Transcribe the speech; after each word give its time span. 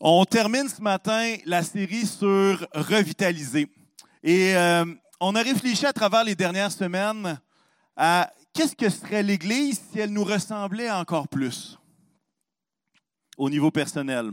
On 0.00 0.24
termine 0.24 0.68
ce 0.68 0.80
matin 0.80 1.34
la 1.44 1.64
série 1.64 2.06
sur 2.06 2.64
revitaliser. 2.72 3.66
Et 4.22 4.54
euh, 4.56 4.84
on 5.18 5.34
a 5.34 5.42
réfléchi 5.42 5.86
à 5.86 5.92
travers 5.92 6.22
les 6.22 6.36
dernières 6.36 6.70
semaines 6.70 7.40
à 7.96 8.30
qu'est-ce 8.52 8.76
que 8.76 8.88
serait 8.90 9.24
l'Église 9.24 9.80
si 9.90 9.98
elle 9.98 10.12
nous 10.12 10.22
ressemblait 10.22 10.88
encore 10.88 11.26
plus 11.26 11.78
au 13.36 13.50
niveau 13.50 13.72
personnel. 13.72 14.30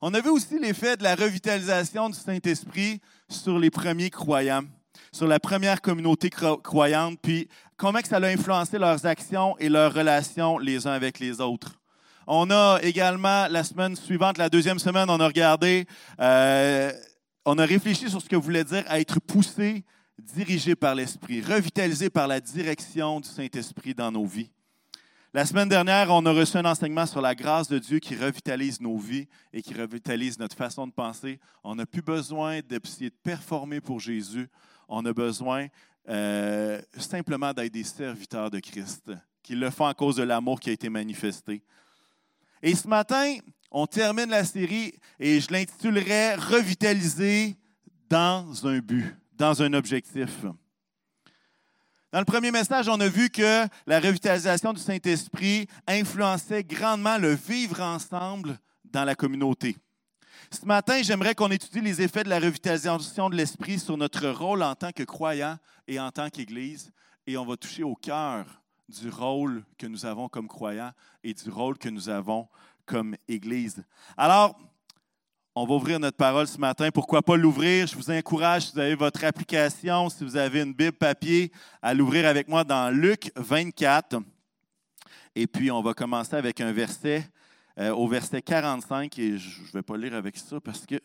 On 0.00 0.14
a 0.14 0.20
vu 0.20 0.30
aussi 0.30 0.60
l'effet 0.60 0.96
de 0.96 1.02
la 1.02 1.16
revitalisation 1.16 2.08
du 2.08 2.18
Saint-Esprit 2.18 3.00
sur 3.28 3.58
les 3.58 3.70
premiers 3.70 4.10
croyants, 4.10 4.62
sur 5.10 5.26
la 5.26 5.40
première 5.40 5.80
communauté 5.80 6.30
croyante, 6.30 7.18
puis 7.20 7.48
comment 7.76 7.98
ça 8.04 8.18
a 8.18 8.26
influencé 8.26 8.78
leurs 8.78 9.06
actions 9.06 9.58
et 9.58 9.68
leurs 9.68 9.92
relations 9.92 10.58
les 10.58 10.86
uns 10.86 10.92
avec 10.92 11.18
les 11.18 11.40
autres. 11.40 11.80
On 12.26 12.50
a 12.50 12.78
également 12.82 13.46
la 13.48 13.64
semaine 13.64 13.96
suivante, 13.96 14.38
la 14.38 14.48
deuxième 14.48 14.78
semaine, 14.78 15.10
on 15.10 15.20
a 15.20 15.26
regardé, 15.26 15.86
euh, 16.20 16.92
on 17.44 17.58
a 17.58 17.64
réfléchi 17.64 18.08
sur 18.08 18.20
ce 18.22 18.28
que 18.28 18.36
voulait 18.36 18.64
dire 18.64 18.84
être 18.90 19.20
poussé, 19.20 19.84
dirigé 20.18 20.74
par 20.74 20.94
l'Esprit, 20.94 21.42
revitalisé 21.42 22.08
par 22.08 22.26
la 22.26 22.40
direction 22.40 23.20
du 23.20 23.28
Saint-Esprit 23.28 23.94
dans 23.94 24.10
nos 24.10 24.24
vies. 24.24 24.50
La 25.34 25.44
semaine 25.44 25.68
dernière, 25.68 26.10
on 26.10 26.24
a 26.26 26.32
reçu 26.32 26.56
un 26.56 26.64
enseignement 26.64 27.06
sur 27.06 27.20
la 27.20 27.34
grâce 27.34 27.68
de 27.68 27.78
Dieu 27.78 27.98
qui 27.98 28.14
revitalise 28.14 28.80
nos 28.80 28.96
vies 28.96 29.26
et 29.52 29.62
qui 29.62 29.74
revitalise 29.74 30.38
notre 30.38 30.56
façon 30.56 30.86
de 30.86 30.92
penser. 30.92 31.40
On 31.64 31.74
n'a 31.74 31.86
plus 31.86 32.02
besoin 32.02 32.60
d'essayer 32.60 33.10
de 33.10 33.16
performer 33.22 33.80
pour 33.80 33.98
Jésus. 33.98 34.48
On 34.88 35.04
a 35.04 35.12
besoin 35.12 35.66
euh, 36.08 36.80
simplement 36.96 37.52
d'être 37.52 37.72
des 37.72 37.82
serviteurs 37.82 38.50
de 38.50 38.60
Christ, 38.60 39.10
qui 39.42 39.56
le 39.56 39.70
font 39.70 39.86
à 39.86 39.94
cause 39.94 40.16
de 40.16 40.22
l'amour 40.22 40.60
qui 40.60 40.70
a 40.70 40.72
été 40.72 40.88
manifesté. 40.88 41.62
Et 42.66 42.74
ce 42.74 42.88
matin, 42.88 43.36
on 43.70 43.86
termine 43.86 44.30
la 44.30 44.42
série 44.42 44.94
et 45.20 45.38
je 45.38 45.52
l'intitulerai 45.52 46.36
Revitaliser 46.36 47.58
dans 48.08 48.66
un 48.66 48.78
but, 48.78 49.14
dans 49.34 49.62
un 49.62 49.74
objectif. 49.74 50.46
Dans 52.10 52.20
le 52.20 52.24
premier 52.24 52.50
message, 52.50 52.88
on 52.88 52.98
a 53.00 53.08
vu 53.08 53.28
que 53.28 53.66
la 53.86 54.00
revitalisation 54.00 54.72
du 54.72 54.80
Saint-Esprit 54.80 55.66
influençait 55.86 56.64
grandement 56.64 57.18
le 57.18 57.34
vivre 57.34 57.82
ensemble 57.82 58.58
dans 58.82 59.04
la 59.04 59.14
communauté. 59.14 59.76
Ce 60.50 60.64
matin, 60.64 61.02
j'aimerais 61.02 61.34
qu'on 61.34 61.50
étudie 61.50 61.82
les 61.82 62.00
effets 62.00 62.24
de 62.24 62.30
la 62.30 62.40
revitalisation 62.40 63.28
de 63.28 63.36
l'Esprit 63.36 63.78
sur 63.78 63.98
notre 63.98 64.26
rôle 64.30 64.62
en 64.62 64.74
tant 64.74 64.92
que 64.92 65.02
croyant 65.02 65.58
et 65.86 66.00
en 66.00 66.10
tant 66.10 66.30
qu'Église, 66.30 66.90
et 67.26 67.36
on 67.36 67.44
va 67.44 67.58
toucher 67.58 67.82
au 67.82 67.94
cœur 67.94 68.63
du 68.88 69.08
rôle 69.08 69.64
que 69.78 69.86
nous 69.86 70.06
avons 70.06 70.28
comme 70.28 70.48
croyants 70.48 70.92
et 71.22 71.34
du 71.34 71.50
rôle 71.50 71.78
que 71.78 71.88
nous 71.88 72.08
avons 72.08 72.48
comme 72.86 73.16
Église. 73.28 73.82
Alors, 74.16 74.58
on 75.54 75.66
va 75.66 75.74
ouvrir 75.74 76.00
notre 76.00 76.16
parole 76.16 76.48
ce 76.48 76.58
matin. 76.58 76.90
Pourquoi 76.92 77.22
pas 77.22 77.36
l'ouvrir? 77.36 77.86
Je 77.86 77.94
vous 77.94 78.10
encourage, 78.10 78.66
si 78.66 78.72
vous 78.72 78.80
avez 78.80 78.96
votre 78.96 79.24
application, 79.24 80.08
si 80.10 80.24
vous 80.24 80.36
avez 80.36 80.62
une 80.62 80.74
Bible 80.74 80.96
papier, 80.96 81.52
à 81.80 81.94
l'ouvrir 81.94 82.26
avec 82.26 82.48
moi 82.48 82.64
dans 82.64 82.90
Luc 82.90 83.30
24. 83.36 84.20
Et 85.36 85.46
puis, 85.46 85.70
on 85.70 85.80
va 85.80 85.94
commencer 85.94 86.34
avec 86.34 86.60
un 86.60 86.72
verset, 86.72 87.28
euh, 87.78 87.90
au 87.94 88.08
verset 88.08 88.42
45, 88.42 89.16
et 89.18 89.38
je 89.38 89.60
ne 89.60 89.72
vais 89.72 89.82
pas 89.82 89.96
lire 89.96 90.14
avec 90.14 90.36
ça 90.36 90.60
parce 90.60 90.84
que 90.84 91.00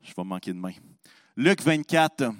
je 0.00 0.14
vais 0.16 0.24
manquer 0.24 0.52
de 0.52 0.58
main. 0.58 0.72
Luc 1.36 1.62
24. 1.62 2.32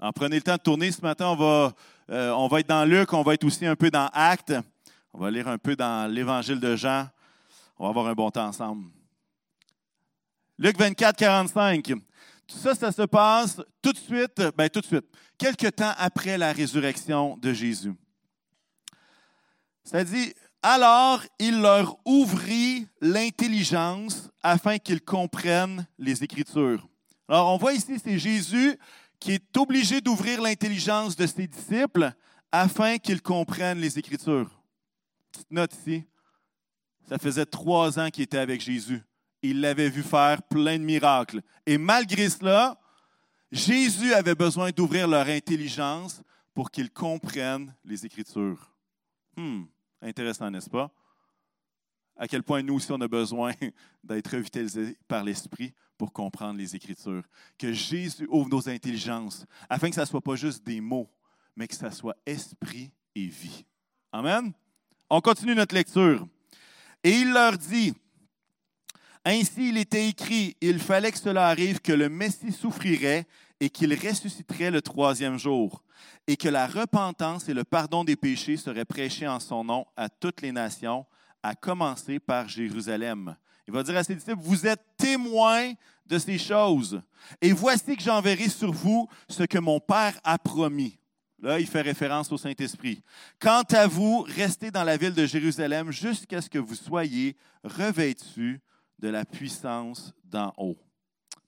En 0.00 0.12
prenez 0.12 0.36
le 0.36 0.42
temps 0.42 0.56
de 0.56 0.62
tourner 0.62 0.90
ce 0.90 1.00
matin. 1.02 1.26
On 1.26 1.36
va 1.36 1.72
euh, 2.10 2.30
on 2.30 2.48
va 2.48 2.60
être 2.60 2.68
dans 2.68 2.84
Luc, 2.84 3.12
on 3.12 3.22
va 3.22 3.34
être 3.34 3.44
aussi 3.44 3.66
un 3.66 3.76
peu 3.76 3.90
dans 3.90 4.08
Actes. 4.12 4.54
On 5.12 5.18
va 5.18 5.30
lire 5.30 5.48
un 5.48 5.58
peu 5.58 5.76
dans 5.76 6.10
l'Évangile 6.10 6.58
de 6.58 6.74
Jean. 6.74 7.08
On 7.78 7.84
va 7.84 7.90
avoir 7.90 8.06
un 8.06 8.14
bon 8.14 8.30
temps 8.30 8.46
ensemble. 8.46 8.86
Luc 10.58 10.78
24, 10.78 11.16
45. 11.16 11.82
Tout 12.46 12.58
ça, 12.58 12.74
ça 12.74 12.92
se 12.92 13.02
passe 13.02 13.60
tout 13.80 13.92
de 13.92 13.98
suite, 13.98 14.42
ben 14.56 14.68
tout 14.68 14.80
de 14.80 14.86
suite, 14.86 15.06
quelques 15.38 15.74
temps 15.76 15.92
après 15.96 16.36
la 16.36 16.52
résurrection 16.52 17.36
de 17.38 17.52
Jésus. 17.52 17.94
Ça 19.84 20.04
dit, 20.04 20.32
alors 20.62 21.22
il 21.38 21.60
leur 21.60 21.96
ouvrit 22.04 22.86
l'intelligence 23.00 24.30
afin 24.42 24.78
qu'ils 24.78 25.02
comprennent 25.02 25.86
les 25.98 26.22
Écritures. 26.22 26.86
Alors 27.28 27.52
on 27.52 27.56
voit 27.56 27.72
ici, 27.72 27.98
c'est 28.02 28.18
Jésus 28.18 28.78
qui 29.22 29.34
est 29.34 29.56
obligé 29.56 30.00
d'ouvrir 30.00 30.42
l'intelligence 30.42 31.14
de 31.14 31.28
ses 31.28 31.46
disciples 31.46 32.12
afin 32.50 32.98
qu'ils 32.98 33.22
comprennent 33.22 33.78
les 33.78 33.96
Écritures. 33.96 34.50
Petite 35.30 35.50
note 35.52 35.72
ici, 35.74 36.04
ça 37.08 37.18
faisait 37.18 37.46
trois 37.46 38.00
ans 38.00 38.10
qu'il 38.10 38.24
était 38.24 38.38
avec 38.38 38.60
Jésus. 38.60 39.00
Il 39.40 39.60
l'avait 39.60 39.90
vu 39.90 40.02
faire 40.02 40.42
plein 40.42 40.76
de 40.76 40.82
miracles. 40.82 41.40
Et 41.66 41.78
malgré 41.78 42.28
cela, 42.28 42.80
Jésus 43.52 44.12
avait 44.12 44.34
besoin 44.34 44.72
d'ouvrir 44.72 45.06
leur 45.06 45.28
intelligence 45.28 46.20
pour 46.52 46.68
qu'ils 46.68 46.90
comprennent 46.90 47.72
les 47.84 48.04
Écritures. 48.04 48.74
Hmm, 49.36 49.66
intéressant, 50.00 50.50
n'est-ce 50.50 50.68
pas? 50.68 50.90
À 52.16 52.26
quel 52.26 52.42
point 52.42 52.60
nous 52.60 52.74
aussi, 52.74 52.90
on 52.90 53.00
a 53.00 53.08
besoin 53.08 53.52
d'être 54.02 54.32
revitalisés 54.32 54.98
par 55.06 55.22
l'Esprit 55.22 55.72
pour 56.02 56.12
comprendre 56.12 56.58
les 56.58 56.74
Écritures. 56.74 57.22
Que 57.56 57.72
Jésus 57.72 58.26
ouvre 58.28 58.48
nos 58.48 58.68
intelligences 58.68 59.46
afin 59.70 59.88
que 59.88 59.94
ce 59.94 60.00
ne 60.00 60.06
soit 60.06 60.20
pas 60.20 60.34
juste 60.34 60.66
des 60.66 60.80
mots, 60.80 61.08
mais 61.54 61.68
que 61.68 61.76
ce 61.76 61.88
soit 61.90 62.16
esprit 62.26 62.90
et 63.14 63.28
vie. 63.28 63.64
Amen? 64.10 64.52
On 65.08 65.20
continue 65.20 65.54
notre 65.54 65.76
lecture. 65.76 66.26
Et 67.04 67.12
il 67.12 67.32
leur 67.32 67.56
dit, 67.56 67.94
Ainsi 69.24 69.68
il 69.68 69.78
était 69.78 70.08
écrit, 70.08 70.56
il 70.60 70.80
fallait 70.80 71.12
que 71.12 71.20
cela 71.20 71.46
arrive, 71.46 71.80
que 71.80 71.92
le 71.92 72.08
Messie 72.08 72.50
souffrirait 72.50 73.24
et 73.60 73.70
qu'il 73.70 73.94
ressusciterait 73.94 74.72
le 74.72 74.82
troisième 74.82 75.38
jour, 75.38 75.84
et 76.26 76.36
que 76.36 76.48
la 76.48 76.66
repentance 76.66 77.48
et 77.48 77.54
le 77.54 77.62
pardon 77.62 78.02
des 78.02 78.16
péchés 78.16 78.56
seraient 78.56 78.84
prêchés 78.84 79.28
en 79.28 79.38
son 79.38 79.62
nom 79.62 79.86
à 79.96 80.08
toutes 80.08 80.42
les 80.42 80.50
nations, 80.50 81.06
à 81.44 81.54
commencer 81.54 82.18
par 82.18 82.48
Jérusalem. 82.48 83.36
Il 83.66 83.72
va 83.72 83.82
dire 83.82 83.96
à 83.96 84.04
ses 84.04 84.14
disciples, 84.14 84.40
vous 84.40 84.66
êtes 84.66 84.82
témoins 84.96 85.72
de 86.06 86.18
ces 86.18 86.38
choses. 86.38 87.00
Et 87.40 87.52
voici 87.52 87.96
que 87.96 88.02
j'enverrai 88.02 88.48
sur 88.48 88.72
vous 88.72 89.08
ce 89.28 89.44
que 89.44 89.58
mon 89.58 89.80
Père 89.80 90.18
a 90.24 90.38
promis. 90.38 90.98
Là, 91.40 91.58
il 91.58 91.66
fait 91.66 91.80
référence 91.80 92.30
au 92.30 92.38
Saint-Esprit. 92.38 93.02
Quant 93.40 93.64
à 93.72 93.88
vous, 93.88 94.22
restez 94.22 94.70
dans 94.70 94.84
la 94.84 94.96
ville 94.96 95.14
de 95.14 95.26
Jérusalem 95.26 95.90
jusqu'à 95.90 96.40
ce 96.40 96.48
que 96.48 96.58
vous 96.58 96.76
soyez 96.76 97.36
revêtus 97.64 98.60
de 98.98 99.08
la 99.08 99.24
puissance 99.24 100.14
d'en 100.24 100.52
haut. 100.56 100.78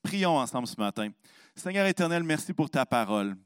Prions 0.02 0.36
ensemble 0.36 0.66
ce 0.66 0.76
matin. 0.78 1.10
Seigneur 1.54 1.86
éternel, 1.86 2.24
merci 2.24 2.52
pour 2.52 2.68
ta 2.68 2.84
parole. 2.84 3.36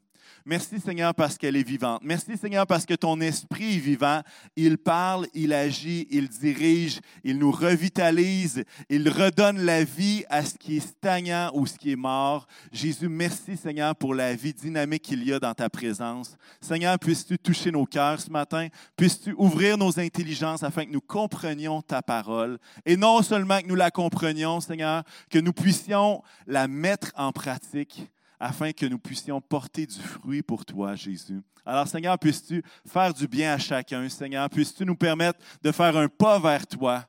Merci 0.44 0.80
Seigneur 0.80 1.14
parce 1.14 1.36
qu'elle 1.36 1.56
est 1.56 1.66
vivante. 1.66 2.00
Merci 2.02 2.36
Seigneur 2.36 2.66
parce 2.66 2.86
que 2.86 2.94
ton 2.94 3.20
esprit 3.20 3.76
est 3.76 3.78
vivant. 3.78 4.22
Il 4.56 4.78
parle, 4.78 5.26
il 5.34 5.52
agit, 5.52 6.06
il 6.10 6.28
dirige, 6.28 7.00
il 7.24 7.38
nous 7.38 7.50
revitalise, 7.50 8.64
il 8.88 9.08
redonne 9.08 9.58
la 9.58 9.84
vie 9.84 10.24
à 10.30 10.44
ce 10.44 10.54
qui 10.54 10.78
est 10.78 10.86
stagnant 10.86 11.50
ou 11.54 11.66
ce 11.66 11.76
qui 11.76 11.92
est 11.92 11.96
mort. 11.96 12.46
Jésus, 12.72 13.08
merci 13.08 13.56
Seigneur 13.56 13.94
pour 13.94 14.14
la 14.14 14.34
vie 14.34 14.54
dynamique 14.54 15.02
qu'il 15.02 15.22
y 15.24 15.32
a 15.32 15.38
dans 15.38 15.54
ta 15.54 15.68
présence. 15.68 16.36
Seigneur, 16.60 16.98
puisses-tu 16.98 17.38
toucher 17.38 17.70
nos 17.70 17.84
cœurs 17.84 18.20
ce 18.20 18.30
matin? 18.30 18.68
Puisses-tu 18.96 19.34
ouvrir 19.36 19.76
nos 19.78 19.98
intelligences 19.98 20.62
afin 20.62 20.84
que 20.84 20.92
nous 20.92 21.00
comprenions 21.00 21.82
ta 21.82 22.02
parole? 22.02 22.58
Et 22.86 22.96
non 22.96 23.22
seulement 23.22 23.60
que 23.60 23.66
nous 23.66 23.74
la 23.74 23.90
comprenions, 23.90 24.60
Seigneur, 24.60 25.02
que 25.30 25.38
nous 25.38 25.52
puissions 25.52 26.22
la 26.46 26.68
mettre 26.68 27.12
en 27.16 27.32
pratique 27.32 28.08
afin 28.40 28.72
que 28.72 28.86
nous 28.86 28.98
puissions 28.98 29.40
porter 29.40 29.86
du 29.86 30.00
fruit 30.00 30.42
pour 30.42 30.64
toi, 30.64 30.94
Jésus. 30.94 31.40
Alors, 31.64 31.86
Seigneur, 31.86 32.18
puisses-tu 32.18 32.62
faire 32.86 33.12
du 33.12 33.26
bien 33.26 33.54
à 33.54 33.58
chacun? 33.58 34.08
Seigneur, 34.08 34.48
puisses-tu 34.48 34.84
nous 34.84 34.96
permettre 34.96 35.38
de 35.62 35.72
faire 35.72 35.96
un 35.96 36.08
pas 36.08 36.38
vers 36.38 36.66
toi? 36.66 37.04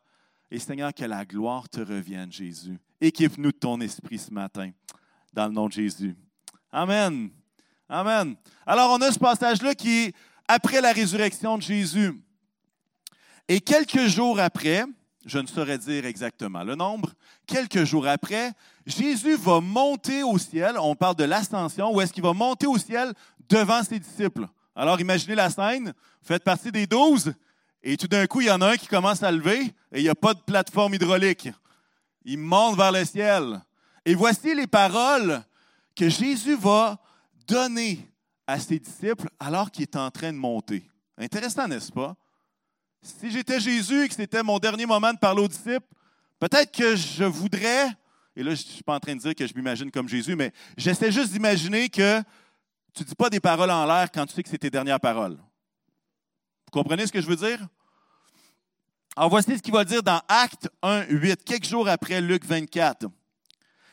Et 0.52 0.60
Seigneur, 0.60 0.94
que 0.94 1.06
la 1.06 1.26
gloire 1.26 1.70
te 1.70 1.80
revienne, 1.80 2.32
Jésus. 2.32 2.78
Équipe-nous 3.00 3.52
de 3.52 3.58
ton 3.58 3.80
esprit 3.80 4.18
ce 4.18 4.34
matin, 4.34 4.72
dans 5.32 5.48
le 5.48 5.54
nom 5.54 5.68
de 5.68 5.74
Jésus. 5.74 6.16
Amen. 6.72 7.30
Amen. 7.88 8.36
Alors, 8.66 8.92
on 8.92 9.02
a 9.02 9.12
ce 9.12 9.20
passage-là 9.20 9.76
qui 9.76 10.06
est 10.06 10.16
après 10.48 10.82
la 10.82 10.92
résurrection 10.92 11.58
de 11.58 11.64
Jésus. 11.64 12.14
Et 13.48 13.62
quelques 13.62 14.08
jours 14.08 14.40
après, 14.40 14.84
je 15.26 15.40
ne 15.40 15.48
saurais 15.48 15.78
dire 15.78 16.06
exactement 16.06 16.64
le 16.64 16.76
nombre, 16.76 17.14
quelques 17.46 17.84
jours 17.84 18.08
après, 18.08 18.52
Jésus 18.90 19.36
va 19.36 19.62
monter 19.62 20.24
au 20.24 20.38
ciel. 20.38 20.76
On 20.80 20.96
parle 20.96 21.16
de 21.16 21.24
l'ascension, 21.24 21.94
où 21.94 22.02
est-ce 22.02 22.12
qu'il 22.12 22.24
va 22.24 22.34
monter 22.34 22.68
au 22.68 22.78
ciel 22.78 23.14
devant 23.48 23.84
ses 23.84 24.00
disciples? 24.00 24.48
Alors 24.76 25.00
imaginez 25.00 25.36
la 25.36 25.50
scène, 25.50 25.86
vous 25.86 26.28
faites 26.28 26.44
partie 26.44 26.72
des 26.72 26.88
douze, 26.88 27.34
et 27.84 27.98
tout 27.98 28.08
d'un 28.08 28.28
coup, 28.28 28.42
il 28.42 28.48
y 28.48 28.52
en 28.52 28.62
a 28.62 28.72
un 28.72 28.78
qui 28.78 28.88
commence 28.88 29.24
à 29.24 29.32
lever, 29.32 29.62
et 29.92 30.00
il 30.00 30.04
n'y 30.04 30.10
a 30.10 30.16
pas 30.16 30.34
de 30.34 30.40
plateforme 30.40 30.94
hydraulique. 30.94 31.50
Il 32.26 32.38
monte 32.38 32.78
vers 32.78 32.92
le 32.92 33.06
ciel. 33.06 33.62
Et 34.06 34.16
voici 34.16 34.54
les 34.54 34.68
paroles 34.68 35.42
que 35.96 36.10
Jésus 36.10 36.56
va 36.56 36.98
donner 37.48 38.08
à 38.48 38.60
ses 38.60 38.80
disciples 38.80 39.30
alors 39.40 39.72
qu'il 39.72 39.84
est 39.84 39.96
en 39.96 40.12
train 40.12 40.34
de 40.34 40.38
monter. 40.38 40.84
Intéressant, 41.18 41.68
n'est-ce 41.68 41.92
pas? 41.92 42.16
Si 43.02 43.32
j'étais 43.32 43.60
Jésus 43.60 44.04
et 44.04 44.10
que 44.10 44.16
c'était 44.16 44.44
mon 44.44 44.60
dernier 44.60 44.86
moment 44.86 45.14
de 45.14 45.20
parler 45.20 45.42
aux 45.42 45.48
disciples, 45.48 45.88
Peut-être 46.40 46.72
que 46.72 46.96
je 46.96 47.26
voudrais, 47.26 47.90
et 48.40 48.44
là 48.44 48.56
je 48.56 48.64
ne 48.64 48.70
suis 48.70 48.84
pas 48.84 48.96
en 48.96 49.02
train 49.02 49.14
de 49.14 49.20
dire 49.20 49.36
que 49.36 49.46
je 49.46 49.54
m'imagine 49.54 49.92
comme 49.92 50.08
Jésus, 50.08 50.34
mais 50.34 50.54
j'essaie 50.78 51.12
juste 51.12 51.34
d'imaginer 51.34 51.90
que 51.90 52.22
tu 52.94 53.04
ne 53.04 53.08
dis 53.10 53.16
pas 53.16 53.30
des 53.30 53.42
paroles 53.42 53.70
en 53.70 53.86
l'air 53.86 54.10
quand 54.10 54.26
tu 54.26 54.34
sais 54.34 54.42
que 54.42 54.48
c'est 54.48 54.58
tes 54.58 54.70
dernières 54.70 55.02
paroles. 55.02 55.36
Vous 55.36 56.72
comprenez 56.72 57.06
ce 57.06 57.12
que 57.12 57.20
je 57.20 57.28
veux 57.28 57.36
dire? 57.36 57.68
Alors 59.18 59.30
voici 59.30 59.58
ce 59.58 59.62
qu'il 59.62 59.74
va 59.74 59.84
dire 59.84 60.02
dans 60.02 60.22
Acte 60.30 60.70
1, 60.82 61.08
8, 61.10 61.44
quelques 61.44 61.66
jours 61.66 61.90
après 61.90 62.22
Luc 62.22 62.46
24. 62.46 63.08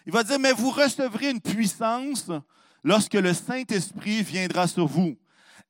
Il 0.07 0.13
va 0.13 0.23
dire, 0.23 0.39
mais 0.39 0.53
vous 0.53 0.71
recevrez 0.71 1.31
une 1.31 1.41
puissance 1.41 2.31
lorsque 2.85 3.15
le 3.15 3.35
Saint-Esprit 3.35 4.23
viendra 4.23 4.69
sur 4.69 4.87
vous, 4.87 5.19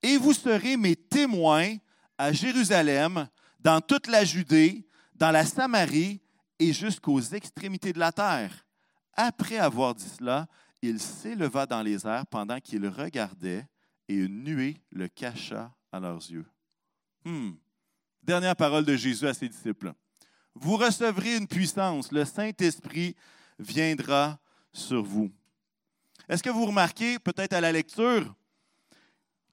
et 0.02 0.18
vous 0.18 0.34
serez 0.34 0.76
mes 0.76 0.96
témoins 0.96 1.76
à 2.18 2.30
Jérusalem, 2.30 3.26
dans 3.58 3.80
toute 3.80 4.06
la 4.08 4.26
Judée, 4.26 4.86
dans 5.14 5.30
la 5.30 5.46
Samarie 5.46 6.20
et 6.58 6.74
jusqu'aux 6.74 7.22
extrémités 7.22 7.94
de 7.94 7.98
la 7.98 8.12
terre. 8.12 8.65
Après 9.16 9.58
avoir 9.58 9.94
dit 9.94 10.08
cela, 10.08 10.46
il 10.82 11.00
s'éleva 11.00 11.66
dans 11.66 11.82
les 11.82 12.06
airs 12.06 12.26
pendant 12.26 12.60
qu'il 12.60 12.86
regardait, 12.86 13.66
et 14.08 14.14
une 14.14 14.44
nuée 14.44 14.76
le 14.92 15.08
cacha 15.08 15.74
à 15.90 15.98
leurs 15.98 16.30
yeux. 16.30 16.46
Hmm. 17.24 17.52
Dernière 18.22 18.54
parole 18.54 18.84
de 18.84 18.94
Jésus 18.94 19.26
à 19.26 19.34
ses 19.34 19.48
disciples. 19.48 19.92
Vous 20.54 20.76
recevrez 20.76 21.36
une 21.36 21.48
puissance, 21.48 22.12
le 22.12 22.24
Saint-Esprit 22.24 23.16
viendra 23.58 24.38
sur 24.72 25.02
vous. 25.02 25.30
Est-ce 26.28 26.42
que 26.42 26.50
vous 26.50 26.66
remarquez, 26.66 27.18
peut-être 27.18 27.52
à 27.52 27.60
la 27.60 27.72
lecture, 27.72 28.34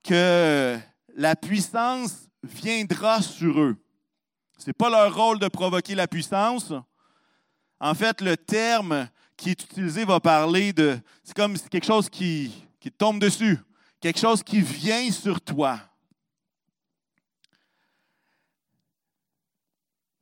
que 0.03 0.77
la 1.15 1.35
puissance 1.35 2.27
viendra 2.43 3.21
sur 3.21 3.59
eux? 3.59 3.77
Ce 4.57 4.67
n'est 4.67 4.73
pas 4.73 4.89
leur 4.89 5.15
rôle 5.15 5.39
de 5.39 5.47
provoquer 5.47 5.95
la 5.95 6.07
puissance. 6.07 6.73
En 7.79 7.93
fait, 7.93 8.21
le 8.21 8.37
terme 8.37 9.09
qui 9.43 9.49
est 9.49 9.61
utilisé 9.61 10.05
va 10.05 10.21
parler 10.21 10.71
de. 10.71 10.97
C'est 11.21 11.35
comme 11.35 11.59
quelque 11.59 11.85
chose 11.85 12.09
qui, 12.09 12.65
qui 12.79 12.89
tombe 12.89 13.19
dessus, 13.19 13.59
quelque 13.99 14.17
chose 14.17 14.41
qui 14.41 14.61
vient 14.61 15.11
sur 15.11 15.41
toi. 15.41 15.81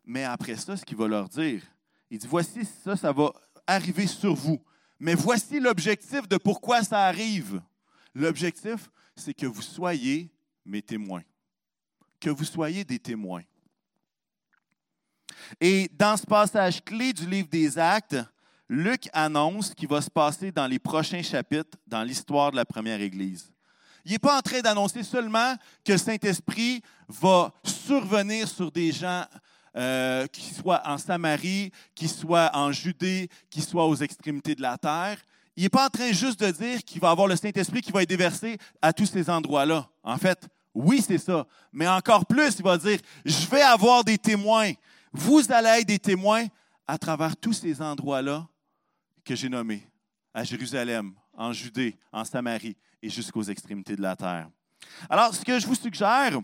Mais 0.03 0.23
après 0.23 0.55
ça, 0.55 0.75
ce 0.75 0.83
qu'il 0.83 0.97
va 0.97 1.07
leur 1.07 1.29
dire, 1.29 1.61
il 2.09 2.17
dit 2.17 2.25
Voici 2.27 2.65
ça, 2.65 2.95
ça 2.95 3.11
va 3.11 3.31
arriver 3.67 4.07
sur 4.07 4.33
vous. 4.33 4.59
Mais 4.99 5.13
voici 5.13 5.59
l'objectif 5.59 6.27
de 6.27 6.37
pourquoi 6.37 6.83
ça 6.83 7.05
arrive. 7.05 7.61
L'objectif, 8.15 8.89
c'est 9.15 9.35
que 9.35 9.45
vous 9.45 9.61
soyez 9.61 10.31
mes 10.65 10.81
témoins, 10.81 11.23
que 12.19 12.31
vous 12.31 12.43
soyez 12.43 12.83
des 12.83 12.97
témoins. 12.97 13.43
Et 15.59 15.91
dans 15.93 16.17
ce 16.17 16.25
passage 16.25 16.83
clé 16.83 17.13
du 17.13 17.27
livre 17.27 17.49
des 17.49 17.77
Actes, 17.77 18.17
Luc 18.73 19.09
annonce 19.11 19.67
ce 19.67 19.75
qui 19.75 19.85
va 19.85 20.01
se 20.01 20.09
passer 20.09 20.49
dans 20.49 20.65
les 20.65 20.79
prochains 20.79 21.21
chapitres 21.21 21.77
dans 21.85 22.03
l'histoire 22.03 22.51
de 22.51 22.55
la 22.55 22.63
première 22.63 23.01
Église. 23.01 23.51
Il 24.05 24.13
n'est 24.13 24.19
pas 24.19 24.37
en 24.37 24.41
train 24.41 24.61
d'annoncer 24.61 25.03
seulement 25.03 25.55
que 25.83 25.91
le 25.91 25.97
Saint-Esprit 25.97 26.81
va 27.09 27.51
survenir 27.65 28.47
sur 28.47 28.71
des 28.71 28.93
gens 28.93 29.25
euh, 29.75 30.25
qu'il 30.27 30.55
soit 30.55 30.81
en 30.85 30.97
Samarie, 30.97 31.73
qu'il 31.93 32.07
soit 32.07 32.49
en 32.53 32.71
Judée, 32.71 33.29
qu'il 33.49 33.61
soit 33.61 33.85
aux 33.85 33.97
extrémités 33.97 34.55
de 34.55 34.61
la 34.61 34.77
terre. 34.77 35.17
Il 35.57 35.63
n'est 35.63 35.69
pas 35.69 35.87
en 35.87 35.89
train 35.89 36.13
juste 36.13 36.39
de 36.39 36.49
dire 36.49 36.81
qu'il 36.85 37.01
va 37.01 37.09
avoir 37.09 37.27
le 37.27 37.35
Saint-Esprit 37.35 37.81
qui 37.81 37.91
va 37.91 38.03
être 38.03 38.09
déversé 38.09 38.57
à 38.81 38.93
tous 38.93 39.05
ces 39.05 39.29
endroits-là. 39.29 39.85
En 40.01 40.17
fait, 40.17 40.47
oui, 40.73 41.03
c'est 41.05 41.17
ça. 41.17 41.45
Mais 41.73 41.89
encore 41.89 42.25
plus, 42.25 42.55
il 42.57 42.63
va 42.63 42.77
dire, 42.77 42.99
je 43.25 43.47
vais 43.47 43.63
avoir 43.63 44.05
des 44.05 44.17
témoins. 44.17 44.71
Vous 45.11 45.51
allez 45.51 45.81
être 45.81 45.87
des 45.87 45.99
témoins 45.99 46.45
à 46.87 46.97
travers 46.97 47.35
tous 47.35 47.51
ces 47.51 47.81
endroits-là 47.81 48.47
que 49.23 49.35
j'ai 49.35 49.49
nommés, 49.49 49.87
à 50.33 50.43
Jérusalem, 50.43 51.13
en 51.33 51.53
Judée, 51.53 51.97
en 52.11 52.23
Samarie 52.23 52.77
et 53.01 53.09
jusqu'aux 53.09 53.43
extrémités 53.43 53.95
de 53.95 54.01
la 54.01 54.15
terre. 54.15 54.49
Alors, 55.09 55.33
ce 55.33 55.43
que 55.43 55.59
je 55.59 55.67
vous 55.67 55.75
suggère, 55.75 56.39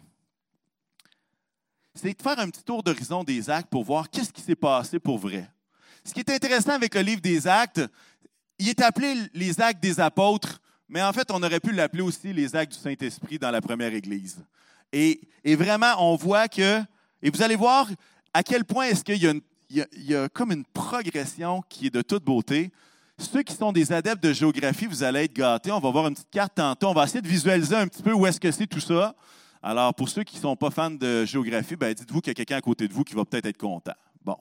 c'est 1.93 2.13
de 2.15 2.21
faire 2.21 2.39
un 2.39 2.49
petit 2.49 2.63
tour 2.63 2.83
d'horizon 2.83 3.23
des 3.23 3.49
actes 3.49 3.69
pour 3.69 3.83
voir 3.83 4.09
qu'est-ce 4.09 4.31
qui 4.31 4.41
s'est 4.41 4.55
passé 4.55 4.99
pour 4.99 5.17
vrai. 5.17 5.49
Ce 6.03 6.13
qui 6.13 6.19
est 6.19 6.29
intéressant 6.29 6.71
avec 6.71 6.93
le 6.95 7.01
livre 7.01 7.21
des 7.21 7.47
actes, 7.47 7.81
il 8.59 8.69
est 8.69 8.81
appelé 8.81 9.15
les 9.33 9.59
actes 9.59 9.81
des 9.81 9.99
apôtres, 9.99 10.61
mais 10.87 11.01
en 11.01 11.11
fait, 11.11 11.29
on 11.31 11.43
aurait 11.43 11.59
pu 11.59 11.71
l'appeler 11.71 12.01
aussi 12.01 12.31
les 12.31 12.55
actes 12.55 12.71
du 12.73 12.79
Saint-Esprit 12.79 13.37
dans 13.37 13.51
la 13.51 13.61
première 13.61 13.93
Église. 13.93 14.37
Et, 14.93 15.19
vraiment, 15.45 15.93
on 15.99 16.15
voit 16.15 16.47
que, 16.47 16.81
et 17.21 17.29
vous 17.29 17.41
allez 17.41 17.55
voir 17.55 17.89
à 18.33 18.43
quel 18.43 18.63
point 18.63 18.85
est-ce 18.85 19.03
qu'il 19.03 19.21
y 19.21 19.27
a, 19.27 19.33
y 19.69 20.15
a 20.15 20.29
comme 20.29 20.51
une 20.51 20.65
progression 20.65 21.61
qui 21.69 21.87
est 21.87 21.93
de 21.93 22.01
toute 22.01 22.23
beauté. 22.23 22.71
Ceux 23.19 23.41
qui 23.41 23.53
sont 23.53 23.71
des 23.71 23.91
adeptes 23.91 24.23
de 24.23 24.31
géographie, 24.31 24.85
vous 24.85 25.01
allez 25.03 25.23
être 25.23 25.33
gâtés. 25.33 25.71
On 25.71 25.79
va 25.79 25.89
voir 25.89 26.07
une 26.07 26.13
petite 26.13 26.29
carte 26.29 26.53
tantôt. 26.55 26.87
On 26.87 26.93
va 26.93 27.05
essayer 27.05 27.21
de 27.21 27.27
visualiser 27.27 27.75
un 27.75 27.87
petit 27.87 28.03
peu 28.03 28.13
où 28.13 28.27
est-ce 28.27 28.39
que 28.39 28.51
c'est 28.51 28.67
tout 28.67 28.79
ça. 28.79 29.15
Alors, 29.63 29.93
pour 29.95 30.07
ceux 30.07 30.23
qui 30.23 30.35
ne 30.35 30.41
sont 30.41 30.55
pas 30.55 30.69
fans 30.69 30.91
de 30.91 31.25
géographie, 31.25 31.75
ben, 31.75 31.93
dites-vous 31.93 32.21
qu'il 32.21 32.29
y 32.29 32.31
a 32.31 32.35
quelqu'un 32.35 32.57
à 32.57 32.61
côté 32.61 32.87
de 32.87 32.93
vous 32.93 33.03
qui 33.03 33.15
va 33.15 33.25
peut-être 33.25 33.47
être 33.47 33.57
content. 33.57 33.95
Bon. 34.23 34.37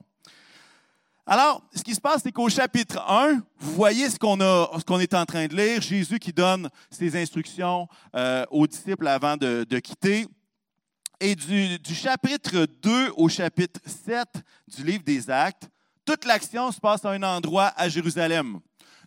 Alors, 1.26 1.62
ce 1.75 1.82
qui 1.82 1.94
se 1.94 2.00
passe, 2.00 2.20
c'est 2.23 2.32
qu'au 2.32 2.49
chapitre 2.49 3.02
1, 3.08 3.43
vous 3.58 3.73
voyez 3.73 4.11
ce 4.11 4.19
qu'on, 4.19 4.38
est 5.00 5.14
en 5.14 5.25
train 5.25 5.46
de 5.46 5.56
lire. 5.56 5.81
Jésus 5.81 6.19
qui 6.19 6.32
donne 6.32 6.69
ses 6.90 7.20
instructions 7.20 7.88
euh, 8.14 8.44
aux 8.50 8.67
disciples 8.67 9.08
avant 9.08 9.37
de, 9.37 9.64
quitter. 9.81 10.26
Et 11.18 11.34
du, 11.34 11.94
chapitre 11.94 12.66
2 12.82 13.12
au 13.16 13.28
chapitre 13.28 13.80
7 13.86 14.28
du 14.76 14.84
livre 14.84 15.02
des 15.02 15.30
Actes, 15.30 15.70
toute 16.04 16.26
l'action 16.26 16.70
se 16.70 16.78
passe 16.78 17.06
à 17.06 17.10
un 17.10 17.22
endroit 17.22 17.72
à 17.74 17.88
Jérusalem. 17.88 18.60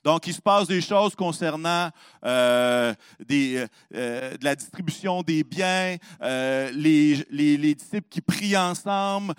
Donc, 0.04 0.26
il 0.26 0.34
se 0.34 0.42
passe 0.42 0.68
des 0.68 0.82
choses 0.82 1.14
concernant 1.14 1.92
euh, 2.26 2.96
des, 3.28 3.66
euh, 3.94 4.38
de 4.38 4.44
la 4.44 4.56
distribution 4.56 5.22
des 5.22 5.44
biens, 5.44 5.98
euh, 6.24 6.72
les, 6.74 7.28
les, 7.30 7.76
disciples 7.76 8.08
qui 8.10 8.22
prient 8.22 8.58
ensemble, 8.58 9.36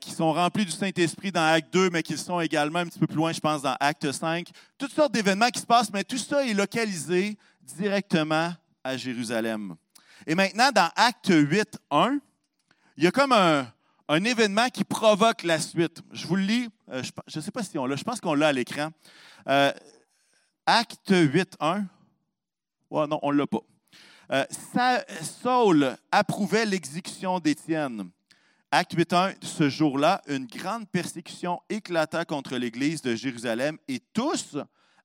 qui 0.00 0.10
sont 0.10 0.32
remplis 0.32 0.66
du 0.66 0.72
Saint-Esprit 0.72 1.32
dans 1.32 1.54
Acte 1.54 1.72
2, 1.72 1.88
mais 1.90 2.02
qui 2.02 2.18
sont 2.18 2.40
également 2.40 2.80
un 2.80 2.86
petit 2.86 2.98
peu 2.98 3.06
plus 3.06 3.16
loin, 3.16 3.32
je 3.32 3.40
pense, 3.40 3.62
dans 3.62 3.76
Acte 3.80 4.12
5. 4.12 4.48
Toutes 4.76 4.92
sortes 4.92 5.12
d'événements 5.12 5.48
qui 5.48 5.60
se 5.60 5.66
passent, 5.66 5.92
mais 5.92 6.04
tout 6.04 6.18
ça 6.18 6.44
est 6.44 6.54
localisé 6.54 7.38
directement 7.62 8.52
à 8.84 8.96
Jérusalem. 8.96 9.76
Et 10.30 10.36
maintenant, 10.36 10.70
dans 10.70 10.88
Acte 10.94 11.32
8, 11.32 11.80
1, 11.90 12.20
il 12.96 13.02
y 13.02 13.08
a 13.08 13.10
comme 13.10 13.32
un, 13.32 13.66
événement 14.24 14.68
qui 14.68 14.84
provoque 14.84 15.42
la 15.42 15.58
suite. 15.58 16.02
Je 16.12 16.24
vous 16.28 16.36
le 16.36 16.44
lis, 16.44 16.68
je 16.86 17.38
ne 17.38 17.40
sais 17.40 17.50
pas 17.50 17.64
si 17.64 17.76
on 17.78 17.84
l'a, 17.84 17.96
je 17.96 18.04
pense 18.04 18.20
qu'on 18.20 18.34
l'a 18.34 18.46
à 18.46 18.52
l'écran. 18.52 18.90
Acte 20.66 21.10
8, 21.10 21.56
1. 21.58 21.84
non, 22.92 23.18
on 23.22 23.32
ne 23.32 23.38
l'a 23.38 23.46
pas. 23.48 23.58
Euh, 24.30 24.44
Saul 25.20 25.96
approuvait 26.12 26.64
l'exécution 26.64 27.40
d'Étienne. 27.40 28.08
Acte 28.70 28.92
8, 28.92 29.12
1. 29.12 29.32
Ce 29.42 29.68
jour-là, 29.68 30.22
une 30.28 30.46
grande 30.46 30.88
persécution 30.88 31.60
éclata 31.68 32.24
contre 32.24 32.56
l'Église 32.56 33.02
de 33.02 33.16
Jérusalem 33.16 33.78
et 33.88 33.98
tous, 33.98 34.58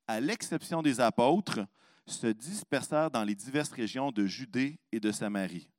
à 0.07 0.19
l'exception 0.19 0.83
des 0.83 0.99
apôtres, 0.99 1.61
se 2.07 2.27
dispersèrent 2.27 3.09
dans 3.09 3.23
les 3.23 3.35
diverses 3.35 3.71
régions 3.71 4.11
de 4.11 4.25
Judée 4.25 4.79
et 4.91 4.99
de 4.99 5.11
Samarie. 5.11 5.69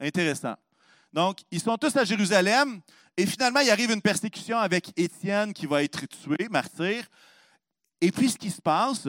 Intéressant. 0.00 0.54
Donc, 1.12 1.40
ils 1.50 1.60
sont 1.60 1.76
tous 1.76 1.96
à 1.96 2.04
Jérusalem 2.04 2.80
et 3.16 3.26
finalement, 3.26 3.60
il 3.60 3.70
arrive 3.70 3.90
une 3.90 4.02
persécution 4.02 4.58
avec 4.58 4.92
Étienne 4.98 5.52
qui 5.52 5.66
va 5.66 5.82
être 5.82 6.06
tué, 6.06 6.48
martyr. 6.50 7.06
Et 8.00 8.10
puis, 8.10 8.30
ce 8.30 8.36
qui 8.36 8.50
se 8.50 8.60
passe, 8.60 9.08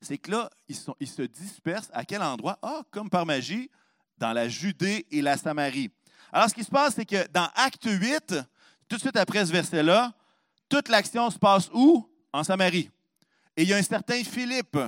c'est 0.00 0.18
que 0.18 0.30
là, 0.30 0.50
ils, 0.68 0.76
se 1.08 1.22
dispersent 1.22 1.90
à 1.92 2.04
quel 2.04 2.22
endroit? 2.22 2.58
Ah, 2.62 2.82
comme 2.90 3.10
par 3.10 3.26
magie, 3.26 3.70
dans 4.18 4.32
la 4.32 4.48
Judée 4.48 5.06
et 5.10 5.22
la 5.22 5.36
Samarie. 5.36 5.90
Alors, 6.32 6.48
ce 6.48 6.54
qui 6.54 6.64
se 6.64 6.70
passe, 6.70 6.94
c'est 6.94 7.04
que 7.04 7.26
dans 7.28 7.48
Acte 7.54 7.86
8, 7.86 8.34
tout 8.88 8.96
de 8.96 9.00
suite 9.00 9.16
après 9.16 9.44
ce 9.44 9.52
verset-là, 9.52 10.12
toute 10.68 10.88
l'action 10.88 11.30
se 11.30 11.38
passe 11.38 11.68
où? 11.72 12.08
En 12.32 12.44
Samarie. 12.44 12.90
Et 13.56 13.62
il 13.62 13.68
y 13.68 13.74
a 13.74 13.76
un 13.76 13.82
certain 13.82 14.22
Philippe 14.24 14.78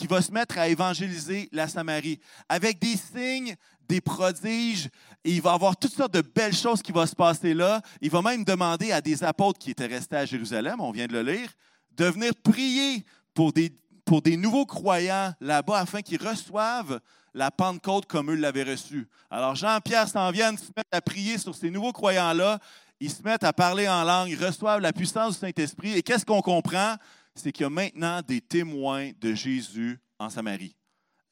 qui 0.00 0.06
va 0.06 0.22
se 0.22 0.32
mettre 0.32 0.56
à 0.56 0.66
évangéliser 0.66 1.50
la 1.52 1.68
Samarie 1.68 2.18
avec 2.48 2.78
des 2.78 2.96
signes, 2.96 3.54
des 3.86 4.00
prodiges, 4.00 4.88
et 5.24 5.32
il 5.32 5.42
va 5.42 5.52
avoir 5.52 5.76
toutes 5.76 5.92
sortes 5.92 6.14
de 6.14 6.22
belles 6.22 6.56
choses 6.56 6.80
qui 6.80 6.90
vont 6.90 7.04
se 7.04 7.14
passer 7.14 7.52
là. 7.52 7.82
Il 8.00 8.10
va 8.10 8.22
même 8.22 8.42
demander 8.42 8.92
à 8.92 9.02
des 9.02 9.22
apôtres 9.22 9.58
qui 9.58 9.72
étaient 9.72 9.84
restés 9.84 10.16
à 10.16 10.24
Jérusalem, 10.24 10.80
on 10.80 10.90
vient 10.90 11.06
de 11.06 11.12
le 11.12 11.32
lire, 11.32 11.50
de 11.98 12.06
venir 12.06 12.32
prier 12.42 13.04
pour 13.34 13.52
des, 13.52 13.70
pour 14.06 14.22
des 14.22 14.38
nouveaux 14.38 14.64
croyants 14.64 15.34
là-bas 15.38 15.80
afin 15.80 16.00
qu'ils 16.00 16.26
reçoivent 16.26 16.98
la 17.34 17.50
Pentecôte 17.50 18.06
comme 18.06 18.30
eux 18.30 18.36
l'avaient 18.36 18.62
reçue. 18.62 19.06
Alors 19.30 19.54
Jean-Pierre 19.54 20.08
s'en 20.08 20.30
vient, 20.30 20.56
se 20.56 20.72
met 20.74 20.82
à 20.92 21.02
prier 21.02 21.36
sur 21.36 21.54
ces 21.54 21.70
nouveaux 21.70 21.92
croyants-là. 21.92 22.58
Ils 23.00 23.10
se 23.10 23.22
mettent 23.22 23.44
à 23.44 23.52
parler 23.52 23.86
en 23.86 24.02
langue, 24.04 24.30
ils 24.30 24.42
reçoivent 24.42 24.80
la 24.80 24.94
puissance 24.94 25.34
du 25.34 25.40
Saint-Esprit. 25.40 25.92
Et 25.92 26.02
qu'est-ce 26.02 26.24
qu'on 26.24 26.40
comprend? 26.40 26.96
C'est 27.34 27.52
qu'il 27.52 27.62
y 27.62 27.66
a 27.66 27.70
maintenant 27.70 28.22
des 28.22 28.40
témoins 28.40 29.10
de 29.20 29.34
Jésus 29.34 29.98
en 30.18 30.28
Samarie. 30.28 30.76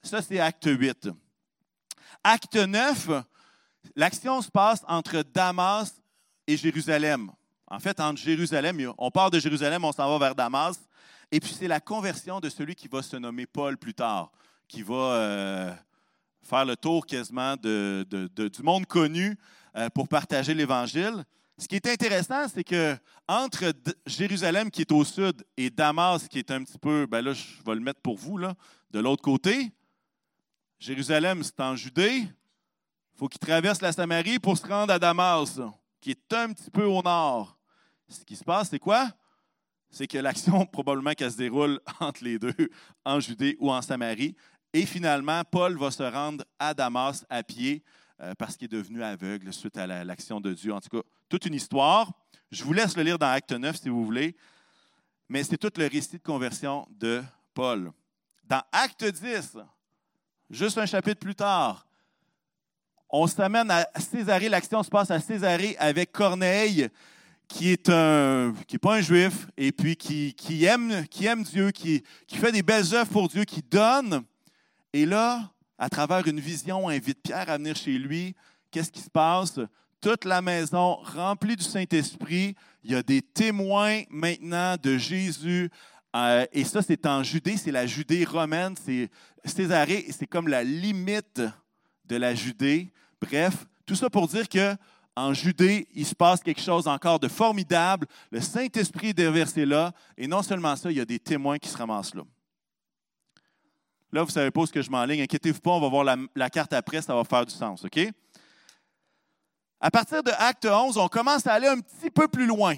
Ça, 0.02 0.23
c'est 0.23 0.38
acte 0.38 0.67
8. 0.67 1.09
Acte 2.25 2.57
9, 2.57 3.11
l'action 3.97 4.40
se 4.40 4.50
passe 4.50 4.83
entre 4.88 5.23
Damas 5.23 5.95
et 6.47 6.57
Jérusalem. 6.57 7.31
en 7.67 7.78
fait, 7.78 8.00
entre 8.00 8.21
Jérusalem, 8.21 8.93
on 8.97 9.11
part 9.11 9.31
de 9.31 9.38
Jérusalem, 9.38 9.85
on 9.85 9.93
s'en 9.93 10.09
va 10.11 10.26
vers 10.26 10.35
Damas, 10.35 10.78
et 11.31 11.40
puis 11.40 11.52
c'est 11.52 11.69
la 11.69 11.81
conversion 11.81 12.40
de 12.40 12.49
celui 12.49 12.75
qui 12.75 12.88
va 12.88 13.02
se 13.02 13.17
nommer 13.17 13.47
Paul 13.47 13.76
plus 13.76 13.93
tard, 13.93 14.33
qui 14.67 14.83
va 14.83 14.95
euh, 14.95 15.75
faire 16.43 16.64
le 16.64 16.76
tour 16.76 17.05
quasiment 17.05 17.57
du 17.57 18.62
monde 18.62 18.87
connu 18.87 19.37
euh, 19.76 19.90
pour 19.90 20.09
partager 20.09 20.55
l'Évangile. 20.55 21.25
Ce 21.61 21.67
qui 21.67 21.75
est 21.75 21.88
intéressant, 21.88 22.47
c'est 22.47 22.62
que 22.62 22.97
entre 23.27 23.73
Jérusalem 24.07 24.71
qui 24.71 24.83
est 24.83 24.93
au 24.93 25.05
sud 25.05 25.45
et 25.57 25.71
Damas 25.71 26.29
qui 26.29 26.38
est 26.38 26.53
un 26.53 26.62
petit 26.62 26.79
peu, 26.79 27.07
ben 27.07 27.21
là, 27.21 27.33
je 27.33 27.62
vais 27.67 27.75
le 27.75 27.81
mettre 27.81 28.00
pour 28.00 28.17
vous, 28.17 28.38
de 28.38 29.00
l'autre 29.00 29.23
côté, 29.23 29.73
Jérusalem, 30.79 31.43
c'est 31.43 31.59
en 31.59 31.75
Judée. 31.75 32.19
Il 32.19 33.19
faut 33.19 33.27
qu'il 33.27 33.41
traverse 33.41 33.81
la 33.81 33.91
Samarie 33.91 34.38
pour 34.38 34.57
se 34.57 34.65
rendre 34.65 34.93
à 34.93 35.00
Damas, 35.00 35.61
qui 36.00 36.12
est 36.12 36.33
un 36.33 36.53
petit 36.53 36.71
peu 36.71 36.85
au 36.85 37.03
nord. 37.03 37.59
Ce 38.09 38.25
qui 38.25 38.37
se 38.37 38.45
passe, 38.45 38.71
c'est 38.71 38.79
quoi? 38.79 39.11
C'est 39.91 40.07
que 40.07 40.19
l'action, 40.19 40.65
probablement 40.73 41.12
qu'elle 41.15 41.33
se 41.33 41.37
déroule 41.37 41.81
entre 41.99 42.23
les 42.23 42.38
deux, 42.38 42.55
en 43.05 43.19
Judée 43.19 43.57
ou 43.59 43.73
en 43.73 43.83
Samarie. 43.83 44.37
Et 44.73 44.87
finalement, 44.87 45.43
Paul 45.50 45.77
va 45.77 45.91
se 45.91 46.05
rendre 46.05 46.45
à 46.61 46.73
Damas 46.73 47.25
à 47.29 47.43
pied 47.43 47.83
euh, 48.21 48.35
parce 48.38 48.57
qu'il 48.57 48.67
est 48.67 48.77
devenu 48.77 49.03
aveugle 49.03 49.53
suite 49.53 49.77
à 49.77 50.05
l'action 50.05 50.41
de 50.41 50.53
Dieu. 50.55 50.73
En 50.73 50.81
tout 50.81 50.91
cas, 50.91 51.03
toute 51.28 51.47
une 51.47 51.54
histoire. 51.54 52.12
Je 52.50 52.64
vous 52.64 52.73
laisse 52.73 52.97
le 52.97 53.02
lire 53.02 53.18
dans 53.18 53.30
Acte 53.30 53.52
9 53.52 53.76
si 53.76 53.88
vous 53.88 54.04
voulez. 54.04 54.37
Mais 55.28 55.44
c'est 55.44 55.58
tout 55.58 55.73
le 55.76 55.87
récit 55.87 56.16
de 56.16 56.23
conversion 56.23 56.87
de 56.90 57.23
Paul. 57.52 57.92
Dans 58.44 58.62
Acte 58.73 59.04
10, 59.04 59.58
juste 60.49 60.78
un 60.78 60.87
chapitre 60.87 61.20
plus 61.20 61.35
tard, 61.35 61.87
on 63.11 63.26
s'amène 63.26 63.70
à 63.70 63.87
Césarée. 64.00 64.49
L'action 64.49 64.82
se 64.82 64.88
passe 64.88 65.11
à 65.11 65.20
Césarée 65.20 65.76
avec 65.78 66.12
Corneille, 66.12 66.88
qui 67.47 67.70
est 67.70 67.88
un 67.88 68.54
qui 68.66 68.76
est 68.76 68.78
pas 68.78 68.97
un 68.97 69.00
juif 69.00 69.49
et 69.56 69.73
puis 69.73 69.97
qui, 69.97 70.64
aime 70.64 71.04
Dieu, 71.42 71.70
qui, 71.70 72.02
qui 72.26 72.37
fait 72.37 72.52
des 72.52 72.62
belles 72.62 72.94
œuvres 72.94 73.11
pour 73.11 73.28
Dieu, 73.28 73.44
qui 73.44 73.62
donne. 73.62 74.25
Et 74.92 75.06
là, 75.06 75.50
à 75.78 75.88
travers 75.88 76.26
une 76.26 76.40
vision, 76.40 76.87
on 76.87 76.88
invite 76.88 77.23
Pierre 77.23 77.49
à 77.49 77.56
venir 77.56 77.76
chez 77.76 77.99
lui. 77.99 78.35
Qu'est-ce 78.70 78.90
qui 78.90 79.00
se 79.00 79.11
passe? 79.11 79.58
Toute 80.00 80.25
la 80.25 80.40
maison 80.43 80.97
remplie 81.02 81.57
du 81.57 81.64
Saint-Esprit. 81.64 82.55
Il 82.85 82.93
y 82.93 82.95
a 82.95 83.02
des 83.02 83.21
témoins 83.21 84.02
maintenant 84.11 84.76
de 84.81 84.97
Jésus. 84.97 85.71
Euh, 86.14 86.47
et 86.52 86.64
ça, 86.64 86.83
c'est 86.83 87.05
en 87.05 87.25
Judée, 87.25 87.57
c'est 87.57 87.73
la 87.73 87.87
Judée 87.87 88.25
romaine. 88.25 88.75
C'est 88.85 89.11
Césarée, 89.45 90.07
c'est 90.11 90.26
comme 90.26 90.47
la 90.47 90.62
limite 90.62 91.43
de 92.05 92.17
la 92.17 92.35
Judée. 92.35 92.93
Bref, 93.21 93.67
tout 93.87 93.97
ça 93.97 94.09
pour 94.09 94.28
dire 94.28 94.49
que 94.49 94.76
en 95.17 95.35
Judée, 95.35 95.88
il 95.95 96.07
se 96.07 96.14
passe 96.14 96.40
quelque 96.40 96.61
chose 96.61 96.87
encore 96.87 97.19
de 97.19 97.26
formidable. 97.26 98.07
Le 98.31 98.40
Saint-Esprit 98.40 99.09
est 99.09 99.14
déversé 99.14 99.67
là. 99.67 99.93
Et 100.17 100.28
non 100.28 100.43
seulement 100.43 100.76
ça, 100.76 100.93
il 100.93 100.97
y 100.97 101.00
a 101.00 101.05
des 101.05 101.19
témoins 101.19 101.59
qui 101.59 101.69
se 101.69 101.76
ramassent 101.76 102.14
là. 102.14 102.23
Là, 104.12 104.23
vous 104.23 104.31
savez 104.31 104.52
pas 104.52 104.64
ce 104.64 104.73
que 104.73 104.81
je 104.81 104.90
m'enligne. 104.90 105.23
Inquiétez-vous 105.23 105.61
pas, 105.61 105.73
on 105.73 105.81
va 105.81 105.88
voir 105.88 106.05
la, 106.35 106.50
carte 106.50 106.73
après, 106.73 107.02
ça 107.02 107.14
va 107.14 107.25
faire 107.25 107.45
du 107.45 107.55
sens, 107.55 107.85
OK? 107.85 107.99
À 109.80 109.90
partir 109.90 110.23
de 110.23 110.32
Acte 110.38 110.64
11, 110.64 110.99
on 110.99 111.08
commence 111.08 111.47
à 111.47 111.54
aller 111.54 111.68
un 111.68 111.78
petit 111.78 112.11
peu 112.11 112.26
plus 112.28 112.47
loin. 112.47 112.75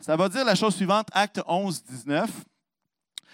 Ça 0.00 0.16
va 0.16 0.28
dire 0.28 0.44
la 0.44 0.54
chose 0.54 0.76
suivante, 0.76 1.08
Acte 1.12 1.40
11, 1.46 1.82
19. 1.82 2.30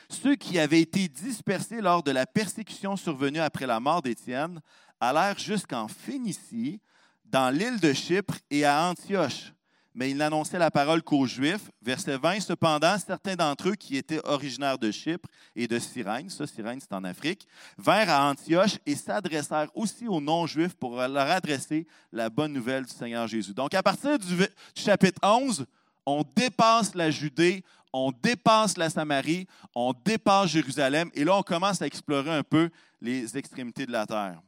Ceux 0.08 0.34
qui 0.34 0.58
avaient 0.58 0.80
été 0.80 1.08
dispersés 1.08 1.80
lors 1.80 2.02
de 2.02 2.10
la 2.10 2.26
persécution 2.26 2.96
survenue 2.96 3.40
après 3.40 3.66
la 3.66 3.80
mort 3.80 4.02
d'Étienne 4.02 4.60
allèrent 5.00 5.38
jusqu'en 5.38 5.88
Phénicie, 5.88 6.80
dans 7.24 7.50
l'île 7.50 7.80
de 7.80 7.92
Chypre 7.92 8.34
et 8.50 8.64
à 8.64 8.84
Antioche. 8.84 9.53
Mais 9.94 10.10
il 10.10 10.16
n'annonçait 10.16 10.58
la 10.58 10.70
parole 10.70 11.02
qu'aux 11.02 11.26
Juifs. 11.26 11.70
Verset 11.80 12.18
20, 12.18 12.40
cependant, 12.40 12.96
certains 12.98 13.36
d'entre 13.36 13.68
eux 13.68 13.74
qui 13.76 13.96
étaient 13.96 14.20
originaires 14.24 14.78
de 14.78 14.90
Chypre 14.90 15.28
et 15.54 15.68
de 15.68 15.78
Cyrène, 15.78 16.28
ça, 16.30 16.46
Cyrène, 16.46 16.80
c'est 16.80 16.92
en 16.92 17.04
Afrique, 17.04 17.46
vinrent 17.78 18.10
à 18.10 18.28
Antioche 18.28 18.78
et 18.86 18.96
s'adressèrent 18.96 19.70
aussi 19.74 20.08
aux 20.08 20.20
non-juifs 20.20 20.74
pour 20.74 20.96
leur 20.96 21.30
adresser 21.30 21.86
la 22.10 22.28
bonne 22.28 22.52
nouvelle 22.52 22.84
du 22.84 22.92
Seigneur 22.92 23.28
Jésus. 23.28 23.54
Donc, 23.54 23.72
à 23.74 23.82
partir 23.82 24.18
du, 24.18 24.46
chapitre 24.74 25.20
11, 25.22 25.64
on 26.06 26.24
dépasse 26.34 26.94
la 26.94 27.10
Judée, 27.10 27.64
on 27.92 28.10
dépasse 28.10 28.76
la 28.76 28.90
Samarie, 28.90 29.46
on 29.74 29.92
dépasse 30.04 30.50
Jérusalem, 30.50 31.10
et 31.14 31.22
là, 31.22 31.36
on 31.36 31.42
commence 31.42 31.80
à 31.80 31.86
explorer 31.86 32.30
un 32.30 32.42
peu 32.42 32.68
les 33.00 33.36
extrémités 33.38 33.86
de 33.86 33.92
la 33.92 34.06
terre. 34.06 34.42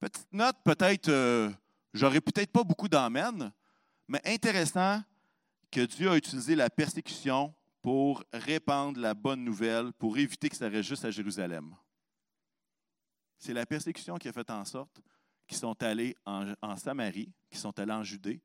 Petite 0.00 0.32
note, 0.32 0.56
peut-être 0.64 1.08
euh, 1.08 1.50
J'aurais 1.92 2.20
peut-être 2.20 2.52
pas 2.52 2.62
beaucoup 2.62 2.88
d'amène, 2.88 3.50
mais 4.10 4.20
intéressant 4.24 5.00
que 5.70 5.86
Dieu 5.86 6.10
a 6.10 6.16
utilisé 6.16 6.56
la 6.56 6.68
persécution 6.68 7.54
pour 7.80 8.24
répandre 8.32 9.00
la 9.00 9.14
bonne 9.14 9.44
nouvelle, 9.44 9.92
pour 9.92 10.18
éviter 10.18 10.48
que 10.48 10.56
ça 10.56 10.68
reste 10.68 10.88
juste 10.88 11.04
à 11.04 11.12
Jérusalem. 11.12 11.74
C'est 13.38 13.54
la 13.54 13.64
persécution 13.64 14.16
qui 14.16 14.28
a 14.28 14.32
fait 14.32 14.50
en 14.50 14.64
sorte 14.64 15.00
qu'ils 15.46 15.56
sont 15.56 15.80
allés 15.80 16.16
en, 16.26 16.76
Samarie, 16.76 17.32
qu'ils 17.48 17.60
sont 17.60 17.78
allés 17.78 17.92
en 17.92 18.02
Judée. 18.02 18.42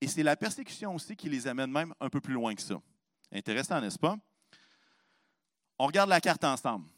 Et 0.00 0.08
c'est 0.08 0.24
la 0.24 0.34
persécution 0.36 0.96
aussi 0.96 1.14
qui 1.14 1.28
les 1.28 1.46
amène 1.46 1.70
même 1.70 1.94
un 2.00 2.10
peu 2.10 2.20
plus 2.20 2.34
loin 2.34 2.52
que 2.52 2.62
ça. 2.62 2.82
Intéressant, 3.32 3.80
n'est-ce 3.80 3.98
pas? 3.98 4.18
On 5.78 5.86
regarde 5.86 6.10
la 6.10 6.20
carte 6.20 6.42
ensemble. 6.42 6.88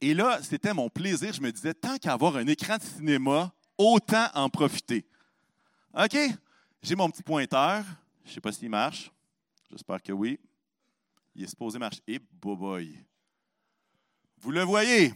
Et 0.00 0.14
là, 0.14 0.42
c'était 0.42 0.72
mon 0.72 0.88
plaisir. 0.88 1.34
Je 1.34 1.42
me 1.42 1.52
disais, 1.52 1.74
tant 1.74 1.98
qu'à 1.98 2.14
avoir 2.14 2.36
un 2.36 2.46
écran 2.46 2.78
de 2.78 2.82
cinéma, 2.82 3.52
autant 3.76 4.28
en 4.34 4.48
profiter. 4.48 5.06
OK, 5.94 6.16
j'ai 6.84 6.94
mon 6.94 7.10
petit 7.10 7.22
pointeur. 7.22 7.82
Je 8.24 8.30
ne 8.30 8.34
sais 8.34 8.40
pas 8.40 8.52
s'il 8.52 8.68
marche. 8.68 9.10
J'espère 9.70 10.02
que 10.02 10.12
oui. 10.12 10.38
Il 11.34 11.42
est 11.42 11.48
supposé 11.48 11.78
marcher. 11.78 12.02
Et 12.06 12.18
boy. 12.18 12.94
Vous 14.38 14.50
le 14.50 14.62
voyez? 14.62 15.14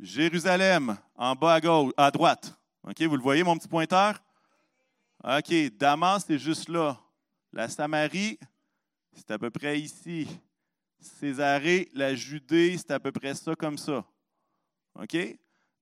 Jérusalem, 0.00 0.98
en 1.14 1.36
bas 1.36 1.54
à 1.54 1.60
gauche, 1.60 1.92
à 1.96 2.10
droite. 2.10 2.52
OK, 2.82 3.00
vous 3.02 3.16
le 3.16 3.22
voyez, 3.22 3.44
mon 3.44 3.56
petit 3.56 3.68
pointeur? 3.68 4.20
OK, 5.22 5.54
Damas, 5.76 6.24
c'est 6.26 6.40
juste 6.40 6.68
là. 6.68 6.98
La 7.52 7.68
Samarie, 7.68 8.40
c'est 9.14 9.30
à 9.30 9.38
peu 9.38 9.50
près 9.50 9.78
ici. 9.78 10.26
Césarée, 10.98 11.88
la 11.94 12.16
Judée, 12.16 12.76
c'est 12.76 12.90
à 12.90 12.98
peu 12.98 13.12
près 13.12 13.34
ça 13.34 13.54
comme 13.54 13.78
ça. 13.78 14.04
OK? 14.96 15.16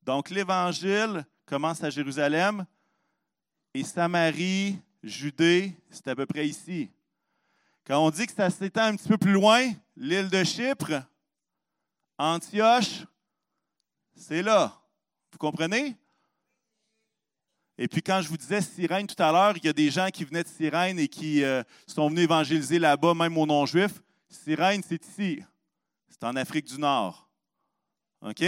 Donc, 0.03 0.29
l'Évangile 0.29 1.25
commence 1.47 1.83
à 1.83 1.89
Jérusalem, 1.89 2.67
et 3.75 3.85
Samarie, 3.85 4.79
Judée, 5.03 5.75
c'est 5.91 6.09
à 6.09 6.17
peu 6.17 6.27
près 6.27 6.47
ici. 6.47 6.91
Quand 7.87 8.05
on 8.05 8.11
dit 8.11 8.27
que 8.27 8.33
ça 8.33 8.51
s'étend 8.51 8.85
un 8.85 8.97
petit 8.97 9.09
peu 9.09 9.19
plus 9.19 9.33
loin, 9.33 9.71
l'île 9.97 10.29
de 10.29 10.45
Chypre, 10.45 11.03
Antioche, 12.19 13.05
c'est 14.15 14.43
là. 14.43 14.79
Vous 15.33 15.39
comprenez? 15.39 15.97
Et 17.79 17.89
puis 17.89 18.03
quand 18.03 18.21
je 18.21 18.29
vous 18.29 18.37
disais 18.37 18.61
Cyrène 18.61 19.07
tout 19.07 19.21
à 19.23 19.33
l'heure, 19.33 19.57
il 19.57 19.65
y 19.65 19.69
a 19.69 19.73
des 19.73 19.91
gens 19.91 20.09
qui 20.11 20.25
venaient 20.25 20.43
de 20.43 20.49
Cyrène 20.49 20.99
et 20.99 21.09
qui 21.09 21.43
euh, 21.43 21.63
sont 21.87 22.11
venus 22.11 22.25
évangéliser 22.25 22.79
là-bas, 22.79 23.15
même 23.15 23.39
aux 23.39 23.47
non-juifs. 23.47 24.03
Cyrène, 24.29 24.83
c'est 24.87 25.03
ici. 25.03 25.43
C'est 26.09 26.23
en 26.25 26.37
Afrique 26.37 26.67
du 26.67 26.79
Nord. 26.79 27.27
OK? 28.21 28.45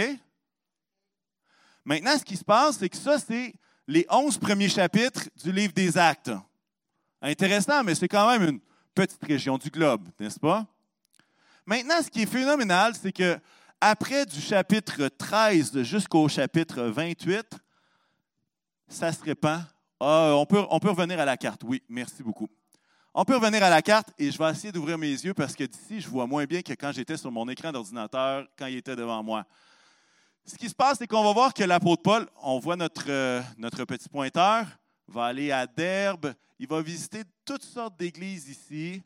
Maintenant, 1.83 2.17
ce 2.17 2.23
qui 2.23 2.37
se 2.37 2.43
passe, 2.43 2.77
c'est 2.77 2.89
que 2.89 2.97
ça, 2.97 3.17
c'est 3.17 3.55
les 3.87 4.05
onze 4.09 4.37
premiers 4.37 4.69
chapitres 4.69 5.29
du 5.43 5.51
livre 5.51 5.73
des 5.73 5.97
Actes. 5.97 6.31
Intéressant, 7.21 7.83
mais 7.83 7.95
c'est 7.95 8.07
quand 8.07 8.27
même 8.27 8.49
une 8.49 8.59
petite 8.93 9.23
région 9.23 9.57
du 9.57 9.69
globe, 9.69 10.07
n'est-ce 10.19 10.39
pas? 10.39 10.65
Maintenant, 11.65 12.01
ce 12.01 12.09
qui 12.09 12.23
est 12.23 12.25
phénoménal, 12.25 12.93
c'est 12.99 13.11
que 13.11 13.39
après 13.79 14.25
du 14.25 14.39
chapitre 14.39 15.07
13 15.07 15.81
jusqu'au 15.83 16.27
chapitre 16.27 16.83
28, 16.83 17.45
ça 18.87 19.11
se 19.11 19.23
répand. 19.23 19.61
Ah, 19.99 20.33
on, 20.35 20.45
peut, 20.45 20.63
on 20.69 20.79
peut 20.79 20.89
revenir 20.89 21.19
à 21.19 21.25
la 21.25 21.37
carte. 21.37 21.61
Oui, 21.63 21.81
merci 21.87 22.23
beaucoup. 22.23 22.49
On 23.13 23.23
peut 23.23 23.35
revenir 23.35 23.63
à 23.63 23.69
la 23.69 23.81
carte 23.81 24.09
et 24.17 24.31
je 24.31 24.37
vais 24.37 24.49
essayer 24.49 24.71
d'ouvrir 24.71 24.97
mes 24.97 25.11
yeux 25.11 25.33
parce 25.33 25.55
que 25.55 25.63
d'ici, 25.63 26.01
je 26.01 26.09
vois 26.09 26.25
moins 26.25 26.45
bien 26.45 26.61
que 26.61 26.73
quand 26.73 26.91
j'étais 26.91 27.15
sur 27.15 27.31
mon 27.31 27.47
écran 27.47 27.71
d'ordinateur, 27.71 28.45
quand 28.57 28.65
il 28.65 28.77
était 28.77 28.95
devant 28.95 29.21
moi. 29.21 29.45
Ce 30.45 30.57
qui 30.57 30.67
se 30.67 30.75
passe, 30.75 30.97
c'est 30.97 31.07
qu'on 31.07 31.23
va 31.23 31.31
voir 31.31 31.53
que 31.53 31.63
l'apôtre 31.63 32.01
Paul, 32.01 32.27
on 32.41 32.59
voit 32.59 32.75
notre, 32.75 33.05
euh, 33.09 33.41
notre 33.57 33.85
petit 33.85 34.09
pointeur, 34.09 34.65
va 35.07 35.25
aller 35.25 35.51
à 35.51 35.65
Derbe, 35.65 36.33
il 36.59 36.67
va 36.67 36.81
visiter 36.81 37.23
toutes 37.45 37.63
sortes 37.63 37.97
d'églises 37.97 38.49
ici. 38.49 39.01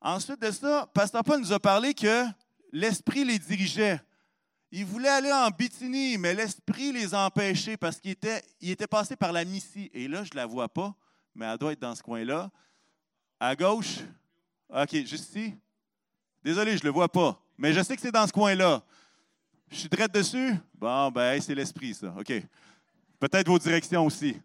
Ensuite 0.00 0.40
de 0.40 0.50
ça, 0.50 0.90
Pasteur 0.94 1.22
Paul 1.22 1.40
nous 1.40 1.52
a 1.52 1.60
parlé 1.60 1.92
que 1.92 2.24
l'Esprit 2.72 3.24
les 3.24 3.38
dirigeait. 3.38 4.00
Ils 4.70 4.86
voulaient 4.86 5.08
aller 5.10 5.32
en 5.32 5.48
Bithynie, 5.50 6.16
mais 6.16 6.34
l'Esprit 6.34 6.92
les 6.92 7.14
empêchait 7.14 7.76
parce 7.76 8.00
qu'il 8.00 8.12
était, 8.12 8.42
il 8.60 8.70
était 8.70 8.86
passé 8.86 9.16
par 9.16 9.32
la 9.32 9.44
Missie. 9.44 9.90
Et 9.92 10.08
là, 10.08 10.24
je 10.24 10.30
ne 10.32 10.36
la 10.36 10.46
vois 10.46 10.68
pas, 10.68 10.94
mais 11.34 11.44
elle 11.44 11.58
doit 11.58 11.72
être 11.72 11.80
dans 11.80 11.94
ce 11.94 12.02
coin-là. 12.02 12.50
À 13.38 13.54
gauche. 13.54 13.98
OK, 14.70 14.94
juste 15.04 15.28
ici. 15.28 15.54
Désolé, 16.42 16.76
je 16.78 16.82
ne 16.82 16.88
le 16.88 16.90
vois 16.90 17.12
pas. 17.12 17.38
Mais 17.58 17.74
je 17.74 17.82
sais 17.82 17.94
que 17.94 18.00
c'est 18.02 18.10
dans 18.10 18.26
ce 18.26 18.32
coin-là. 18.32 18.82
Je 19.72 19.78
suis 19.78 19.88
direct 19.88 20.14
dessus? 20.14 20.54
Bon, 20.74 21.10
ben, 21.10 21.40
c'est 21.40 21.54
l'esprit, 21.54 21.94
ça. 21.94 22.14
OK. 22.18 22.30
Peut-être 23.18 23.48
vos 23.48 23.58
directions 23.58 24.04
aussi. 24.04 24.36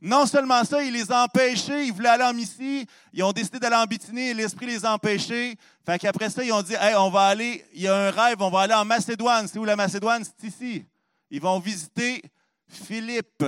Non 0.00 0.26
seulement 0.26 0.64
ça, 0.64 0.82
il 0.82 0.92
les 0.92 1.12
a 1.12 1.22
empêchés, 1.22 1.84
ils 1.86 1.92
voulaient 1.92 2.08
aller 2.08 2.24
en 2.24 2.34
Missie, 2.34 2.86
ils 3.12 3.22
ont 3.22 3.30
décidé 3.30 3.60
d'aller 3.60 3.76
en 3.76 3.84
Bithynie 3.84 4.30
et 4.30 4.34
l'Esprit 4.34 4.66
les 4.66 4.84
a 4.84 4.92
empêchés. 4.92 5.56
Fait 5.86 5.96
qu'après 5.98 6.28
ça, 6.28 6.42
ils 6.42 6.52
ont 6.52 6.62
dit, 6.62 6.74
hey, 6.74 6.96
on 6.96 7.08
va 7.08 7.28
aller, 7.28 7.64
il 7.72 7.82
y 7.82 7.88
a 7.88 8.08
un 8.08 8.10
rêve, 8.10 8.42
on 8.42 8.50
va 8.50 8.62
aller 8.62 8.74
en 8.74 8.84
Macédoine. 8.84 9.46
C'est 9.46 9.60
où 9.60 9.64
la 9.64 9.76
Macédoine? 9.76 10.24
C'est 10.24 10.48
ici. 10.48 10.84
Ils 11.30 11.40
vont 11.40 11.60
visiter 11.60 12.20
Philippe, 12.66 13.44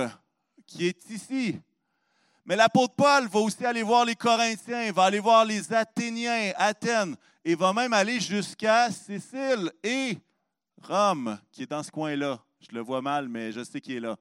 qui 0.65 0.87
est 0.87 1.09
ici. 1.09 1.59
Mais 2.45 2.55
l'apôtre 2.55 2.95
Paul 2.95 3.27
va 3.27 3.39
aussi 3.41 3.65
aller 3.65 3.83
voir 3.83 4.05
les 4.05 4.15
Corinthiens, 4.15 4.85
il 4.85 4.93
va 4.93 5.03
aller 5.03 5.19
voir 5.19 5.43
les 5.43 5.73
Athéniens, 5.73 6.53
Athènes, 6.55 7.17
et 7.43 7.53
va 7.53 7.73
même 7.73 7.91
aller 7.91 8.21
jusqu'à 8.21 8.89
Sicile 8.89 9.69
et 9.83 10.17
Rome, 10.81 11.39
qui 11.51 11.63
est 11.63 11.67
dans 11.67 11.83
ce 11.83 11.91
coin-là. 11.91 12.39
Je 12.59 12.75
le 12.75 12.81
vois 12.81 13.01
mal, 13.01 13.27
mais 13.27 13.51
je 13.51 13.63
sais 13.63 13.81
qu'il 13.81 13.95
est 13.95 13.99
là. 13.99 14.17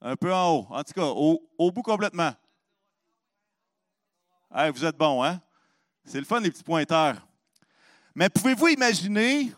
Un 0.00 0.16
peu 0.16 0.32
en 0.32 0.50
haut. 0.52 0.66
En 0.70 0.82
tout 0.84 0.92
cas, 0.92 1.06
au, 1.06 1.70
bout 1.72 1.82
complètement. 1.82 2.32
vous 4.50 4.84
êtes 4.84 4.96
bon, 4.96 5.24
hein? 5.24 5.40
C'est 6.04 6.18
le 6.18 6.26
fun, 6.26 6.40
les 6.40 6.50
petits 6.50 6.62
pointeurs. 6.62 7.26
Mais 8.14 8.28
pouvez-vous 8.28 8.68
imaginer 8.68 9.52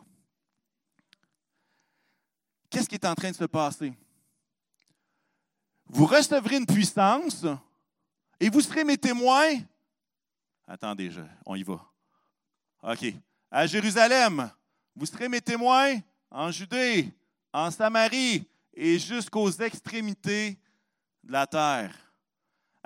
qu'est-ce 2.70 2.88
qui 2.88 2.94
est 2.94 3.04
en 3.04 3.14
train 3.14 3.30
de 3.30 3.36
se 3.36 3.44
passer? 3.44 3.92
Vous 5.86 6.06
recevrez 6.06 6.56
une 6.56 6.66
puissance 6.66 7.44
et 8.40 8.48
vous 8.48 8.60
serez 8.60 8.84
mes 8.84 8.96
témoins. 8.96 9.54
Attendez, 10.66 11.10
on 11.44 11.54
y 11.54 11.62
va. 11.62 11.84
OK. 12.82 13.14
À 13.50 13.66
Jérusalem, 13.66 14.50
vous 14.96 15.06
serez 15.06 15.28
mes 15.28 15.42
témoins 15.42 15.98
en 16.30 16.50
Judée, 16.50 17.12
en 17.52 17.70
Samarie, 17.70 18.48
et 18.74 18.98
jusqu'aux 18.98 19.50
extrémités 19.50 20.58
de 21.22 21.32
la 21.32 21.46
terre. 21.46 21.94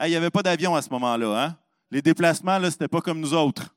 Il 0.03 0.09
n'y 0.09 0.17
avait 0.17 0.31
pas 0.31 0.43
d'avion 0.43 0.75
à 0.75 0.83
ce 0.83 0.91
moment-là. 0.91 1.45
Hein? 1.45 1.59
Les 1.91 2.03
déplacements, 2.03 2.59
ce 2.59 2.67
n'était 2.67 2.89
pas 2.89 3.01
comme 3.01 3.21
nous 3.21 3.35
autres. 3.35 3.75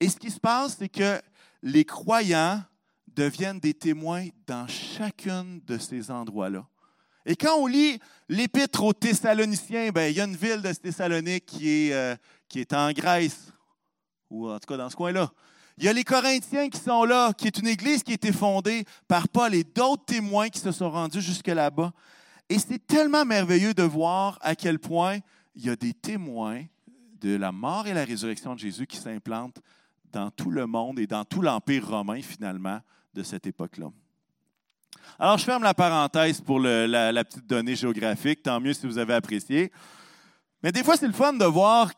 Et 0.00 0.08
ce 0.08 0.16
qui 0.16 0.30
se 0.30 0.40
passe, 0.40 0.76
c'est 0.78 0.88
que 0.88 1.20
les 1.62 1.84
croyants 1.84 2.62
deviennent 3.08 3.60
des 3.60 3.74
témoins 3.74 4.26
dans 4.46 4.66
chacun 4.66 5.44
de 5.64 5.78
ces 5.78 6.10
endroits-là. 6.10 6.66
Et 7.26 7.36
quand 7.36 7.56
on 7.56 7.66
lit 7.66 7.98
l'épître 8.28 8.82
aux 8.82 8.92
Thessaloniciens, 8.92 9.90
ben, 9.90 10.10
il 10.10 10.16
y 10.16 10.20
a 10.20 10.24
une 10.24 10.36
ville 10.36 10.60
de 10.60 10.72
Thessalonique 10.72 11.46
qui 11.46 11.68
est, 11.88 11.92
euh, 11.92 12.16
qui 12.48 12.60
est 12.60 12.72
en 12.72 12.92
Grèce, 12.92 13.52
ou 14.28 14.50
en 14.50 14.58
tout 14.58 14.66
cas 14.66 14.76
dans 14.76 14.90
ce 14.90 14.96
coin-là. 14.96 15.30
Il 15.76 15.84
y 15.84 15.88
a 15.88 15.92
les 15.92 16.04
Corinthiens 16.04 16.68
qui 16.68 16.78
sont 16.78 17.04
là, 17.04 17.32
qui 17.32 17.48
est 17.48 17.58
une 17.58 17.66
église 17.66 18.02
qui 18.02 18.12
a 18.12 18.14
été 18.14 18.32
fondée 18.32 18.84
par 19.08 19.28
Paul 19.28 19.54
et 19.54 19.64
d'autres 19.64 20.04
témoins 20.04 20.48
qui 20.48 20.60
se 20.60 20.70
sont 20.70 20.90
rendus 20.90 21.20
jusque 21.20 21.48
là-bas. 21.48 21.92
Et 22.48 22.58
c'est 22.58 22.86
tellement 22.86 23.24
merveilleux 23.24 23.74
de 23.74 23.82
voir 23.82 24.38
à 24.42 24.54
quel 24.54 24.78
point 24.78 25.18
il 25.56 25.64
y 25.64 25.70
a 25.70 25.76
des 25.76 25.92
témoins 25.92 26.62
de 27.20 27.36
la 27.36 27.50
mort 27.50 27.86
et 27.88 27.94
la 27.94 28.04
résurrection 28.04 28.54
de 28.54 28.60
Jésus 28.60 28.86
qui 28.86 28.98
s'implantent 28.98 29.60
dans 30.12 30.30
tout 30.30 30.50
le 30.50 30.66
monde 30.66 31.00
et 31.00 31.08
dans 31.08 31.24
tout 31.24 31.42
l'Empire 31.42 31.88
romain, 31.88 32.20
finalement, 32.22 32.80
de 33.12 33.22
cette 33.24 33.46
époque-là. 33.46 33.90
Alors, 35.18 35.38
je 35.38 35.44
ferme 35.44 35.64
la 35.64 35.74
parenthèse 35.74 36.40
pour 36.40 36.60
la, 36.60 37.12
la, 37.12 37.24
petite 37.24 37.46
donnée 37.46 37.74
géographique, 37.74 38.42
tant 38.42 38.60
mieux 38.60 38.74
si 38.74 38.86
vous 38.86 38.98
avez 38.98 39.14
apprécié. 39.14 39.72
Mais 40.62 40.70
des 40.70 40.84
fois, 40.84 40.96
c'est 40.96 41.06
le 41.06 41.12
fun 41.12 41.32
de 41.32 41.44
voir, 41.44 41.90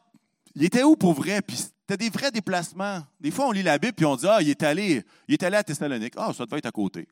il 0.54 0.64
était 0.64 0.82
où 0.82 0.96
pour 0.96 1.12
vrai, 1.12 1.42
puis 1.42 1.58
c'était 1.88 2.04
des 2.04 2.10
vrais 2.10 2.32
déplacements. 2.32 3.00
Des 3.20 3.30
fois, 3.30 3.46
on 3.46 3.52
lit 3.52 3.62
la 3.62 3.78
Bible 3.78 3.92
puis 3.92 4.04
on 4.04 4.16
dit 4.16 4.26
Ah, 4.28 4.42
il 4.42 4.50
est 4.50 4.62
allé, 4.64 5.04
il 5.28 5.34
est 5.34 5.42
allé 5.44 5.56
à 5.56 5.62
Thessalonique. 5.62 6.14
Ah, 6.16 6.32
ça 6.36 6.44
devait 6.44 6.58
être 6.58 6.66
à 6.66 6.72
côté. 6.72 7.06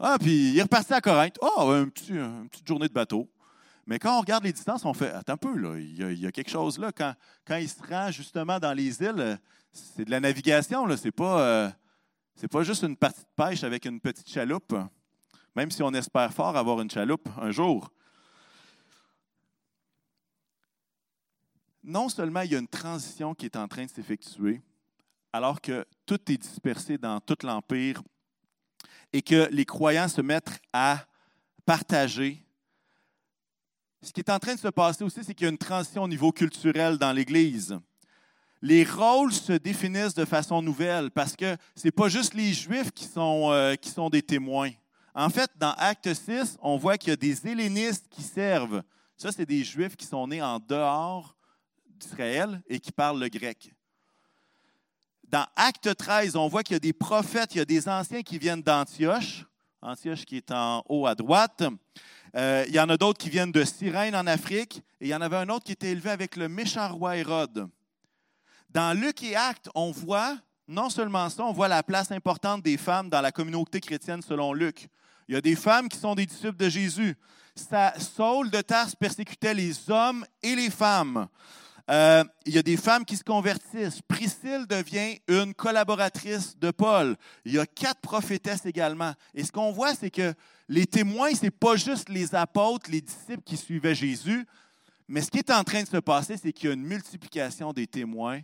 Ah, 0.00 0.16
puis 0.18 0.50
il 0.50 0.58
est 0.58 0.62
reparti 0.62 0.92
à 0.92 1.00
Corinthe. 1.00 1.38
Ah, 1.40 1.62
une 1.62 1.90
petite 1.90 2.66
journée 2.66 2.88
de 2.88 2.92
bateau. 2.92 3.30
Mais 3.86 4.00
quand 4.00 4.16
on 4.16 4.20
regarde 4.20 4.42
les 4.42 4.52
distances, 4.52 4.84
on 4.84 4.94
fait 4.94 5.12
Attends 5.12 5.34
un 5.34 5.36
peu, 5.36 5.56
là, 5.56 5.78
il 5.78 6.18
y 6.18 6.26
a, 6.26 6.32
quelque 6.32 6.50
chose 6.50 6.78
là. 6.78 6.90
Quand, 6.90 7.14
quand 7.46 7.56
il 7.56 7.68
se 7.68 7.80
rend 7.88 8.10
justement 8.10 8.58
dans 8.58 8.72
les 8.72 9.00
îles, 9.00 9.38
c'est 9.72 10.04
de 10.04 10.10
la 10.10 10.18
navigation, 10.18 10.86
là. 10.86 10.96
C'est 10.96 11.12
pas, 11.12 11.40
euh, 11.40 11.70
c'est 12.34 12.50
pas 12.50 12.64
juste 12.64 12.82
une 12.82 12.96
partie 12.96 13.20
de 13.20 13.44
pêche 13.44 13.62
avec 13.62 13.84
une 13.84 14.00
petite 14.00 14.28
chaloupe. 14.28 14.74
Même 15.54 15.70
si 15.70 15.84
on 15.84 15.92
espère 15.94 16.32
fort 16.32 16.56
avoir 16.56 16.80
une 16.80 16.90
chaloupe 16.90 17.28
un 17.40 17.52
jour. 17.52 17.92
Non 21.90 22.08
seulement 22.08 22.42
il 22.42 22.52
y 22.52 22.56
a 22.56 22.58
une 22.58 22.68
transition 22.68 23.34
qui 23.34 23.46
est 23.46 23.56
en 23.56 23.66
train 23.68 23.84
de 23.84 23.90
s'effectuer, 23.90 24.62
alors 25.32 25.60
que 25.60 25.84
tout 26.06 26.20
est 26.30 26.38
dispersé 26.38 26.96
dans 26.96 27.20
tout 27.20 27.36
l'Empire 27.42 28.02
et 29.12 29.22
que 29.22 29.48
les 29.50 29.64
croyants 29.64 30.08
se 30.08 30.20
mettent 30.20 30.60
à 30.72 31.04
partager. 31.66 32.44
Ce 34.02 34.12
qui 34.12 34.20
est 34.20 34.30
en 34.30 34.38
train 34.38 34.54
de 34.54 34.60
se 34.60 34.68
passer 34.68 35.04
aussi, 35.04 35.22
c'est 35.24 35.34
qu'il 35.34 35.44
y 35.44 35.48
a 35.48 35.50
une 35.50 35.58
transition 35.58 36.04
au 36.04 36.08
niveau 36.08 36.32
culturel 36.32 36.96
dans 36.96 37.12
l'Église. 37.12 37.78
Les 38.62 38.84
rôles 38.84 39.32
se 39.32 39.54
définissent 39.54 40.14
de 40.14 40.24
façon 40.24 40.62
nouvelle 40.62 41.10
parce 41.10 41.34
que 41.34 41.56
ce 41.74 41.86
n'est 41.86 41.92
pas 41.92 42.08
juste 42.08 42.34
les 42.34 42.52
Juifs 42.52 42.92
qui 42.92 43.04
sont, 43.04 43.50
euh, 43.50 43.74
qui 43.74 43.90
sont 43.90 44.10
des 44.10 44.22
témoins. 44.22 44.70
En 45.14 45.28
fait, 45.28 45.50
dans 45.56 45.72
Acte 45.72 46.14
6, 46.14 46.56
on 46.62 46.76
voit 46.76 46.96
qu'il 46.96 47.10
y 47.10 47.12
a 47.12 47.16
des 47.16 47.46
hellénistes 47.48 48.06
qui 48.08 48.22
servent. 48.22 48.82
Ça, 49.16 49.32
c'est 49.32 49.46
des 49.46 49.64
Juifs 49.64 49.96
qui 49.96 50.06
sont 50.06 50.28
nés 50.28 50.42
en 50.42 50.60
dehors 50.60 51.36
d'Israël 52.00 52.62
et 52.68 52.80
qui 52.80 52.92
parlent 52.92 53.20
le 53.20 53.28
grec. 53.28 53.72
Dans 55.28 55.46
Acte 55.54 55.94
13, 55.94 56.34
on 56.34 56.48
voit 56.48 56.64
qu'il 56.64 56.74
y 56.74 56.76
a 56.76 56.80
des 56.80 56.92
prophètes, 56.92 57.54
il 57.54 57.58
y 57.58 57.60
a 57.60 57.64
des 57.64 57.88
anciens 57.88 58.22
qui 58.22 58.38
viennent 58.38 58.62
d'Antioche, 58.62 59.46
Antioche 59.80 60.24
qui 60.24 60.36
est 60.36 60.50
en 60.50 60.82
haut 60.88 61.06
à 61.06 61.14
droite. 61.14 61.62
Euh, 62.36 62.64
il 62.66 62.74
y 62.74 62.80
en 62.80 62.88
a 62.88 62.96
d'autres 62.96 63.18
qui 63.18 63.30
viennent 63.30 63.52
de 63.52 63.64
Cyrène 63.64 64.16
en 64.16 64.26
Afrique, 64.26 64.82
et 65.00 65.06
il 65.06 65.08
y 65.08 65.14
en 65.14 65.20
avait 65.20 65.36
un 65.36 65.48
autre 65.48 65.64
qui 65.64 65.72
était 65.72 65.90
élevé 65.90 66.10
avec 66.10 66.36
le 66.36 66.48
méchant 66.48 66.88
roi 66.92 67.16
Hérode. 67.16 67.68
Dans 68.70 68.98
Luc 68.98 69.22
et 69.22 69.36
Actes, 69.36 69.68
on 69.74 69.90
voit 69.90 70.36
non 70.70 70.88
seulement 70.88 71.28
ça, 71.28 71.44
on 71.44 71.52
voit 71.52 71.68
la 71.68 71.82
place 71.82 72.12
importante 72.12 72.62
des 72.62 72.76
femmes 72.76 73.08
dans 73.08 73.20
la 73.20 73.32
communauté 73.32 73.80
chrétienne 73.80 74.22
selon 74.22 74.52
Luc. 74.52 74.88
Il 75.28 75.34
y 75.34 75.36
a 75.36 75.40
des 75.40 75.56
femmes 75.56 75.88
qui 75.88 75.98
sont 75.98 76.14
des 76.14 76.26
disciples 76.26 76.56
de 76.56 76.68
Jésus. 76.68 77.16
Saul 77.98 78.50
de 78.50 78.60
Tarse 78.60 78.94
persécutait 78.94 79.54
les 79.54 79.90
hommes 79.90 80.24
et 80.42 80.54
les 80.54 80.70
femmes. 80.70 81.28
Euh, 81.90 82.22
il 82.46 82.54
y 82.54 82.58
a 82.58 82.62
des 82.62 82.76
femmes 82.76 83.04
qui 83.04 83.16
se 83.16 83.24
convertissent. 83.24 84.00
Priscille 84.02 84.66
devient 84.68 85.18
une 85.26 85.54
collaboratrice 85.54 86.56
de 86.56 86.70
Paul. 86.70 87.16
Il 87.44 87.52
y 87.52 87.58
a 87.58 87.66
quatre 87.66 88.00
prophétesses 88.00 88.64
également. 88.64 89.12
Et 89.34 89.42
ce 89.42 89.50
qu'on 89.50 89.72
voit, 89.72 89.94
c'est 89.94 90.10
que 90.10 90.32
les 90.68 90.86
témoins, 90.86 91.34
ce 91.34 91.44
n'est 91.44 91.50
pas 91.50 91.74
juste 91.74 92.08
les 92.08 92.34
apôtres, 92.34 92.88
les 92.90 93.00
disciples 93.00 93.42
qui 93.44 93.56
suivaient 93.56 93.94
Jésus, 93.94 94.46
mais 95.08 95.22
ce 95.22 95.30
qui 95.32 95.38
est 95.38 95.50
en 95.50 95.64
train 95.64 95.82
de 95.82 95.88
se 95.88 95.96
passer, 95.96 96.36
c'est 96.36 96.52
qu'il 96.52 96.68
y 96.68 96.70
a 96.70 96.74
une 96.74 96.84
multiplication 96.84 97.72
des 97.72 97.88
témoins 97.88 98.40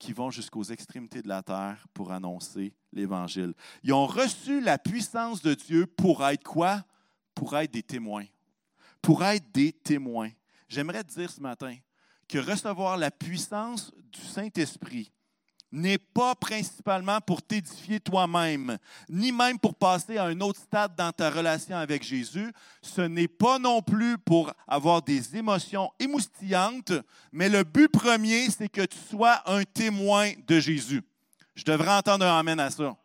qui 0.00 0.12
vont 0.12 0.32
jusqu'aux 0.32 0.64
extrémités 0.64 1.22
de 1.22 1.28
la 1.28 1.44
terre 1.44 1.86
pour 1.94 2.10
annoncer 2.10 2.74
l'Évangile. 2.92 3.54
Ils 3.84 3.92
ont 3.92 4.06
reçu 4.06 4.60
la 4.60 4.78
puissance 4.78 5.40
de 5.42 5.54
Dieu 5.54 5.86
pour 5.86 6.26
être 6.26 6.42
quoi? 6.42 6.84
Pour 7.36 7.56
être 7.56 7.70
des 7.70 7.84
témoins. 7.84 8.26
Pour 9.00 9.24
être 9.24 9.52
des 9.52 9.72
témoins. 9.72 10.30
J'aimerais 10.68 11.04
te 11.04 11.14
dire 11.14 11.30
ce 11.30 11.40
matin, 11.40 11.76
que 12.28 12.38
recevoir 12.38 12.96
la 12.96 13.10
puissance 13.10 13.92
du 14.12 14.20
Saint-Esprit 14.20 15.10
n'est 15.70 15.98
pas 15.98 16.34
principalement 16.34 17.20
pour 17.20 17.42
t'édifier 17.42 18.00
toi-même, 18.00 18.78
ni 19.08 19.32
même 19.32 19.58
pour 19.58 19.74
passer 19.74 20.16
à 20.16 20.24
un 20.24 20.40
autre 20.40 20.60
stade 20.60 20.94
dans 20.96 21.12
ta 21.12 21.30
relation 21.30 21.76
avec 21.76 22.02
Jésus. 22.02 22.52
Ce 22.80 23.02
n'est 23.02 23.28
pas 23.28 23.58
non 23.58 23.82
plus 23.82 24.16
pour 24.18 24.52
avoir 24.66 25.02
des 25.02 25.36
émotions 25.36 25.90
émoustillantes, 25.98 26.92
mais 27.32 27.48
le 27.48 27.64
but 27.64 27.88
premier, 27.88 28.48
c'est 28.50 28.68
que 28.68 28.86
tu 28.86 28.98
sois 29.10 29.42
un 29.46 29.62
témoin 29.64 30.30
de 30.46 30.58
Jésus. 30.58 31.02
Je 31.54 31.64
devrais 31.64 31.92
entendre 31.92 32.24
un 32.24 32.38
Amen 32.38 32.60
à 32.60 32.70
ça. 32.70 32.96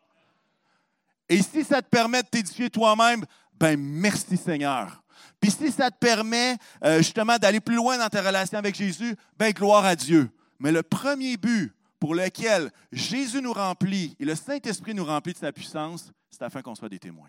Et 1.28 1.42
si 1.42 1.64
ça 1.64 1.82
te 1.82 1.88
permet 1.88 2.22
de 2.22 2.28
t'édifier 2.28 2.70
toi-même, 2.70 3.24
ben 3.54 3.78
merci 3.78 4.36
Seigneur. 4.36 5.03
Puis 5.44 5.50
si 5.50 5.70
ça 5.70 5.90
te 5.90 5.98
permet 5.98 6.56
euh, 6.82 7.02
justement 7.02 7.36
d'aller 7.36 7.60
plus 7.60 7.74
loin 7.74 7.98
dans 7.98 8.08
ta 8.08 8.22
relation 8.22 8.56
avec 8.56 8.74
Jésus, 8.74 9.14
ben 9.36 9.52
gloire 9.52 9.84
à 9.84 9.94
Dieu. 9.94 10.30
Mais 10.58 10.72
le 10.72 10.82
premier 10.82 11.36
but 11.36 11.74
pour 12.00 12.14
lequel 12.14 12.72
Jésus 12.90 13.42
nous 13.42 13.52
remplit 13.52 14.16
et 14.18 14.24
le 14.24 14.36
Saint-Esprit 14.36 14.94
nous 14.94 15.04
remplit 15.04 15.34
de 15.34 15.38
sa 15.38 15.52
puissance, 15.52 16.10
c'est 16.30 16.40
afin 16.40 16.62
qu'on 16.62 16.74
soit 16.74 16.88
des 16.88 16.98
témoins. 16.98 17.28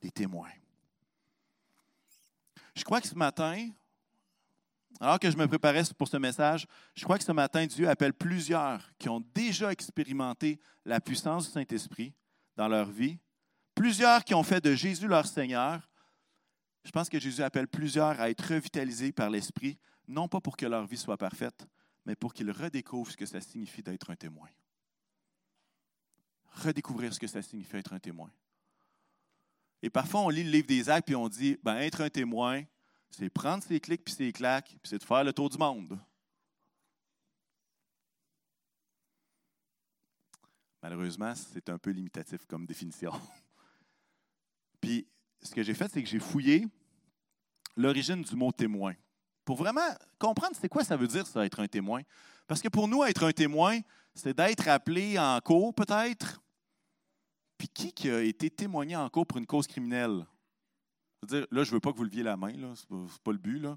Des 0.00 0.10
témoins. 0.10 0.50
Je 2.74 2.82
crois 2.82 3.00
que 3.00 3.06
ce 3.06 3.14
matin, 3.14 3.68
alors 4.98 5.20
que 5.20 5.30
je 5.30 5.36
me 5.36 5.46
préparais 5.46 5.84
pour 5.96 6.08
ce 6.08 6.16
message, 6.16 6.66
je 6.96 7.04
crois 7.04 7.18
que 7.18 7.24
ce 7.24 7.30
matin, 7.30 7.66
Dieu 7.66 7.88
appelle 7.88 8.14
plusieurs 8.14 8.80
qui 8.98 9.08
ont 9.08 9.24
déjà 9.32 9.70
expérimenté 9.70 10.58
la 10.84 11.00
puissance 11.00 11.46
du 11.46 11.52
Saint-Esprit 11.52 12.14
dans 12.56 12.66
leur 12.66 12.90
vie, 12.90 13.20
plusieurs 13.76 14.24
qui 14.24 14.34
ont 14.34 14.42
fait 14.42 14.60
de 14.60 14.74
Jésus 14.74 15.06
leur 15.06 15.28
Seigneur, 15.28 15.88
je 16.84 16.90
pense 16.90 17.08
que 17.08 17.18
Jésus 17.18 17.42
appelle 17.42 17.68
plusieurs 17.68 18.20
à 18.20 18.30
être 18.30 18.52
revitalisés 18.54 19.12
par 19.12 19.30
l'Esprit, 19.30 19.78
non 20.06 20.28
pas 20.28 20.40
pour 20.40 20.56
que 20.56 20.66
leur 20.66 20.86
vie 20.86 20.98
soit 20.98 21.16
parfaite, 21.16 21.66
mais 22.04 22.14
pour 22.14 22.34
qu'ils 22.34 22.50
redécouvrent 22.50 23.10
ce 23.10 23.16
que 23.16 23.26
ça 23.26 23.40
signifie 23.40 23.82
d'être 23.82 24.10
un 24.10 24.16
témoin. 24.16 24.48
Redécouvrir 26.52 27.12
ce 27.12 27.18
que 27.18 27.26
ça 27.26 27.42
signifie 27.42 27.76
être 27.76 27.94
un 27.94 27.98
témoin. 27.98 28.30
Et 29.82 29.90
parfois, 29.90 30.20
on 30.20 30.28
lit 30.28 30.44
le 30.44 30.50
livre 30.50 30.66
des 30.66 30.88
actes, 30.88 31.06
puis 31.06 31.16
on 31.16 31.28
dit, 31.28 31.58
ben, 31.62 31.76
être 31.76 32.02
un 32.02 32.10
témoin, 32.10 32.62
c'est 33.10 33.30
prendre 33.30 33.62
ses 33.62 33.80
clics, 33.80 34.04
puis 34.04 34.14
ses 34.14 34.32
claques, 34.32 34.68
puis 34.68 34.90
c'est 34.90 34.98
de 34.98 35.04
faire 35.04 35.24
le 35.24 35.32
tour 35.32 35.48
du 35.48 35.58
monde. 35.58 35.98
Malheureusement, 40.82 41.34
c'est 41.34 41.70
un 41.70 41.78
peu 41.78 41.90
limitatif 41.90 42.44
comme 42.46 42.66
définition. 42.66 43.12
Puis, 44.82 45.06
ce 45.44 45.54
que 45.54 45.62
j'ai 45.62 45.74
fait, 45.74 45.90
c'est 45.92 46.02
que 46.02 46.08
j'ai 46.08 46.18
fouillé 46.18 46.66
l'origine 47.76 48.22
du 48.22 48.36
mot 48.36 48.52
témoin 48.52 48.94
pour 49.44 49.56
vraiment 49.56 49.80
comprendre 50.18 50.56
c'est 50.58 50.68
quoi 50.68 50.84
ça 50.84 50.96
veut 50.96 51.06
dire, 51.06 51.26
ça, 51.26 51.44
être 51.44 51.60
un 51.60 51.68
témoin. 51.68 52.02
Parce 52.46 52.60
que 52.60 52.68
pour 52.68 52.88
nous, 52.88 53.04
être 53.04 53.24
un 53.24 53.32
témoin, 53.32 53.78
c'est 54.14 54.36
d'être 54.36 54.68
appelé 54.68 55.18
en 55.18 55.38
cours, 55.40 55.74
peut-être. 55.74 56.42
Puis 57.58 57.68
qui, 57.68 57.92
qui 57.92 58.10
a 58.10 58.22
été 58.22 58.50
témoigné 58.50 58.96
en 58.96 59.08
cours 59.08 59.26
pour 59.26 59.38
une 59.38 59.46
cause 59.46 59.66
criminelle? 59.66 60.26
dire, 61.26 61.46
là, 61.50 61.64
je 61.64 61.70
ne 61.70 61.74
veux 61.74 61.80
pas 61.80 61.92
que 61.92 61.96
vous 61.96 62.04
leviez 62.04 62.22
la 62.22 62.36
main, 62.36 62.52
ce 62.52 62.94
n'est 62.94 63.06
pas, 63.22 63.32
le 63.32 63.38
but. 63.38 63.58
Là. 63.58 63.76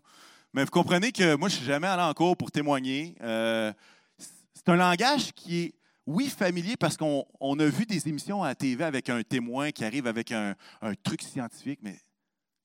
Mais 0.54 0.64
vous 0.64 0.72
comprenez 0.72 1.12
que 1.12 1.36
moi, 1.36 1.50
je 1.50 1.56
ne 1.56 1.58
suis 1.60 1.66
jamais 1.66 1.88
allé 1.88 2.04
en 2.04 2.14
cours 2.14 2.36
pour 2.36 2.52
témoigner. 2.52 3.16
Euh, 3.22 3.72
c'est 4.18 4.68
un 4.70 4.76
langage 4.76 5.32
qui 5.34 5.60
est 5.60 5.76
oui, 6.08 6.30
familier 6.30 6.78
parce 6.78 6.96
qu'on 6.96 7.26
a 7.60 7.66
vu 7.66 7.86
des 7.86 8.08
émissions 8.08 8.42
à 8.42 8.48
la 8.48 8.56
TV 8.56 8.84
avec 8.86 9.10
un 9.10 9.22
témoin 9.24 9.72
qui 9.72 9.84
arrive 9.84 10.08
avec 10.08 10.32
un, 10.32 10.56
truc 11.04 11.22
scientifique, 11.22 11.80
mais 11.84 12.00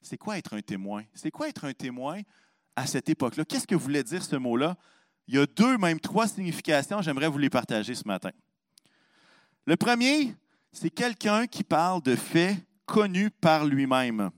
c'est 0.00 0.16
quoi 0.16 0.38
être 0.38 0.54
un 0.54 0.62
témoin? 0.62 1.02
C'est 1.12 1.32
quoi 1.32 1.48
être 1.48 1.64
un 1.64 1.72
témoin 1.72 2.20
à 2.76 2.86
cette 2.86 3.08
époque-là? 3.08 3.44
Qu'est-ce 3.44 3.66
que 3.66 3.74
voulait 3.74 4.04
dire 4.04 4.22
ce 4.22 4.36
mot-là? 4.36 4.76
Il 5.26 5.34
y 5.34 5.38
a 5.38 5.46
deux, 5.46 5.76
même 5.76 5.98
trois 5.98 6.28
significations, 6.28 7.02
j'aimerais 7.02 7.26
vous 7.26 7.38
les 7.38 7.50
partager 7.50 7.96
ce 7.96 8.06
matin. 8.06 8.30
Le 9.66 9.76
premier, 9.76 10.36
c'est 10.70 10.90
quelqu'un 10.90 11.48
qui 11.48 11.64
parle 11.64 12.00
de 12.02 12.14
faits 12.14 12.56
connus 12.86 13.30
par 13.30 13.64
lui-même, 13.64 14.30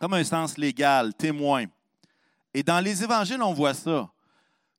comme 0.00 0.14
un 0.14 0.24
sens 0.24 0.56
légal, 0.56 1.14
témoin. 1.14 1.66
Et 2.54 2.62
dans 2.62 2.80
les 2.80 3.04
évangiles, 3.04 3.42
on 3.42 3.52
voit 3.52 3.74
ça 3.74 4.10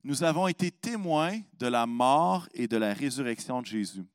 nous 0.05 0.23
avons 0.23 0.47
été 0.47 0.69
témoins 0.69 1.41
de 1.57 1.65
la 1.65 1.87
mort 1.87 2.47
et 2.53 2.67
de 2.67 2.77
la 2.77 2.93
résurrection 2.93 3.59
de 3.63 3.65
Jésus. 3.65 4.05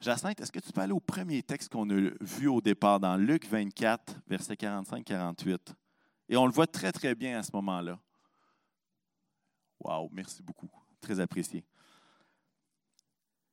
Jacinthe, 0.00 0.40
est-ce 0.40 0.50
que 0.50 0.60
tu 0.60 0.72
peux 0.72 0.80
aller 0.80 0.94
au 0.94 1.00
premier 1.00 1.42
texte 1.42 1.70
qu'on 1.70 1.88
a 1.90 2.10
vu 2.22 2.48
au 2.48 2.62
départ 2.62 2.98
dans 2.98 3.18
Luc 3.18 3.46
24, 3.46 4.22
versets 4.26 4.54
45-48? 4.54 5.58
Et 6.30 6.38
on 6.38 6.46
le 6.46 6.52
voit 6.52 6.66
très, 6.66 6.90
très 6.90 7.14
bien 7.14 7.38
à 7.38 7.42
ce 7.42 7.50
moment-là. 7.52 8.00
Wow, 9.80 10.08
merci 10.10 10.42
beaucoup. 10.42 10.70
Très 11.02 11.20
apprécié. 11.20 11.66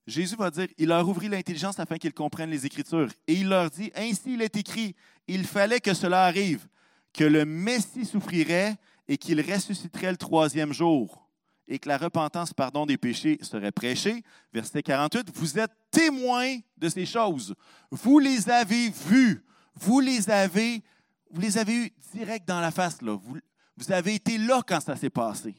Jésus 0.08 0.38
va 0.38 0.52
dire, 0.52 0.70
il 0.78 0.88
leur 0.88 1.06
ouvrit 1.06 1.28
l'intelligence 1.28 1.82
afin 1.82 1.98
qu'ils 1.98 2.14
comprennent 2.14 2.50
les 2.50 2.66
Écritures. 2.66 3.10
Et 3.28 3.34
il 3.34 3.50
leur 3.50 3.70
dit, 3.70 3.92
ainsi 3.94 4.36
il 4.36 4.42
est 4.42 4.56
écrit, 4.56 4.96
il 5.28 5.46
fallait 5.46 5.82
que 5.82 5.94
cela 5.94 6.24
arrive, 6.24 6.66
que 7.12 7.26
le 7.26 7.44
Messie 7.44 8.06
souffrirait 8.06 8.78
et 9.10 9.18
qu'il 9.18 9.42
ressusciterait 9.42 10.12
le 10.12 10.18
troisième 10.18 10.72
jour 10.72 11.28
et 11.68 11.80
que 11.80 11.88
la 11.88 11.98
repentance, 11.98 12.54
pardon 12.54 12.86
des 12.86 12.98
péchés 12.98 13.40
serait 13.42 13.72
prêchée. 13.72 14.24
Verset 14.54 14.84
48, 14.84 15.30
vous 15.34 15.58
êtes 15.58 15.72
témoins 15.90 16.58
de 16.78 16.90
ces 16.90 17.06
choses. 17.06 17.56
Vous 17.90 18.20
les 18.20 18.50
avez 18.50 18.90
vues. 18.90 19.44
Vous 19.76 20.00
les 20.00 20.30
avez, 20.30 20.82
vous 21.30 21.42
les 21.42 21.58
avez 21.58 21.74
eues 21.74 21.92
direct 22.14 22.48
dans 22.48 22.60
la 22.60 22.72
face. 22.72 23.02
Là. 23.02 23.16
Vous, 23.16 23.38
vous 23.78 23.92
avez 23.92 24.16
été 24.16 24.38
là 24.38 24.62
quand 24.68 24.82
ça 24.82 24.96
s'est 24.96 25.10
passé. 25.10 25.56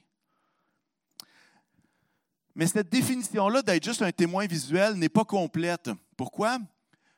Mais 2.54 2.66
cette 2.66 2.90
définition-là 2.90 3.62
d'être 3.62 3.84
juste 3.84 4.02
un 4.02 4.12
témoin 4.12 4.46
visuel 4.46 4.94
n'est 4.94 5.08
pas 5.08 5.24
complète. 5.24 5.90
Pourquoi? 6.16 6.58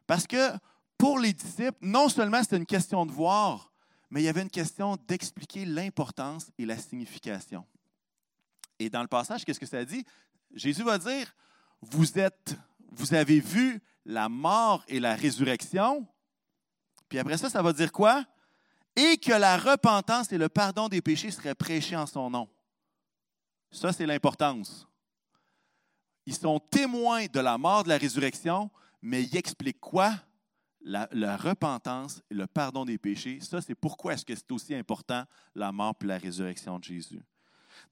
Parce 0.06 0.26
que 0.26 0.52
pour 0.96 1.18
les 1.18 1.32
disciples, 1.32 1.78
non 1.82 2.08
seulement 2.08 2.42
c'était 2.42 2.56
une 2.56 2.66
question 2.66 3.04
de 3.04 3.12
voir, 3.12 3.72
mais 4.10 4.22
il 4.22 4.24
y 4.24 4.28
avait 4.28 4.42
une 4.42 4.50
question 4.50 4.96
d'expliquer 5.08 5.64
l'importance 5.64 6.50
et 6.56 6.64
la 6.64 6.78
signification. 6.78 7.66
Et 8.78 8.90
dans 8.90 9.02
le 9.02 9.08
passage, 9.08 9.44
qu'est-ce 9.44 9.60
que 9.60 9.66
ça 9.66 9.84
dit? 9.84 10.04
Jésus 10.52 10.82
va 10.82 10.98
dire, 10.98 11.34
vous 11.80 12.18
êtes, 12.18 12.56
vous 12.92 13.14
avez 13.14 13.40
vu 13.40 13.80
la 14.04 14.28
mort 14.28 14.84
et 14.88 15.00
la 15.00 15.14
résurrection. 15.14 16.06
Puis 17.08 17.18
après 17.18 17.38
ça, 17.38 17.48
ça 17.48 17.62
va 17.62 17.72
dire 17.72 17.92
quoi? 17.92 18.24
Et 18.96 19.16
que 19.16 19.32
la 19.32 19.56
repentance 19.56 20.32
et 20.32 20.38
le 20.38 20.48
pardon 20.48 20.88
des 20.88 21.02
péchés 21.02 21.30
seraient 21.30 21.54
prêchés 21.54 21.96
en 21.96 22.06
son 22.06 22.30
nom. 22.30 22.48
Ça, 23.70 23.92
c'est 23.92 24.06
l'importance. 24.06 24.86
Ils 26.26 26.34
sont 26.34 26.58
témoins 26.58 27.26
de 27.26 27.40
la 27.40 27.58
mort, 27.58 27.84
de 27.84 27.88
la 27.88 27.98
résurrection, 27.98 28.70
mais 29.02 29.24
ils 29.24 29.36
expliquent 29.36 29.80
quoi? 29.80 30.14
La, 30.80 31.08
la 31.12 31.36
repentance 31.36 32.22
et 32.30 32.34
le 32.34 32.46
pardon 32.46 32.84
des 32.84 32.98
péchés. 32.98 33.40
Ça, 33.40 33.60
c'est 33.60 33.74
pourquoi 33.74 34.12
est-ce 34.12 34.24
que 34.24 34.34
c'est 34.34 34.52
aussi 34.52 34.74
important, 34.74 35.24
la 35.54 35.72
mort 35.72 35.94
et 36.02 36.04
la 36.04 36.18
résurrection 36.18 36.78
de 36.78 36.84
Jésus. 36.84 37.22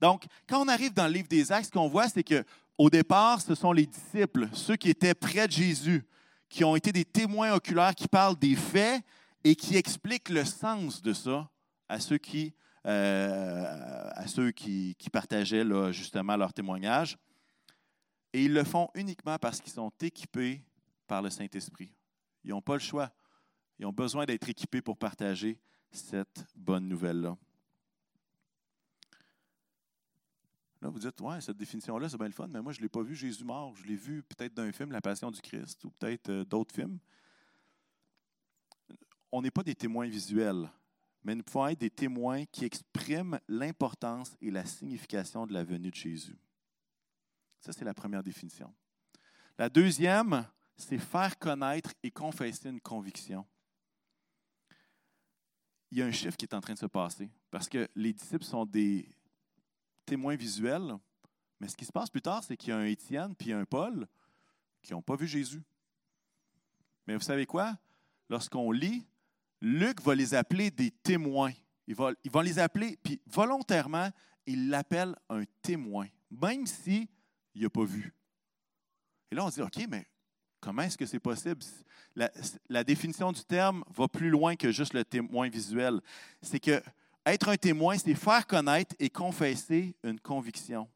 Donc, 0.01 0.25
quand 0.47 0.61
on 0.63 0.67
arrive 0.67 0.93
dans 0.93 1.07
le 1.07 1.13
livre 1.13 1.27
des 1.27 1.51
Actes, 1.51 1.67
ce 1.67 1.71
qu'on 1.71 1.87
voit, 1.87 2.07
c'est 2.07 2.23
qu'au 2.23 2.89
départ, 2.89 3.41
ce 3.41 3.55
sont 3.55 3.71
les 3.71 3.85
disciples, 3.85 4.49
ceux 4.53 4.75
qui 4.75 4.89
étaient 4.89 5.13
près 5.13 5.47
de 5.47 5.51
Jésus, 5.51 6.03
qui 6.49 6.63
ont 6.63 6.75
été 6.75 6.91
des 6.91 7.05
témoins 7.05 7.53
oculaires 7.53 7.95
qui 7.95 8.07
parlent 8.07 8.37
des 8.37 8.55
faits 8.55 9.03
et 9.43 9.55
qui 9.55 9.75
expliquent 9.75 10.29
le 10.29 10.45
sens 10.45 11.01
de 11.01 11.13
ça 11.13 11.49
à 11.89 11.99
ceux 11.99 12.17
qui, 12.17 12.53
euh, 12.85 14.09
partageaient 15.11 15.65
justement 15.91 16.35
leur 16.35 16.53
témoignage. 16.53 17.17
Et 18.33 18.45
ils 18.45 18.53
le 18.53 18.63
font 18.63 18.89
uniquement 18.95 19.37
parce 19.37 19.61
qu'ils 19.61 19.71
sont 19.71 19.91
équipés 20.01 20.61
par 21.07 21.21
le 21.21 21.29
Saint-Esprit. 21.29 21.93
Ils 22.43 22.49
n'ont 22.49 22.61
pas 22.61 22.73
le 22.73 22.79
choix. 22.79 23.11
Ils 23.79 23.85
ont 23.85 23.91
besoin 23.91 24.25
d'être 24.25 24.49
équipés 24.49 24.81
pour 24.81 24.97
partager 24.97 25.59
cette 25.91 26.45
bonne 26.55 26.87
nouvelle-là. 26.87 27.37
Vous 30.89 30.99
dites, 30.99 31.19
ouais, 31.21 31.39
cette 31.39 31.57
définition-là, 31.57 32.09
c'est 32.09 32.17
bien 32.17 32.27
le 32.27 32.33
fun, 32.33 32.47
mais 32.47 32.61
moi, 32.61 32.73
je 32.73 32.79
ne 32.79 32.83
l'ai 32.83 32.89
pas 32.89 33.01
vu 33.01 33.15
Jésus 33.15 33.43
mort. 33.43 33.75
Je 33.75 33.85
l'ai 33.85 33.95
vu 33.95 34.23
peut-être 34.23 34.53
d'un 34.53 34.71
film, 34.71 34.91
La 34.91 35.01
Passion 35.01 35.31
du 35.31 35.41
Christ, 35.41 35.83
ou 35.85 35.91
peut-être 35.91 36.29
euh, 36.29 36.45
d'autres 36.45 36.73
films. 36.73 36.99
On 39.31 39.41
n'est 39.41 39.51
pas 39.51 39.63
des 39.63 39.75
témoins 39.75 40.07
visuels, 40.07 40.69
mais 41.23 41.35
nous 41.35 41.43
pouvons 41.43 41.67
être 41.67 41.79
des 41.79 41.89
témoins 41.89 42.45
qui 42.45 42.65
expriment 42.65 43.39
l'importance 43.47 44.35
et 44.41 44.51
la 44.51 44.65
signification 44.65 45.47
de 45.47 45.53
la 45.53 45.63
venue 45.63 45.89
de 45.89 45.95
Jésus. 45.95 46.37
Ça, 47.59 47.71
c'est 47.71 47.85
la 47.85 47.93
première 47.93 48.21
définition. 48.21 48.73
La 49.57 49.69
deuxième, 49.69 50.45
c'est 50.75 50.97
faire 50.97 51.39
connaître 51.39 51.93
et 52.03 52.11
confesser 52.11 52.69
une 52.69 52.81
conviction. 52.81 53.45
Il 55.91 55.99
y 55.99 56.01
a 56.01 56.05
un 56.05 56.11
chiffre 56.11 56.35
qui 56.35 56.45
est 56.45 56.55
en 56.55 56.61
train 56.61 56.73
de 56.73 56.79
se 56.79 56.87
passer 56.87 57.29
parce 57.49 57.69
que 57.69 57.87
les 57.95 58.13
disciples 58.13 58.43
sont 58.43 58.65
des 58.65 59.07
témoins 60.05 60.35
visuels. 60.35 60.97
Mais 61.59 61.67
ce 61.67 61.77
qui 61.77 61.85
se 61.85 61.91
passe 61.91 62.09
plus 62.09 62.21
tard, 62.21 62.43
c'est 62.43 62.57
qu'il 62.57 62.69
y 62.69 62.71
a 62.71 62.77
un 62.77 62.85
Étienne 62.85 63.35
puis 63.35 63.53
un 63.53 63.65
Paul 63.65 64.07
qui 64.81 64.93
n'ont 64.93 65.01
pas 65.01 65.15
vu 65.15 65.27
Jésus. 65.27 65.63
Mais 67.07 67.15
vous 67.15 67.21
savez 67.21 67.45
quoi? 67.45 67.77
Lorsqu'on 68.29 68.71
lit, 68.71 69.05
Luc 69.61 70.01
va 70.01 70.15
les 70.15 70.33
appeler 70.33 70.71
des 70.71 70.91
témoins. 70.91 71.53
Il 71.87 71.95
va, 71.95 72.11
il 72.23 72.31
va 72.31 72.43
les 72.43 72.59
appeler, 72.59 72.97
puis 73.01 73.21
volontairement, 73.27 74.09
il 74.45 74.69
l'appelle 74.69 75.15
un 75.29 75.43
témoin, 75.61 76.07
même 76.31 76.65
s'il 76.65 77.07
n'a 77.55 77.69
pas 77.69 77.83
vu. 77.83 78.13
Et 79.31 79.35
là, 79.35 79.45
on 79.45 79.49
se 79.49 79.55
dit, 79.55 79.61
OK, 79.61 79.87
mais 79.89 80.05
comment 80.59 80.83
est-ce 80.83 80.97
que 80.97 81.05
c'est 81.05 81.19
possible? 81.19 81.61
La, 82.15 82.31
la, 82.69 82.83
définition 82.83 83.31
du 83.31 83.43
terme 83.43 83.83
va 83.89 84.07
plus 84.07 84.29
loin 84.29 84.55
que 84.55 84.71
juste 84.71 84.93
le 84.93 85.03
témoin 85.03 85.49
visuel. 85.49 85.99
C'est 86.41 86.59
que 86.59 86.81
être 87.25 87.49
un 87.49 87.57
témoin, 87.57 87.97
c'est 87.97 88.15
faire 88.15 88.45
connaître 88.45 88.95
et 88.99 89.09
confesser 89.09 89.95
une 90.03 90.19
conviction. 90.19 90.89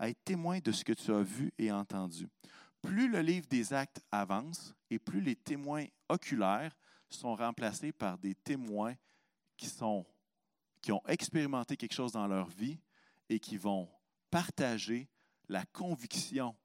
Être 0.00 0.24
témoin 0.24 0.60
de 0.60 0.72
ce 0.72 0.82
que 0.82 0.92
tu 0.92 1.12
as 1.12 1.22
vu 1.22 1.52
et 1.58 1.70
entendu. 1.70 2.28
Plus 2.80 3.08
le 3.08 3.20
livre 3.20 3.46
des 3.46 3.72
actes 3.74 4.00
avance 4.10 4.74
et 4.88 4.98
plus 4.98 5.20
les 5.20 5.36
témoins 5.36 5.86
oculaires 6.08 6.74
sont 7.10 7.34
remplacés 7.34 7.92
par 7.92 8.16
des 8.16 8.34
témoins 8.34 8.94
qui, 9.56 9.66
sont, 9.66 10.06
qui 10.80 10.90
ont 10.92 11.02
expérimenté 11.06 11.76
quelque 11.76 11.92
chose 11.92 12.12
dans 12.12 12.26
leur 12.26 12.48
vie 12.48 12.78
et 13.28 13.38
qui 13.38 13.58
vont 13.58 13.88
partager 14.30 15.08
la 15.48 15.66
conviction 15.66 16.56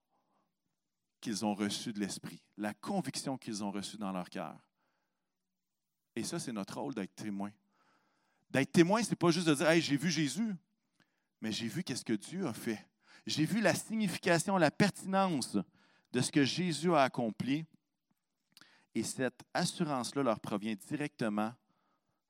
qu'ils 1.20 1.44
ont 1.44 1.56
reçue 1.56 1.92
de 1.92 2.00
l'Esprit, 2.00 2.42
la 2.56 2.74
conviction 2.74 3.38
qu'ils 3.38 3.64
ont 3.64 3.72
reçue 3.72 3.98
dans 3.98 4.12
leur 4.12 4.30
cœur. 4.30 4.58
Et 6.16 6.24
ça, 6.24 6.40
c'est 6.40 6.54
notre 6.54 6.80
rôle 6.80 6.94
d'être 6.94 7.16
témoin. 7.16 7.52
D'être 8.50 8.72
témoin, 8.72 9.04
ce 9.04 9.10
n'est 9.10 9.16
pas 9.16 9.32
juste 9.32 9.48
de 9.48 9.54
dire 9.54 9.70
hey, 9.70 9.82
j'ai 9.82 9.98
vu 9.98 10.10
Jésus, 10.10 10.56
mais 11.42 11.52
j'ai 11.52 11.68
vu 11.68 11.84
qu'est-ce 11.84 12.06
que 12.06 12.14
Dieu 12.14 12.48
a 12.48 12.54
fait. 12.54 12.88
J'ai 13.26 13.46
vu 13.46 13.60
la 13.62 13.74
signification, 13.74 14.58
la 14.58 14.72
pertinence 14.72 15.58
de 16.12 16.22
ce 16.22 16.32
que 16.32 16.44
Jésus 16.44 16.94
a 16.94 17.04
accompli. 17.04 17.66
Et 18.94 19.04
cette 19.04 19.42
assurance-là 19.54 20.24
leur 20.24 20.40
provient 20.40 20.76
directement 20.88 21.54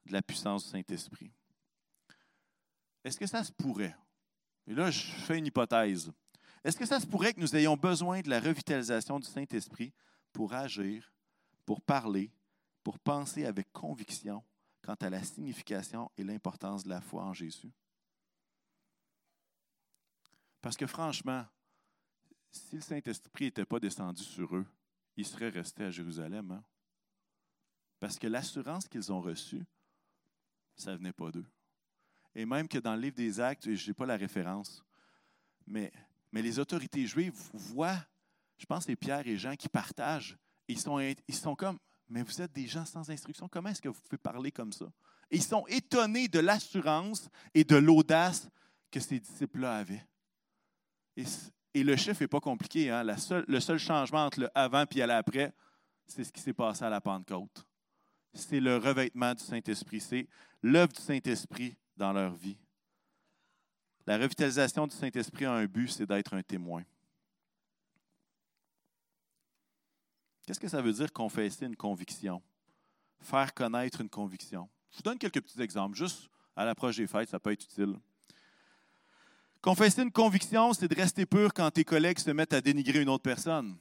de 0.06 0.14
la 0.14 0.22
puissance 0.22 0.66
du 0.66 0.72
Saint-Esprit. 0.72 1.32
Est-ce 3.04 3.20
que 3.20 3.28
ça 3.28 3.44
se 3.44 3.52
pourrait? 3.52 3.96
Et 4.66 4.74
là, 4.74 4.90
je 4.90 5.00
fais 5.00 5.38
une 5.38 5.46
hypothèse. 5.46 6.12
Est-ce 6.64 6.78
que 6.78 6.88
ça 6.88 7.00
se 7.00 7.06
pourrait 7.06 7.34
que 7.34 7.40
nous 7.40 7.56
ayons 7.56 7.78
besoin 7.78 8.22
de 8.22 8.30
la 8.30 8.40
revitalisation 8.40 9.20
du 9.20 9.28
Saint-Esprit 9.28 9.94
pour 10.34 10.54
agir, 10.54 11.14
pour 11.66 11.82
parler 11.82 12.32
pour 12.86 13.00
penser 13.00 13.46
avec 13.46 13.74
conviction 13.74 14.44
quant 14.86 14.96
à 14.96 15.10
la 15.10 15.24
signification 15.24 16.12
et 16.16 16.24
l'importance 16.24 16.84
de 16.84 16.90
la 16.90 17.02
foi 17.02 17.24
en 17.24 17.34
Jésus? 17.34 17.72
Parce 20.62 20.78
que 20.78 20.86
franchement, 20.86 21.46
si 22.52 22.76
le 22.76 22.82
Saint-Esprit 22.82 23.46
n'était 23.46 23.66
pas 23.66 23.80
descendu 23.80 24.24
sur 24.24 24.56
eux, 24.56 24.66
ils 25.18 25.26
seraient 25.26 25.50
restés 25.50 25.86
à 25.86 25.90
Jérusalem. 25.90 26.52
Hein? 26.52 26.64
Parce 28.00 28.20
que 28.20 28.28
l'assurance 28.28 28.88
qu'ils 28.88 29.12
ont 29.12 29.22
reçue, 29.22 29.66
ça 30.76 30.92
ne 30.92 30.98
venait 30.98 31.14
pas 31.14 31.32
d'eux. 31.32 31.46
Et 32.36 32.46
même 32.46 32.68
que 32.68 32.78
dans 32.78 32.96
le 32.96 33.02
livre 33.02 33.16
des 33.16 33.40
Actes, 33.40 33.74
je 33.74 33.88
n'ai 33.88 33.94
pas 33.94 34.06
la 34.06 34.18
référence, 34.18 34.84
mais, 35.66 35.92
les 36.32 36.60
autorités 36.60 37.08
juives 37.08 37.50
voient, 37.54 38.06
je 38.58 38.66
pense, 38.66 38.88
les 38.88 38.98
Pierre 38.98 39.26
et 39.26 39.38
Jean 39.38 39.56
qui 39.56 39.70
partagent. 39.70 40.38
Ils 40.68 40.80
sont, 40.80 41.00
ils 41.00 41.36
sont 41.36 41.56
comme, 41.56 41.80
mais 42.10 42.24
vous 42.24 42.42
êtes 42.42 42.54
des 42.54 42.68
gens 42.68 42.86
sans 42.86 43.10
instruction, 43.10 43.48
comment 43.48 43.70
est-ce 43.70 43.82
que 43.82 43.90
vous 43.90 44.00
pouvez 44.02 44.18
parler 44.18 44.52
comme 44.52 44.72
ça? 44.72 44.86
ils 45.32 45.44
sont 45.44 45.66
étonnés 45.68 46.28
de 46.28 46.40
l'assurance 46.40 47.30
et 47.54 47.64
de 47.64 47.76
l'audace 47.76 48.50
que 48.92 49.00
ces 49.00 49.20
disciples-là 49.20 49.78
avaient. 49.78 50.06
Et, 51.74 51.84
le 51.84 51.96
chiffre 51.96 52.22
n'est 52.22 52.28
pas 52.28 52.40
compliqué. 52.40 52.90
Hein? 52.90 53.04
le 53.04 53.60
seul 53.60 53.80
changement 53.80 54.26
entre 54.26 54.42
le 54.42 54.50
avant 54.56 54.86
et 54.96 55.06
l'après, 55.06 55.54
c'est 56.06 56.24
ce 56.24 56.32
qui 56.32 56.42
s'est 56.42 56.54
passé 56.54 56.84
à 56.84 56.90
la 56.90 57.02
Pentecôte. 57.02 57.66
C'est 58.34 58.60
le 58.60 58.78
revêtement 58.78 59.34
du 59.34 59.44
Saint-Esprit. 59.44 60.02
C'est 60.02 60.28
l'œuvre 60.62 60.94
du 60.94 61.02
Saint-Esprit 61.02 61.76
dans 61.98 62.14
leur 62.14 62.34
vie. 62.34 62.58
La 64.06 64.18
revitalisation 64.18 64.88
du 64.88 64.96
Saint-Esprit 64.96 65.46
a 65.46 65.54
un 65.54 65.66
but, 65.66 65.90
c'est 65.90 66.06
d'être 66.06 66.34
un 66.34 66.44
témoin. 66.44 66.84
Qu'est-ce 70.46 70.60
que 70.60 70.68
ça 70.68 70.82
veut 70.82 70.94
dire 70.94 71.12
confesser 71.12 71.66
une 71.66 71.76
conviction? 71.76 72.42
Faire 73.20 73.54
connaître 73.54 74.02
une 74.02 74.10
conviction. 74.10 74.70
Je 74.92 74.98
vous 74.98 75.04
donne 75.04 75.18
quelques 75.18 75.42
petits 75.42 75.62
exemples, 75.62 75.98
juste 75.98 76.30
à 76.56 76.64
l'approche 76.66 76.98
des 76.98 77.08
fêtes, 77.08 77.30
ça 77.30 77.40
peut 77.40 77.52
être 77.52 77.64
utile. 77.64 78.00
Confesser 79.62 80.04
une 80.04 80.12
conviction, 80.12 80.74
c'est 80.74 80.88
de 80.88 80.96
rester 80.96 81.26
pur 81.26 81.52
quand 81.54 81.72
tes 81.72 81.84
collègues 81.84 82.20
se 82.20 82.30
mettent 82.30 82.54
à 82.54 82.62
dénigrer 82.62 83.02
une 83.02 83.10
autre 83.10 83.24
personne. 83.24 83.78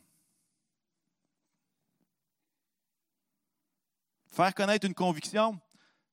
Faire 4.28 4.54
connaître 4.54 4.86
une 4.86 4.94
conviction, 4.94 5.60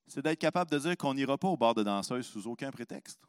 c'est 0.05 0.21
d'être 0.21 0.39
capable 0.39 0.69
de 0.69 0.77
dire 0.77 0.97
qu'on 0.97 1.13
n'ira 1.13 1.37
pas 1.37 1.47
au 1.47 1.57
bar 1.57 1.73
de 1.73 1.83
danseuse 1.83 2.27
sous 2.27 2.45
aucun 2.47 2.69
prétexte. 2.69 3.19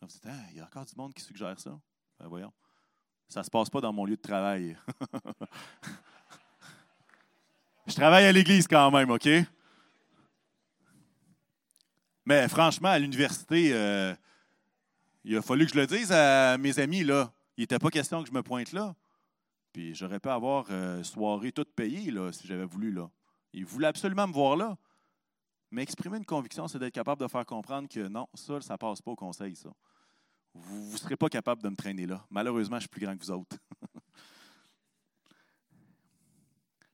Vous 0.00 0.08
dites, 0.08 0.28
il 0.50 0.56
y 0.56 0.60
a 0.60 0.64
encore 0.64 0.84
du 0.84 0.94
monde 0.96 1.14
qui 1.14 1.22
suggère 1.22 1.58
ça. 1.58 1.80
Ben 2.18 2.26
voyons. 2.26 2.52
Ça 3.28 3.40
ne 3.40 3.44
se 3.44 3.50
passe 3.50 3.68
pas 3.68 3.80
dans 3.80 3.92
mon 3.92 4.04
lieu 4.04 4.16
de 4.16 4.22
travail. 4.22 4.76
Je 7.86 7.94
travaille 7.94 8.24
à 8.24 8.32
l'église 8.32 8.66
quand 8.66 8.90
même, 8.90 9.10
OK? 9.10 9.28
Mais 12.26 12.48
franchement, 12.48 12.88
à 12.88 12.98
l'université, 12.98 13.70
euh, 13.72 14.14
il 15.24 15.36
a 15.36 15.42
fallu 15.42 15.66
que 15.66 15.72
je 15.72 15.78
le 15.78 15.86
dise 15.86 16.12
à 16.12 16.58
mes 16.58 16.78
amis, 16.78 17.02
là. 17.02 17.32
Il 17.56 17.62
n'était 17.62 17.78
pas 17.78 17.88
question 17.88 18.22
que 18.22 18.28
je 18.28 18.34
me 18.34 18.42
pointe 18.42 18.72
là. 18.72 18.94
Puis 19.72 19.94
j'aurais 19.94 20.20
pu 20.20 20.28
avoir 20.28 20.66
euh, 20.70 21.02
soirée 21.02 21.52
toute 21.52 21.74
payée, 21.74 22.10
là, 22.10 22.30
si 22.30 22.46
j'avais 22.46 22.66
voulu, 22.66 22.92
là. 22.92 23.08
Il 23.54 23.64
voulait 23.64 23.86
absolument 23.86 24.28
me 24.28 24.34
voir 24.34 24.56
là. 24.56 24.76
Mais 25.70 25.82
exprimer 25.82 26.18
une 26.18 26.26
conviction, 26.26 26.68
c'est 26.68 26.78
d'être 26.78 26.94
capable 26.94 27.22
de 27.22 27.28
faire 27.28 27.46
comprendre 27.46 27.88
que 27.88 28.08
non, 28.08 28.28
ça, 28.34 28.60
ça 28.60 28.76
passe 28.76 29.00
pas 29.00 29.10
au 29.10 29.16
conseil, 29.16 29.56
ça. 29.56 29.70
Vous 30.66 30.92
ne 30.92 30.96
serez 30.96 31.16
pas 31.16 31.28
capable 31.28 31.62
de 31.62 31.68
me 31.68 31.76
traîner 31.76 32.06
là. 32.06 32.24
Malheureusement, 32.30 32.76
je 32.76 32.80
suis 32.80 32.88
plus 32.88 33.04
grand 33.04 33.16
que 33.16 33.24
vous 33.24 33.30
autres. 33.30 33.56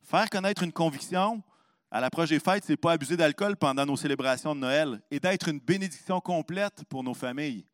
Faire 0.02 0.28
connaître 0.30 0.62
une 0.62 0.72
conviction 0.72 1.42
à 1.90 2.00
l'approche 2.00 2.30
des 2.30 2.40
fêtes, 2.40 2.64
ce 2.64 2.72
n'est 2.72 2.76
pas 2.76 2.92
abuser 2.92 3.16
d'alcool 3.16 3.56
pendant 3.56 3.86
nos 3.86 3.96
célébrations 3.96 4.54
de 4.54 4.60
Noël 4.60 5.00
et 5.10 5.20
d'être 5.20 5.48
une 5.48 5.60
bénédiction 5.60 6.20
complète 6.20 6.84
pour 6.88 7.04
nos 7.04 7.14
familles. 7.14 7.64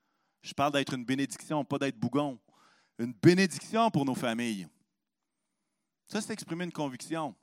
Je 0.43 0.53
parle 0.53 0.73
d'être 0.73 0.95
une 0.95 1.05
bénédiction, 1.05 1.65
pas 1.65 1.79
d'être 1.79 1.99
bougon. 1.99 2.39
Une 2.99 3.15
bénédiction 3.15 3.91
pour 3.91 4.05
nos 4.05 4.15
familles. 4.15 4.69
Ça, 6.07 6.21
c'est 6.21 6.33
exprimer 6.33 6.65
une 6.65 6.73
conviction. 6.73 7.35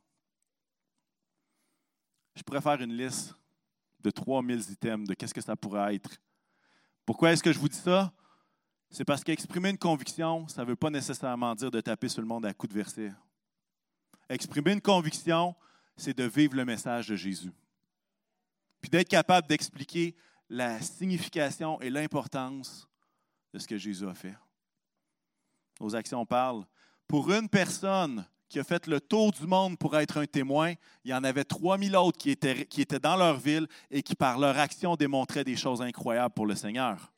Je 2.35 2.43
pourrais 2.43 2.61
faire 2.61 2.79
une 2.79 2.95
liste 2.95 3.33
de 3.99 4.11
3000 4.11 4.71
items 4.71 5.07
de 5.07 5.15
qu'est-ce 5.15 5.33
que 5.33 5.41
ça 5.41 5.55
pourrait 5.55 5.95
être. 5.95 6.17
Pourquoi 7.05 7.31
est-ce 7.31 7.41
que 7.41 7.51
je 7.51 7.57
vous 7.57 7.69
dis 7.69 7.77
ça? 7.77 8.13
C'est 8.89 9.05
parce 9.05 9.23
qu'exprimer 9.23 9.69
une 9.69 9.77
conviction, 9.77 10.47
ça 10.47 10.63
ne 10.63 10.67
veut 10.67 10.75
pas 10.75 10.89
nécessairement 10.89 11.53
dire 11.55 11.71
de 11.71 11.81
taper 11.81 12.09
sur 12.09 12.21
le 12.21 12.27
monde 12.27 12.45
à 12.45 12.53
coups 12.53 12.73
de 12.73 12.79
verset. 12.79 13.13
Exprimer 14.29 14.73
une 14.73 14.81
conviction, 14.81 15.55
c'est 15.95 16.17
de 16.17 16.23
vivre 16.23 16.55
le 16.55 16.65
message 16.65 17.07
de 17.07 17.15
Jésus. 17.15 17.51
Puis 18.81 18.89
d'être 18.89 19.09
capable 19.09 19.47
d'expliquer 19.47 20.15
la 20.49 20.79
signification 20.81 21.81
et 21.81 21.89
l'importance 21.89 22.87
de 23.53 23.59
ce 23.59 23.67
que 23.67 23.77
Jésus 23.77 24.07
a 24.07 24.13
fait. 24.13 24.35
Nos 25.79 25.95
actions 25.95 26.25
parlent. 26.25 26.65
Pour 27.07 27.31
une 27.31 27.49
personne, 27.49 28.25
qui 28.49 28.59
a 28.59 28.63
fait 28.63 28.87
le 28.87 29.01
tour 29.01 29.31
du 29.31 29.45
monde 29.45 29.77
pour 29.77 29.97
être 29.97 30.17
un 30.17 30.25
témoin. 30.25 30.73
Il 31.03 31.11
y 31.11 31.13
en 31.13 31.23
avait 31.23 31.43
3000 31.43 31.95
autres 31.95 32.17
qui 32.17 32.31
étaient, 32.31 32.65
qui 32.65 32.81
étaient 32.81 32.99
dans 32.99 33.15
leur 33.15 33.37
ville 33.37 33.67
et 33.91 34.01
qui, 34.01 34.15
par 34.15 34.39
leur 34.39 34.57
action, 34.57 34.95
démontraient 34.95 35.43
des 35.43 35.55
choses 35.55 35.81
incroyables 35.81 36.33
pour 36.33 36.45
le 36.45 36.55
Seigneur. 36.55 37.11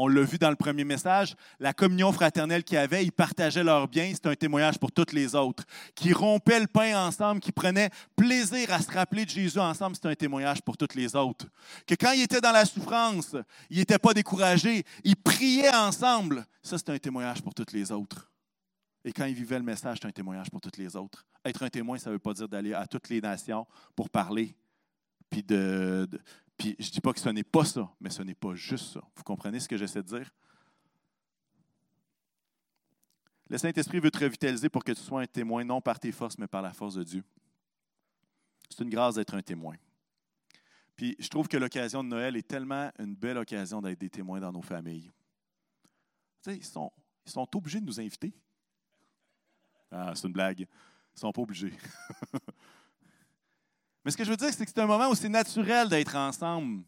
On 0.00 0.06
l'a 0.06 0.22
vu 0.22 0.38
dans 0.38 0.50
le 0.50 0.54
premier 0.54 0.84
message, 0.84 1.34
la 1.58 1.72
communion 1.72 2.12
fraternelle 2.12 2.62
qu'il 2.62 2.76
y 2.76 2.78
avait, 2.78 3.04
ils 3.04 3.10
partageaient 3.10 3.64
leurs 3.64 3.88
biens, 3.88 4.12
c'est 4.14 4.26
un 4.26 4.36
témoignage 4.36 4.78
pour 4.78 4.92
toutes 4.92 5.12
les 5.12 5.34
autres. 5.34 5.64
Qui 5.96 6.12
rompaient 6.12 6.60
le 6.60 6.68
pain 6.68 7.04
ensemble, 7.04 7.40
qui 7.40 7.50
prenaient 7.50 7.90
plaisir 8.14 8.72
à 8.72 8.80
se 8.80 8.92
rappeler 8.92 9.24
de 9.24 9.30
Jésus 9.30 9.58
ensemble, 9.58 9.96
c'est 9.96 10.08
un 10.08 10.14
témoignage 10.14 10.62
pour 10.62 10.76
toutes 10.76 10.94
les 10.94 11.16
autres. 11.16 11.46
Que 11.84 11.96
quand 11.96 12.12
ils 12.12 12.22
étaient 12.22 12.40
dans 12.40 12.52
la 12.52 12.64
souffrance, 12.64 13.34
ils 13.70 13.78
n'étaient 13.78 13.98
pas 13.98 14.14
découragés, 14.14 14.84
ils 15.02 15.16
priaient 15.16 15.74
ensemble, 15.74 16.46
ça 16.62 16.78
c'est 16.78 16.90
un 16.90 16.98
témoignage 16.98 17.42
pour 17.42 17.52
toutes 17.52 17.72
les 17.72 17.90
autres. 17.90 18.30
Et 19.04 19.10
quand 19.10 19.24
il 19.24 19.34
vivait 19.34 19.58
le 19.58 19.64
message, 19.64 19.98
c'est 20.00 20.06
un 20.06 20.12
témoignage 20.12 20.48
pour 20.48 20.60
toutes 20.60 20.76
les 20.76 20.94
autres. 20.94 21.26
Être 21.44 21.64
un 21.64 21.70
témoin, 21.70 21.98
ça 21.98 22.10
ne 22.10 22.14
veut 22.14 22.20
pas 22.20 22.34
dire 22.34 22.48
d'aller 22.48 22.72
à 22.72 22.86
toutes 22.86 23.08
les 23.08 23.20
nations 23.20 23.66
pour 23.96 24.10
parler. 24.10 24.54
Puis, 25.28 25.42
de, 25.42 26.08
puis 26.58 26.74
je 26.80 26.88
ne 26.88 26.90
dis 26.90 27.00
pas 27.00 27.12
que 27.12 27.20
ce 27.20 27.28
n'est 27.28 27.44
pas 27.44 27.64
ça, 27.64 27.88
mais 28.00 28.10
ce 28.10 28.22
n'est 28.22 28.34
pas 28.34 28.54
juste 28.54 28.92
ça. 28.92 29.00
Vous 29.14 29.22
comprenez 29.22 29.60
ce 29.60 29.68
que 29.68 29.76
j'essaie 29.76 30.02
de 30.02 30.08
dire? 30.08 30.30
Le 33.48 33.56
Saint-Esprit 33.56 34.00
veut 34.00 34.10
te 34.10 34.18
revitaliser 34.18 34.68
pour 34.68 34.84
que 34.84 34.92
tu 34.92 35.00
sois 35.00 35.22
un 35.22 35.26
témoin, 35.26 35.64
non 35.64 35.80
par 35.80 35.98
tes 36.00 36.12
forces, 36.12 36.36
mais 36.36 36.48
par 36.48 36.60
la 36.60 36.72
force 36.72 36.96
de 36.96 37.04
Dieu. 37.04 37.24
C'est 38.68 38.82
une 38.82 38.90
grâce 38.90 39.14
d'être 39.14 39.34
un 39.34 39.40
témoin. 39.40 39.76
Puis 40.96 41.14
je 41.20 41.28
trouve 41.28 41.46
que 41.46 41.56
l'occasion 41.56 42.02
de 42.02 42.08
Noël 42.08 42.36
est 42.36 42.46
tellement 42.46 42.90
une 42.98 43.14
belle 43.14 43.38
occasion 43.38 43.80
d'être 43.80 44.00
des 44.00 44.10
témoins 44.10 44.40
dans 44.40 44.52
nos 44.52 44.60
familles. 44.60 45.12
Tu 46.42 46.50
sais, 46.50 46.56
ils 46.56 46.64
sont, 46.64 46.92
ils 47.24 47.30
sont 47.30 47.48
obligés 47.56 47.80
de 47.80 47.86
nous 47.86 48.00
inviter. 48.00 48.34
Ah, 49.92 50.12
c'est 50.14 50.26
une 50.26 50.32
blague. 50.32 50.60
Ils 50.60 50.66
ne 51.14 51.20
sont 51.20 51.32
pas 51.32 51.42
obligés. 51.42 51.72
Mais 54.08 54.12
ce 54.12 54.16
que 54.16 54.24
je 54.24 54.30
veux 54.30 54.38
dire, 54.38 54.48
c'est 54.50 54.64
que 54.64 54.70
c'est 54.74 54.80
un 54.80 54.86
moment 54.86 55.10
où 55.10 55.14
c'est 55.14 55.28
naturel 55.28 55.86
d'être 55.90 56.16
ensemble. 56.16 56.82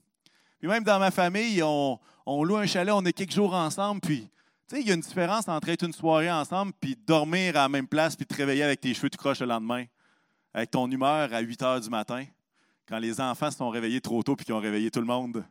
Puis 0.58 0.66
même 0.66 0.82
dans 0.82 0.98
ma 0.98 1.10
famille, 1.10 1.62
on, 1.62 1.98
loue 2.26 2.56
un 2.56 2.64
chalet, 2.64 2.94
on 2.94 3.04
est 3.04 3.12
quelques 3.12 3.34
jours 3.34 3.52
ensemble, 3.52 4.00
puis 4.00 4.22
tu 4.66 4.76
sais, 4.76 4.80
il 4.80 4.88
y 4.88 4.90
a 4.90 4.94
une 4.94 5.02
différence 5.02 5.46
entre 5.46 5.68
être 5.68 5.84
une 5.84 5.92
soirée 5.92 6.30
ensemble, 6.30 6.72
puis 6.80 6.96
dormir 7.06 7.58
à 7.58 7.64
la 7.64 7.68
même 7.68 7.86
place, 7.86 8.16
puis 8.16 8.24
te 8.24 8.34
réveiller 8.34 8.62
avec 8.62 8.80
tes 8.80 8.94
cheveux 8.94 9.10
tout 9.10 9.18
croche 9.18 9.40
le 9.40 9.46
lendemain, 9.48 9.84
avec 10.54 10.70
ton 10.70 10.90
humeur 10.90 11.34
à 11.34 11.40
8 11.40 11.62
heures 11.62 11.80
du 11.82 11.90
matin, 11.90 12.24
quand 12.88 12.98
les 12.98 13.20
enfants 13.20 13.50
se 13.50 13.58
sont 13.58 13.68
réveillés 13.68 14.00
trop 14.00 14.22
tôt 14.22 14.34
puis 14.34 14.46
qu'ils 14.46 14.54
ont 14.54 14.58
réveillé 14.58 14.90
tout 14.90 15.00
le 15.00 15.06
monde. 15.06 15.44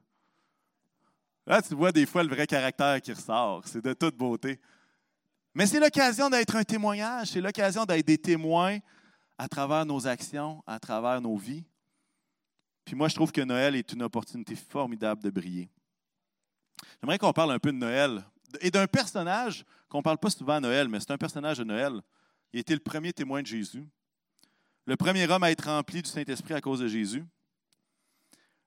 Là, 1.46 1.62
tu 1.62 1.76
vois 1.76 1.92
des 1.92 2.08
fois 2.08 2.24
le 2.24 2.30
vrai 2.30 2.48
caractère 2.48 3.00
qui 3.00 3.14
ressort. 3.14 3.62
C'est 3.68 3.86
de 3.86 3.94
toute 3.94 4.16
beauté. 4.16 4.60
Mais 5.54 5.68
c'est 5.68 5.80
l'occasion 5.80 6.32
d'être 6.32 6.56
un 6.56 6.64
témoignage, 6.64 7.28
c'est 7.28 7.42
l'occasion 7.42 7.86
d'être 7.86 8.08
des 8.08 8.18
témoins 8.18 8.80
à 9.40 9.48
travers 9.48 9.88
nos 9.88 10.06
actions, 10.06 10.64
à 10.68 10.80
travers 10.80 11.20
nos 11.20 11.36
vies. 11.36 11.64
Puis 12.86 12.96
moi, 12.96 13.08
je 13.08 13.16
trouve 13.16 13.32
que 13.32 13.42
Noël 13.42 13.76
est 13.76 13.92
une 13.92 14.04
opportunité 14.04 14.56
formidable 14.56 15.24
de 15.24 15.32
briller. 15.32 15.70
J'aimerais 17.02 17.18
qu'on 17.18 17.34
parle 17.34 17.54
un 17.54 17.60
peu 17.60 17.72
de 17.72 17.78
Noël 17.78 18.24
et 18.62 18.70
d'un 18.70 18.86
personnage 18.86 19.66
qu'on 19.90 20.00
ne 20.00 20.04
parle 20.04 20.20
pas 20.20 20.30
souvent 20.30 20.54
à 20.54 20.60
Noël, 20.60 20.88
mais 20.88 21.00
c'est 21.00 21.12
un 21.12 21.18
personnage 21.18 21.58
de 21.58 21.64
Noël. 21.64 22.02
Il 22.54 22.60
était 22.60 22.76
le 22.76 22.80
premier 22.80 23.14
témoin 23.14 23.42
de 23.42 23.48
Jésus, 23.48 23.88
le 24.86 24.96
premier 24.96 25.28
homme 25.28 25.44
à 25.44 25.50
être 25.50 25.66
rempli 25.66 26.04
du 26.04 26.10
Saint-Esprit 26.10 26.54
à 26.54 26.62
cause 26.62 26.80
de 26.80 26.88
Jésus, 26.88 27.26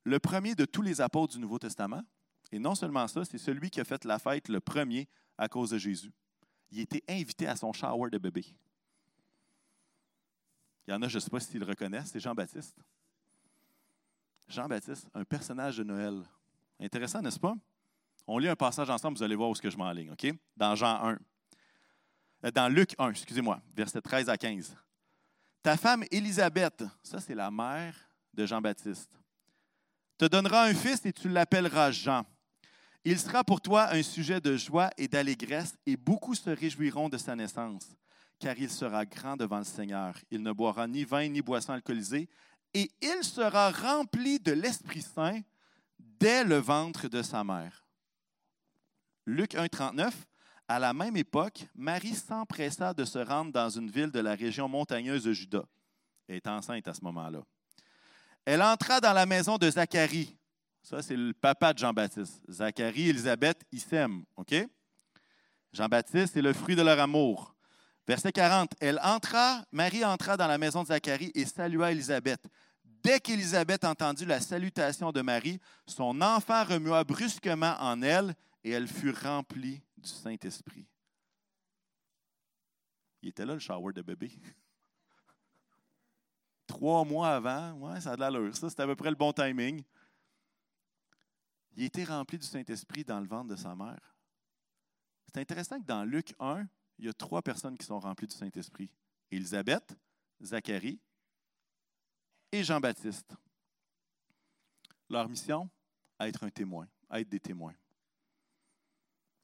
le 0.05 0.19
premier 0.19 0.57
de 0.57 0.65
tous 0.65 0.83
les 0.83 1.01
apôtres 1.01 1.35
du 1.35 1.39
Nouveau 1.39 1.61
Testament. 1.61 2.03
Et 2.51 2.59
non 2.59 2.75
seulement 2.75 3.07
ça, 3.07 3.25
c'est 3.25 3.39
celui 3.39 3.71
qui 3.71 3.81
a 3.81 3.85
fait 3.85 4.05
la 4.05 4.19
fête 4.19 4.49
le 4.49 4.61
premier 4.61 5.09
à 5.39 5.49
cause 5.49 5.71
de 5.71 5.79
Jésus 5.79 6.13
il 6.73 6.81
était 6.81 7.05
invité 7.09 7.47
à 7.47 7.55
son 7.55 7.73
shower 7.73 8.11
de 8.11 8.19
bébé. 8.19 8.45
Il 10.93 10.97
y 10.97 10.99
en 10.99 11.03
a, 11.05 11.09
je 11.09 11.17
ne 11.17 11.21
sais 11.21 11.31
pas 11.31 11.41
s'ils 11.41 11.59
le 11.59 11.65
reconnaissent, 11.65 12.11
c'est 12.13 12.21
Jean-Baptiste. 12.21 12.77
Jean-Baptiste, 14.47 15.09
un 15.15 15.25
personnage 15.25 15.79
de 15.79 15.85
Noël. 15.85 16.23
Intéressant, 16.79 17.23
n'est-ce 17.23 17.41
pas? 17.41 17.55
On 18.27 18.37
lit 18.37 18.49
un 18.49 18.57
passage 18.57 18.91
ensemble, 18.91 19.17
vous 19.17 19.23
allez 19.23 19.35
voir 19.35 19.49
où 19.49 19.55
ce 19.55 19.63
que 19.63 19.71
je 19.71 19.79
m'enligne, 19.79 20.11
OK? 20.11 20.27
Dans 20.55 20.75
Jean 20.75 21.03
1. 21.03 21.19
Euh, 22.45 22.51
dans 22.51 22.69
Luc 22.69 22.95
1, 22.99 23.09
excusez-moi, 23.09 23.63
verset 23.75 24.03
13 24.03 24.29
à 24.29 24.37
15. 24.37 24.77
Ta 25.63 25.79
femme 25.79 26.05
Élisabeth, 26.11 26.85
ça 27.03 27.21
c'est 27.21 27.35
la 27.35 27.51
mère 27.51 27.95
de 28.35 28.45
Jean-Baptiste, 28.45 29.19
te 30.19 30.27
donnera 30.27 30.65
un 30.65 30.75
fils 30.75 31.07
et 31.07 31.13
tu 31.15 31.31
l'appelleras 31.31 31.91
Jean. 31.91 32.27
Il 33.03 33.19
sera 33.19 33.45
pour 33.45 33.63
toi 33.63 33.91
un 33.95 34.03
sujet 34.03 34.43
de 34.43 34.59
joie 34.59 34.91
et 34.99 35.09
d'allégresse, 35.09 35.75
et 35.87 35.97
beaucoup 35.97 36.35
se 36.35 36.51
réjouiront 36.51 37.09
de 37.09 37.17
sa 37.17 37.35
naissance, 37.35 37.97
car 38.43 38.59
il 38.59 38.71
sera 38.71 39.07
grand 39.07 39.37
devant 39.37 39.59
le 39.59 39.65
Seigneur. 39.65 40.17
Il 40.33 40.43
ne 40.43 40.51
boira 40.51 40.89
ni 40.89 41.05
vin 41.05 41.29
ni 41.29 41.41
boisson 41.41 41.75
alcoolisée, 41.75 42.29
et 42.75 42.91
il 43.01 43.23
sera 43.23 43.71
rempli 43.71 44.41
de 44.41 44.51
l'Esprit 44.51 45.03
Saint 45.03 45.41
dès 45.97 46.43
le 46.43 46.57
ventre 46.57 47.07
de 47.07 47.23
sa 47.23 47.45
mère. 47.45 47.87
Luc 49.27 49.55
1, 49.55 49.69
39. 49.69 50.27
À 50.67 50.81
la 50.81 50.93
même 50.93 51.17
époque, 51.17 51.69
Marie 51.77 52.17
s'empressa 52.17 52.93
de 52.93 53.05
se 53.05 53.21
rendre 53.21 53.53
dans 53.53 53.69
une 53.69 53.89
ville 53.89 54.11
de 54.11 54.19
la 54.19 54.35
région 54.35 54.69
montagneuse 54.69 55.23
de 55.23 55.33
Juda. 55.33 55.65
Elle 56.27 56.37
est 56.37 56.47
enceinte 56.49 56.89
à 56.89 56.95
ce 56.95 57.05
moment-là. 57.05 57.43
Elle 58.45 58.63
entra 58.63 59.01
dans 59.01 59.13
la 59.13 59.25
maison 59.25 59.57
de 59.57 59.71
Zacharie. 59.71 60.37
Ça, 60.83 61.01
c'est 61.01 61.15
le 61.15 61.33
papa 61.33 61.73
de 61.73 61.79
Jean-Baptiste. 61.79 62.43
Zacharie, 62.51 63.11
Élisabeth, 63.11 63.63
ils? 63.71 63.85
Jean-Baptiste, 65.73 66.35
c'est 66.35 66.43
le 66.43 66.53
fruit 66.53 66.75
de 66.75 66.83
leur 66.83 66.99
amour. 66.99 67.52
Verset 68.07 68.33
40. 68.33 68.73
Elle 68.81 68.99
entra, 69.03 69.65
Marie 69.71 70.05
entra 70.05 70.37
dans 70.37 70.47
la 70.47 70.59
maison 70.59 70.83
de 70.83 70.89
Zacharie 70.89 71.31
et 71.35 71.45
salua 71.45 71.93
Élisabeth. 71.93 72.45
Dès 72.85 73.21
qu'Élisabeth 73.21 73.85
entendit 73.85 74.25
la 74.25 74.41
salutation 74.41 75.13
de 75.13 75.23
Marie, 75.23 75.61
son 75.87 76.21
enfant 76.21 76.65
remua 76.65 77.05
brusquement 77.05 77.77
en 77.81 78.01
elle 78.03 78.35
et 78.63 78.71
elle 78.71 78.87
fut 78.87 79.11
remplie 79.11 79.83
du 79.97 80.09
Saint-Esprit. 80.09 80.87
Il 83.23 83.29
était 83.29 83.45
là, 83.45 83.55
le 83.55 83.61
shower 83.61 83.93
de 83.93 84.03
bébé. 84.03 84.33
Trois 86.67 87.05
mois 87.05 87.37
avant, 87.37 87.73
ouais, 87.75 88.01
ça 88.01 88.13
a 88.13 88.17
de 88.17 88.21
l'allure. 88.21 88.57
Ça, 88.57 88.69
c'était 88.69 88.83
à 88.83 88.87
peu 88.87 88.97
près 88.97 89.11
le 89.11 89.17
bon 89.17 89.33
timing. 89.33 89.83
Il 91.75 91.85
était 91.85 92.05
rempli 92.05 92.39
du 92.39 92.47
Saint-Esprit 92.47 93.05
dans 93.05 93.21
le 93.21 93.27
ventre 93.27 93.49
de 93.49 93.57
sa 93.57 93.75
mère. 93.75 94.17
C'est 95.27 95.41
intéressant 95.41 95.81
que 95.81 95.87
dans 95.87 96.05
Luc 96.05 96.35
1, 96.39 96.67
il 97.03 97.07
y 97.07 97.09
a 97.09 97.13
trois 97.13 97.43
personnes 97.43 97.77
qui 97.77 97.85
sont 97.85 97.99
remplies 97.99 98.29
du 98.29 98.37
Saint-Esprit. 98.37 98.89
Élisabeth, 99.29 99.99
Zacharie 100.41 101.01
et 102.53 102.63
Jean-Baptiste. 102.63 103.35
Leur 105.11 105.29
mission, 105.29 105.69
être 106.21 106.45
un 106.45 106.51
témoin, 106.51 106.87
être 107.11 107.29
des 107.29 107.41
témoins. 107.41 107.75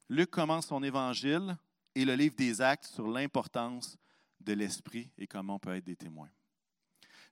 Luc 0.07 0.31
commence 0.31 0.67
son 0.67 0.81
évangile 0.83 1.57
et 1.95 2.05
le 2.05 2.15
livre 2.15 2.35
des 2.37 2.61
actes 2.61 2.85
sur 2.85 3.09
l'importance 3.09 3.97
de 4.39 4.53
l'esprit 4.53 5.11
et 5.17 5.27
comment 5.27 5.55
on 5.55 5.59
peut 5.59 5.75
être 5.75 5.83
des 5.83 5.97
témoins. 5.97 6.31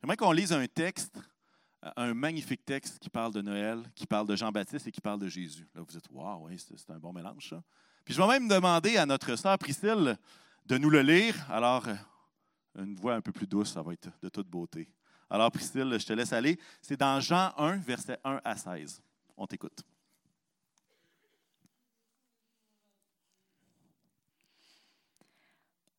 J'aimerais 0.01 0.17
qu'on 0.17 0.33
lise 0.33 0.51
un 0.51 0.67
texte, 0.67 1.17
un 1.95 2.13
magnifique 2.13 2.65
texte 2.65 2.99
qui 2.99 3.09
parle 3.09 3.33
de 3.33 3.41
Noël, 3.41 3.81
qui 3.95 4.05
parle 4.05 4.27
de 4.27 4.35
Jean-Baptiste 4.35 4.87
et 4.87 4.91
qui 4.91 5.01
parle 5.01 5.21
de 5.21 5.29
Jésus. 5.29 5.69
Là, 5.73 5.83
vous 5.87 5.95
êtes, 5.97 6.09
waouh, 6.09 6.49
c'est 6.57 6.91
un 6.91 6.99
bon 6.99 7.13
mélange, 7.13 7.47
ça. 7.47 7.63
Puis 8.07 8.13
je 8.13 8.21
vais 8.21 8.27
même 8.29 8.47
demander 8.47 8.95
à 8.95 9.05
notre 9.05 9.35
sœur 9.35 9.57
Priscille 9.57 10.17
de 10.65 10.77
nous 10.77 10.89
le 10.89 11.01
lire. 11.01 11.35
Alors, 11.51 11.85
une 12.77 12.95
voix 12.95 13.15
un 13.15 13.19
peu 13.19 13.33
plus 13.33 13.47
douce, 13.47 13.73
ça 13.73 13.81
va 13.81 13.91
être 13.91 14.09
de 14.23 14.29
toute 14.29 14.47
beauté. 14.47 14.89
Alors, 15.29 15.51
Priscille, 15.51 15.93
je 15.99 16.05
te 16.05 16.13
laisse 16.13 16.31
aller. 16.31 16.57
C'est 16.81 16.95
dans 16.95 17.19
Jean 17.19 17.51
1, 17.57 17.75
versets 17.79 18.17
1 18.23 18.39
à 18.45 18.55
16. 18.55 19.01
On 19.35 19.45
t'écoute. 19.45 19.83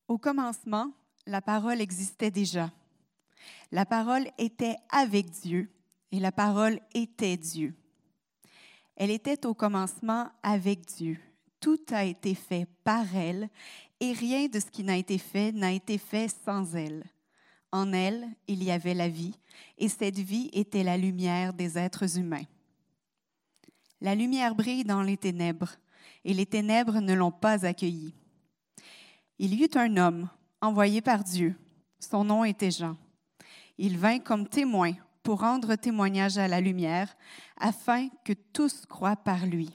Au 0.06 0.16
commencement, 0.16 0.90
la 1.26 1.42
parole 1.42 1.82
existait 1.82 2.30
déjà. 2.30 2.72
La 3.70 3.84
parole 3.84 4.28
était 4.38 4.76
avec 4.88 5.28
Dieu 5.28 5.70
et 6.10 6.20
la 6.20 6.32
parole 6.32 6.80
était 6.94 7.36
Dieu. 7.36 7.74
Elle 8.96 9.10
était 9.10 9.44
au 9.44 9.52
commencement 9.52 10.32
avec 10.42 10.86
Dieu. 10.86 11.20
Tout 11.60 11.80
a 11.90 12.04
été 12.04 12.34
fait 12.34 12.66
par 12.84 13.14
elle 13.16 13.48
et 14.00 14.12
rien 14.12 14.46
de 14.46 14.60
ce 14.60 14.70
qui 14.70 14.84
n'a 14.84 14.96
été 14.96 15.18
fait 15.18 15.52
n'a 15.52 15.72
été 15.72 15.98
fait 15.98 16.28
sans 16.44 16.74
elle. 16.74 17.04
En 17.72 17.92
elle, 17.92 18.28
il 18.46 18.62
y 18.62 18.70
avait 18.70 18.94
la 18.94 19.08
vie 19.08 19.34
et 19.76 19.88
cette 19.88 20.18
vie 20.18 20.50
était 20.52 20.84
la 20.84 20.96
lumière 20.96 21.52
des 21.52 21.76
êtres 21.76 22.18
humains. 22.18 22.46
La 24.00 24.14
lumière 24.14 24.54
brille 24.54 24.84
dans 24.84 25.02
les 25.02 25.16
ténèbres 25.16 25.74
et 26.24 26.32
les 26.32 26.46
ténèbres 26.46 27.00
ne 27.00 27.14
l'ont 27.14 27.32
pas 27.32 27.66
accueillie. 27.66 28.14
Il 29.38 29.54
y 29.54 29.64
eut 29.64 29.76
un 29.76 29.96
homme 29.96 30.28
envoyé 30.60 31.00
par 31.00 31.24
Dieu. 31.24 31.54
Son 32.00 32.24
nom 32.24 32.44
était 32.44 32.70
Jean. 32.70 32.96
Il 33.76 33.98
vint 33.98 34.18
comme 34.18 34.48
témoin 34.48 34.92
pour 35.22 35.40
rendre 35.40 35.74
témoignage 35.76 36.38
à 36.38 36.48
la 36.48 36.60
lumière, 36.60 37.14
afin 37.58 38.08
que 38.24 38.32
tous 38.52 38.86
croient 38.86 39.14
par 39.14 39.44
lui. 39.44 39.68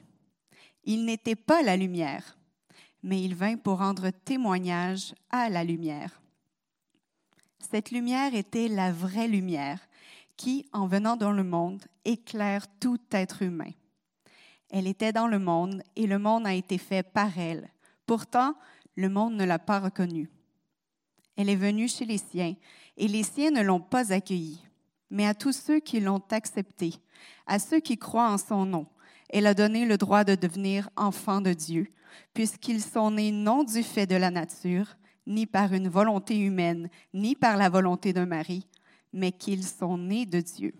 Il 0.84 1.04
n'était 1.04 1.36
pas 1.36 1.62
la 1.62 1.76
lumière, 1.76 2.36
mais 3.02 3.22
il 3.22 3.34
vint 3.34 3.56
pour 3.56 3.78
rendre 3.78 4.10
témoignage 4.10 5.14
à 5.30 5.48
la 5.48 5.64
lumière. 5.64 6.20
Cette 7.58 7.90
lumière 7.90 8.34
était 8.34 8.68
la 8.68 8.92
vraie 8.92 9.28
lumière 9.28 9.80
qui, 10.36 10.66
en 10.72 10.86
venant 10.86 11.16
dans 11.16 11.32
le 11.32 11.44
monde, 11.44 11.82
éclaire 12.04 12.66
tout 12.80 13.00
être 13.10 13.42
humain. 13.42 13.70
Elle 14.70 14.86
était 14.86 15.12
dans 15.12 15.28
le 15.28 15.38
monde 15.38 15.82
et 15.96 16.06
le 16.06 16.18
monde 16.18 16.46
a 16.46 16.54
été 16.54 16.78
fait 16.78 17.02
par 17.02 17.38
elle. 17.38 17.70
Pourtant, 18.06 18.54
le 18.96 19.08
monde 19.08 19.34
ne 19.34 19.44
l'a 19.44 19.58
pas 19.58 19.80
reconnue. 19.80 20.30
Elle 21.36 21.48
est 21.48 21.56
venue 21.56 21.88
chez 21.88 22.04
les 22.04 22.18
siens, 22.18 22.54
et 22.96 23.08
les 23.08 23.22
siens 23.22 23.50
ne 23.50 23.62
l'ont 23.62 23.80
pas 23.80 24.12
accueillie. 24.12 24.60
Mais 25.10 25.26
à 25.26 25.34
tous 25.34 25.52
ceux 25.52 25.80
qui 25.80 26.00
l'ont 26.00 26.22
acceptée, 26.30 26.94
à 27.46 27.58
ceux 27.58 27.80
qui 27.80 27.98
croient 27.98 28.30
en 28.30 28.38
son 28.38 28.66
nom, 28.66 28.86
elle 29.30 29.46
a 29.46 29.54
donné 29.54 29.86
le 29.86 29.96
droit 29.96 30.24
de 30.24 30.34
devenir 30.34 30.88
enfants 30.96 31.40
de 31.40 31.52
Dieu, 31.52 31.88
puisqu'ils 32.32 32.82
sont 32.82 33.12
nés 33.12 33.32
non 33.32 33.64
du 33.64 33.82
fait 33.82 34.06
de 34.06 34.16
la 34.16 34.30
nature, 34.30 34.96
ni 35.26 35.46
par 35.46 35.72
une 35.72 35.88
volonté 35.88 36.38
humaine, 36.38 36.88
ni 37.12 37.34
par 37.34 37.56
la 37.56 37.68
volonté 37.68 38.12
d'un 38.12 38.26
mari, 38.26 38.66
mais 39.12 39.32
qu'ils 39.32 39.64
sont 39.64 39.98
nés 39.98 40.26
de 40.26 40.40
Dieu. 40.40 40.74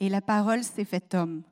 Et 0.00 0.08
la 0.08 0.20
parole 0.20 0.62
s'est 0.62 0.84
faite 0.84 1.14
homme 1.14 1.42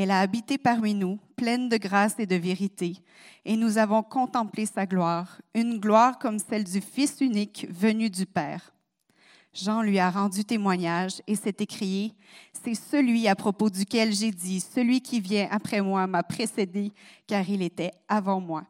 elle 0.00 0.10
a 0.10 0.20
habité 0.20 0.58
parmi 0.58 0.94
nous, 0.94 1.18
pleine 1.36 1.68
de 1.68 1.76
grâce 1.76 2.18
et 2.18 2.26
de 2.26 2.36
vérité, 2.36 2.98
et 3.44 3.56
nous 3.56 3.78
avons 3.78 4.02
contemplé 4.02 4.66
sa 4.66 4.86
gloire, 4.86 5.40
une 5.54 5.78
gloire 5.78 6.18
comme 6.18 6.38
celle 6.38 6.64
du 6.64 6.80
Fils 6.80 7.20
unique 7.20 7.66
venu 7.70 8.10
du 8.10 8.26
Père. 8.26 8.72
Jean 9.58 9.82
lui 9.82 9.98
a 9.98 10.08
rendu 10.08 10.44
témoignage 10.44 11.20
et 11.26 11.34
s'est 11.34 11.56
écrié, 11.58 12.14
C'est 12.52 12.74
celui 12.74 13.26
à 13.26 13.34
propos 13.34 13.70
duquel 13.70 14.12
j'ai 14.12 14.30
dit, 14.30 14.60
Celui 14.60 15.00
qui 15.00 15.20
vient 15.20 15.48
après 15.50 15.80
moi 15.80 16.06
m'a 16.06 16.22
précédé, 16.22 16.92
car 17.26 17.48
il 17.48 17.62
était 17.62 17.90
avant 18.06 18.40
moi. 18.40 18.64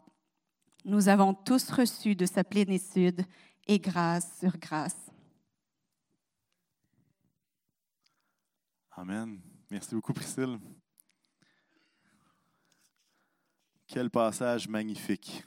Nous 0.87 1.09
avons 1.09 1.35
tous 1.35 1.71
reçu 1.71 2.15
de 2.15 2.25
sa 2.25 2.43
plénitude 2.43 3.23
et 3.67 3.79
grâce 3.79 4.39
sur 4.41 4.57
grâce. 4.57 4.97
Amen. 8.93 9.39
Merci 9.71 9.95
beaucoup, 9.95 10.15
Priscille. 10.15 10.59
Quel 13.87 14.11
passage 14.11 14.67
magnifique. 14.67 15.45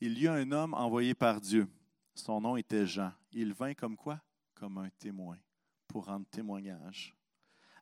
Il 0.00 0.18
y 0.18 0.26
a 0.26 0.32
un 0.32 0.50
homme 0.52 0.72
envoyé 0.72 1.14
par 1.14 1.40
Dieu. 1.40 1.68
Son 2.14 2.40
nom 2.40 2.56
était 2.56 2.86
Jean. 2.86 3.12
Il 3.32 3.52
vint 3.52 3.74
comme 3.74 3.96
quoi? 3.96 4.20
Comme 4.54 4.78
un 4.78 4.90
témoin, 4.90 5.38
pour 5.86 6.06
rendre 6.06 6.26
témoignage 6.26 7.16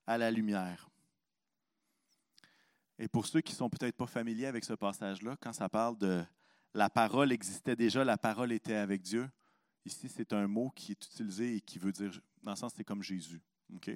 à 0.07 0.17
la 0.17 0.31
lumière. 0.31 0.89
Et 2.99 3.09
pour 3.09 3.27
ceux 3.27 3.41
qui 3.41 3.53
ne 3.53 3.59
sont 3.59 3.71
peut-être 3.71 3.97
pas 3.97 4.07
familiers 4.07 4.47
avec 4.47 4.65
ce 4.65 4.73
passage-là, 4.73 5.37
quand 5.41 5.53
ça 5.53 5.69
parle 5.69 5.99
de 5.99 6.25
la 6.75 6.91
parole 6.91 7.33
existait 7.33 7.77
déjà, 7.77 8.05
la 8.05 8.19
parole 8.19 8.53
était 8.53 8.75
avec 8.75 9.03
Dieu, 9.03 9.29
ici 9.85 10.09
c'est 10.09 10.33
un 10.33 10.47
mot 10.47 10.71
qui 10.71 10.93
est 10.93 11.05
utilisé 11.05 11.57
et 11.57 11.61
qui 11.61 11.79
veut 11.79 11.93
dire, 11.93 12.21
dans 12.43 12.53
le 12.53 12.57
sens, 12.57 12.73
c'est 12.77 12.85
comme 12.85 13.03
Jésus. 13.03 13.41
OK? 13.75 13.91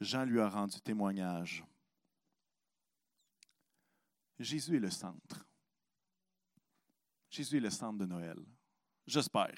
Jean 0.00 0.24
lui 0.24 0.40
a 0.40 0.48
rendu 0.48 0.80
témoignage. 0.80 1.64
Jésus 4.38 4.76
est 4.76 4.80
le 4.80 4.90
centre. 4.90 5.47
Jésus 7.30 7.58
est 7.58 7.60
le 7.60 7.70
centre 7.70 7.98
de 7.98 8.06
Noël. 8.06 8.38
J'espère. 9.06 9.54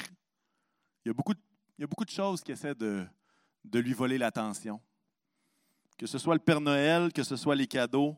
Il 1.05 1.09
y 1.09 1.11
a 1.11 1.15
beaucoup 1.15 1.35
de, 2.05 2.11
choses 2.11 2.43
qui 2.43 2.53
essaient 2.53 2.75
de, 2.75 3.07
de 3.65 3.79
lui 3.79 3.93
voler 3.93 4.19
l'attention. 4.19 4.81
Que 5.97 6.07
ce 6.07 6.19
soit 6.19 6.35
le 6.35 6.41
Père 6.41 6.61
Noël, 6.61 7.13
que 7.13 7.23
ce 7.23 7.37
soit 7.37 7.55
les 7.55 7.67
cadeaux, 7.67 8.17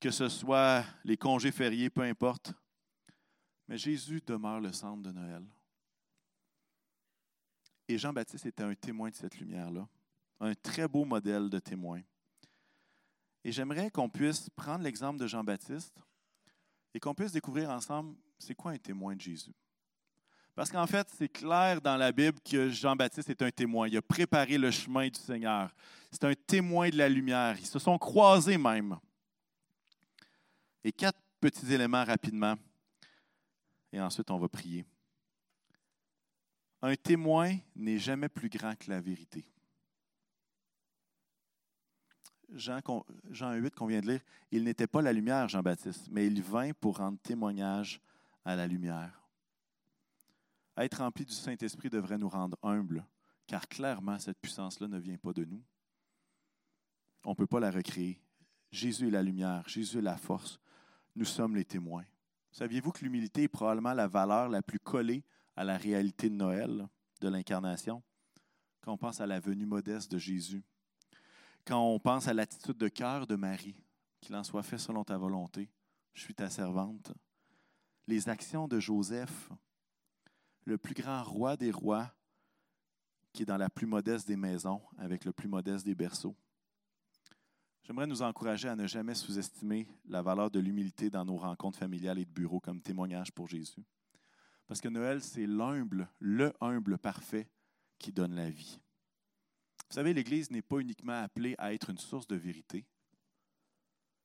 que 0.00 0.10
ce 0.10 0.28
soit 0.28 0.84
les 1.04 1.16
congés 1.16 1.52
fériés, 1.52 1.90
peu 1.90 2.02
importe. 2.02 2.52
Mais 3.66 3.78
Jésus 3.78 4.22
demeure 4.26 4.60
le 4.60 4.72
centre 4.72 5.02
de 5.02 5.12
Noël. 5.12 5.44
Et 7.88 7.98
Jean-Baptiste 7.98 8.46
était 8.46 8.62
un 8.62 8.74
témoin 8.74 9.10
de 9.10 9.14
cette 9.14 9.38
lumière-là 9.38 9.88
un 10.40 10.54
très 10.54 10.86
beau 10.86 11.04
modèle 11.04 11.50
de 11.50 11.58
témoin. 11.58 12.00
Et 13.44 13.52
j'aimerais 13.52 13.90
qu'on 13.90 14.08
puisse 14.08 14.50
prendre 14.50 14.84
l'exemple 14.84 15.18
de 15.18 15.26
Jean-Baptiste 15.26 16.00
et 16.94 17.00
qu'on 17.00 17.14
puisse 17.14 17.32
découvrir 17.32 17.70
ensemble 17.70 18.16
c'est 18.38 18.54
quoi 18.54 18.72
un 18.72 18.78
témoin 18.78 19.14
de 19.14 19.20
Jésus? 19.20 19.54
Parce 20.54 20.70
qu'en 20.70 20.86
fait, 20.88 21.08
c'est 21.16 21.28
clair 21.28 21.80
dans 21.80 21.96
la 21.96 22.10
Bible 22.10 22.40
que 22.40 22.68
Jean-Baptiste 22.68 23.30
est 23.30 23.42
un 23.42 23.50
témoin. 23.50 23.86
Il 23.86 23.96
a 23.96 24.02
préparé 24.02 24.58
le 24.58 24.72
chemin 24.72 25.06
du 25.08 25.18
Seigneur. 25.18 25.72
C'est 26.10 26.24
un 26.24 26.34
témoin 26.34 26.88
de 26.88 26.96
la 26.96 27.08
lumière. 27.08 27.56
Ils 27.60 27.66
se 27.66 27.78
sont 27.78 27.96
croisés 27.96 28.58
même. 28.58 28.98
Et 30.82 30.90
quatre 30.90 31.20
petits 31.40 31.72
éléments 31.72 32.04
rapidement. 32.04 32.56
Et 33.92 34.00
ensuite, 34.00 34.30
on 34.32 34.38
va 34.38 34.48
prier. 34.48 34.84
Un 36.82 36.96
témoin 36.96 37.56
n'est 37.76 37.98
jamais 37.98 38.28
plus 38.28 38.48
grand 38.48 38.74
que 38.76 38.90
la 38.90 39.00
vérité. 39.00 39.44
Jean, 42.52 42.80
Jean 43.30 43.54
8 43.54 43.74
qu'on 43.74 43.86
vient 43.86 44.00
de 44.00 44.08
lire, 44.08 44.20
il 44.50 44.64
n'était 44.64 44.86
pas 44.86 45.02
la 45.02 45.12
lumière, 45.12 45.48
Jean-Baptiste, 45.48 46.08
mais 46.10 46.26
il 46.26 46.42
vint 46.42 46.72
pour 46.72 46.98
rendre 46.98 47.18
témoignage 47.20 48.00
à 48.48 48.56
la 48.56 48.66
lumière. 48.66 49.28
Être 50.78 51.00
rempli 51.00 51.26
du 51.26 51.34
Saint-Esprit 51.34 51.90
devrait 51.90 52.16
nous 52.16 52.30
rendre 52.30 52.56
humbles, 52.62 53.04
car 53.46 53.68
clairement, 53.68 54.18
cette 54.18 54.40
puissance-là 54.40 54.88
ne 54.88 54.98
vient 54.98 55.18
pas 55.18 55.34
de 55.34 55.44
nous. 55.44 55.62
On 57.24 57.30
ne 57.30 57.34
peut 57.34 57.46
pas 57.46 57.60
la 57.60 57.70
recréer. 57.70 58.18
Jésus 58.70 59.08
est 59.08 59.10
la 59.10 59.22
lumière, 59.22 59.68
Jésus 59.68 59.98
est 59.98 60.02
la 60.02 60.16
force. 60.16 60.58
Nous 61.14 61.26
sommes 61.26 61.56
les 61.56 61.66
témoins. 61.66 62.06
Saviez-vous 62.50 62.90
que 62.90 63.04
l'humilité 63.04 63.42
est 63.42 63.48
probablement 63.48 63.92
la 63.92 64.08
valeur 64.08 64.48
la 64.48 64.62
plus 64.62 64.80
collée 64.80 65.24
à 65.54 65.62
la 65.62 65.76
réalité 65.76 66.30
de 66.30 66.34
Noël, 66.34 66.88
de 67.20 67.28
l'incarnation? 67.28 68.02
Quand 68.80 68.92
on 68.94 68.98
pense 68.98 69.20
à 69.20 69.26
la 69.26 69.40
venue 69.40 69.66
modeste 69.66 70.10
de 70.10 70.16
Jésus, 70.18 70.64
quand 71.66 71.82
on 71.82 71.98
pense 72.00 72.28
à 72.28 72.32
l'attitude 72.32 72.78
de 72.78 72.88
cœur 72.88 73.26
de 73.26 73.36
Marie, 73.36 73.76
qu'il 74.22 74.34
en 74.34 74.42
soit 74.42 74.62
fait 74.62 74.78
selon 74.78 75.04
ta 75.04 75.18
volonté, 75.18 75.68
je 76.14 76.22
suis 76.22 76.34
ta 76.34 76.48
servante. 76.48 77.12
Les 78.08 78.30
actions 78.30 78.66
de 78.66 78.80
Joseph, 78.80 79.50
le 80.64 80.78
plus 80.78 80.94
grand 80.94 81.22
roi 81.22 81.58
des 81.58 81.70
rois, 81.70 82.10
qui 83.34 83.42
est 83.42 83.44
dans 83.44 83.58
la 83.58 83.68
plus 83.68 83.86
modeste 83.86 84.26
des 84.26 84.38
maisons, 84.38 84.80
avec 84.96 85.26
le 85.26 85.32
plus 85.34 85.46
modeste 85.46 85.84
des 85.84 85.94
berceaux. 85.94 86.34
J'aimerais 87.82 88.06
nous 88.06 88.22
encourager 88.22 88.66
à 88.66 88.76
ne 88.76 88.86
jamais 88.86 89.14
sous-estimer 89.14 89.86
la 90.06 90.22
valeur 90.22 90.50
de 90.50 90.58
l'humilité 90.58 91.10
dans 91.10 91.26
nos 91.26 91.36
rencontres 91.36 91.78
familiales 91.78 92.18
et 92.18 92.24
de 92.24 92.30
bureaux 92.30 92.60
comme 92.60 92.80
témoignage 92.80 93.30
pour 93.30 93.46
Jésus. 93.46 93.84
Parce 94.66 94.80
que 94.80 94.88
Noël, 94.88 95.20
c'est 95.20 95.46
l'humble, 95.46 96.08
le 96.18 96.54
humble 96.62 96.96
parfait 96.96 97.46
qui 97.98 98.10
donne 98.10 98.34
la 98.34 98.48
vie. 98.48 98.80
Vous 99.90 99.94
savez, 99.94 100.14
l'Église 100.14 100.50
n'est 100.50 100.62
pas 100.62 100.78
uniquement 100.78 101.22
appelée 101.22 101.54
à 101.58 101.74
être 101.74 101.90
une 101.90 101.98
source 101.98 102.26
de 102.26 102.36
vérité, 102.36 102.86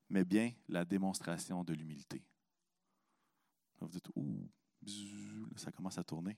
mais 0.07 0.23
bien 0.23 0.53
la 0.69 0.86
démonstration 0.86 1.65
de 1.65 1.73
l'humilité. 1.73 2.23
Vous 3.84 3.89
dites, 3.89 4.09
ouh, 4.15 4.49
ça 5.55 5.71
commence 5.71 5.97
à 5.97 6.03
tourner. 6.03 6.38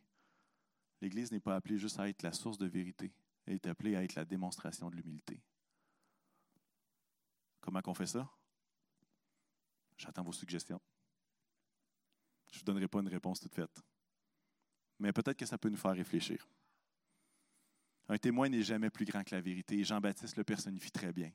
L'Église 1.01 1.31
n'est 1.31 1.39
pas 1.39 1.55
appelée 1.55 1.77
juste 1.77 1.99
à 1.99 2.09
être 2.09 2.23
la 2.23 2.31
source 2.31 2.57
de 2.57 2.65
vérité, 2.65 3.13
elle 3.45 3.55
est 3.55 3.67
appelée 3.67 3.95
à 3.95 4.03
être 4.03 4.15
la 4.15 4.25
démonstration 4.25 4.89
de 4.89 4.95
l'humilité. 4.95 5.39
Comment 7.61 7.81
on 7.85 7.93
fait 7.93 8.07
ça? 8.07 8.29
J'attends 9.97 10.23
vos 10.23 10.33
suggestions. 10.33 10.81
Je 12.51 12.57
ne 12.57 12.59
vous 12.59 12.65
donnerai 12.65 12.87
pas 12.87 12.99
une 12.99 13.07
réponse 13.07 13.39
toute 13.39 13.53
faite. 13.53 13.83
Mais 14.99 15.11
peut-être 15.11 15.37
que 15.37 15.45
ça 15.45 15.57
peut 15.57 15.69
nous 15.69 15.77
faire 15.77 15.93
réfléchir. 15.93 16.47
Un 18.07 18.17
témoin 18.17 18.49
n'est 18.49 18.61
jamais 18.61 18.89
plus 18.89 19.05
grand 19.05 19.23
que 19.23 19.35
la 19.35 19.41
vérité. 19.41 19.83
Jean-Baptiste 19.83 20.37
le 20.37 20.43
personnifie 20.43 20.91
très 20.91 21.11
bien. 21.11 21.31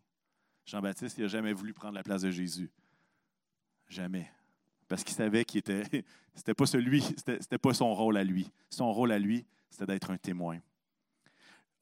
Jean-Baptiste, 0.66 1.18
n'a 1.18 1.26
jamais 1.26 1.52
voulu 1.52 1.74
prendre 1.74 1.94
la 1.94 2.02
place 2.02 2.22
de 2.22 2.30
Jésus. 2.30 2.70
Jamais. 3.88 4.30
Parce 4.90 5.04
qu'il 5.04 5.14
savait 5.14 5.44
qu'il 5.44 5.60
était. 5.60 5.84
C'était 6.34 6.52
pas 6.52 6.66
celui, 6.66 7.02
c'était 7.02 7.58
pas 7.58 7.74
son 7.74 7.94
rôle 7.94 8.16
à 8.16 8.24
lui. 8.24 8.50
Son 8.70 8.92
rôle 8.92 9.12
à 9.12 9.18
lui, 9.18 9.44
c'était 9.68 9.86
d'être 9.86 10.10
un 10.10 10.16
témoin. 10.16 10.58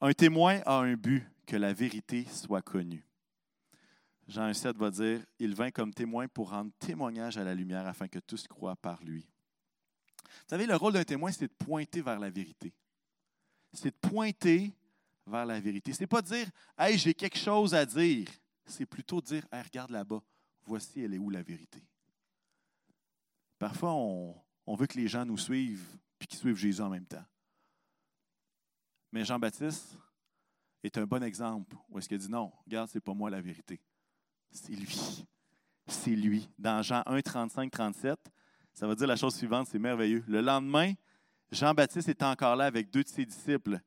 Un 0.01 0.11
témoin 0.11 0.59
a 0.65 0.79
un 0.79 0.95
but, 0.95 1.23
que 1.45 1.55
la 1.55 1.71
vérité 1.71 2.25
soit 2.25 2.61
connue. 2.61 3.05
Jean 4.27 4.53
7 4.53 4.75
va 4.75 4.91
dire 4.91 5.21
Il 5.37 5.55
vint 5.55 5.71
comme 5.71 5.93
témoin 5.93 6.27
pour 6.27 6.49
rendre 6.49 6.71
témoignage 6.79 7.37
à 7.37 7.43
la 7.43 7.55
lumière 7.55 7.87
afin 7.87 8.07
que 8.07 8.19
tous 8.19 8.47
croient 8.47 8.75
par 8.75 9.03
lui. 9.03 9.21
Vous 10.23 10.49
savez, 10.49 10.65
le 10.65 10.75
rôle 10.75 10.93
d'un 10.93 11.03
témoin, 11.03 11.31
c'est 11.31 11.47
de 11.47 11.65
pointer 11.65 12.01
vers 12.01 12.19
la 12.19 12.29
vérité. 12.29 12.73
C'est 13.71 13.91
de 13.91 14.09
pointer 14.09 14.73
vers 15.25 15.45
la 15.45 15.59
vérité. 15.59 15.93
Ce 15.93 16.01
n'est 16.01 16.07
pas 16.07 16.21
de 16.21 16.27
dire 16.27 16.47
Hey, 16.77 16.97
j'ai 16.97 17.13
quelque 17.13 17.37
chose 17.37 17.73
à 17.73 17.85
dire. 17.85 18.27
C'est 18.65 18.85
plutôt 18.85 19.21
de 19.21 19.27
dire 19.27 19.47
hey, 19.51 19.63
regarde 19.63 19.91
là-bas, 19.91 20.21
voici 20.65 21.01
elle 21.01 21.13
est 21.13 21.19
où 21.19 21.29
la 21.29 21.43
vérité. 21.43 21.81
Parfois, 23.59 23.93
on, 23.93 24.75
veut 24.75 24.87
que 24.87 24.97
les 24.97 25.07
gens 25.07 25.25
nous 25.25 25.37
suivent 25.37 25.97
puis 26.17 26.27
qu'ils 26.27 26.39
suivent 26.39 26.55
Jésus 26.55 26.81
en 26.81 26.89
même 26.89 27.05
temps. 27.05 27.23
Mais 29.11 29.23
Jean-Baptiste 29.23 29.97
est 30.83 30.97
un 30.97 31.05
bon 31.05 31.23
exemple 31.23 31.75
où 31.89 31.99
est-ce 31.99 32.09
qu'il 32.09 32.17
dit 32.17 32.29
non, 32.29 32.51
regarde, 32.65 32.89
ce 32.89 32.97
n'est 32.97 33.01
pas 33.01 33.13
moi 33.13 33.29
la 33.29 33.41
vérité. 33.41 33.79
C'est 34.51 34.73
lui. 34.73 35.25
C'est 35.87 36.15
lui. 36.15 36.49
Dans 36.57 36.81
Jean 36.81 37.03
1, 37.05 37.21
35, 37.21 37.71
37, 37.71 38.19
ça 38.73 38.87
va 38.87 38.95
dire 38.95 39.07
la 39.07 39.15
chose 39.15 39.35
suivante, 39.35 39.67
c'est 39.67 39.79
merveilleux. 39.79 40.23
Le 40.27 40.41
lendemain, 40.41 40.93
Jean-Baptiste 41.51 42.09
est 42.09 42.23
encore 42.23 42.55
là 42.55 42.65
avec 42.65 42.89
deux 42.89 43.03
de 43.03 43.09
ses 43.09 43.25
disciples 43.25 43.79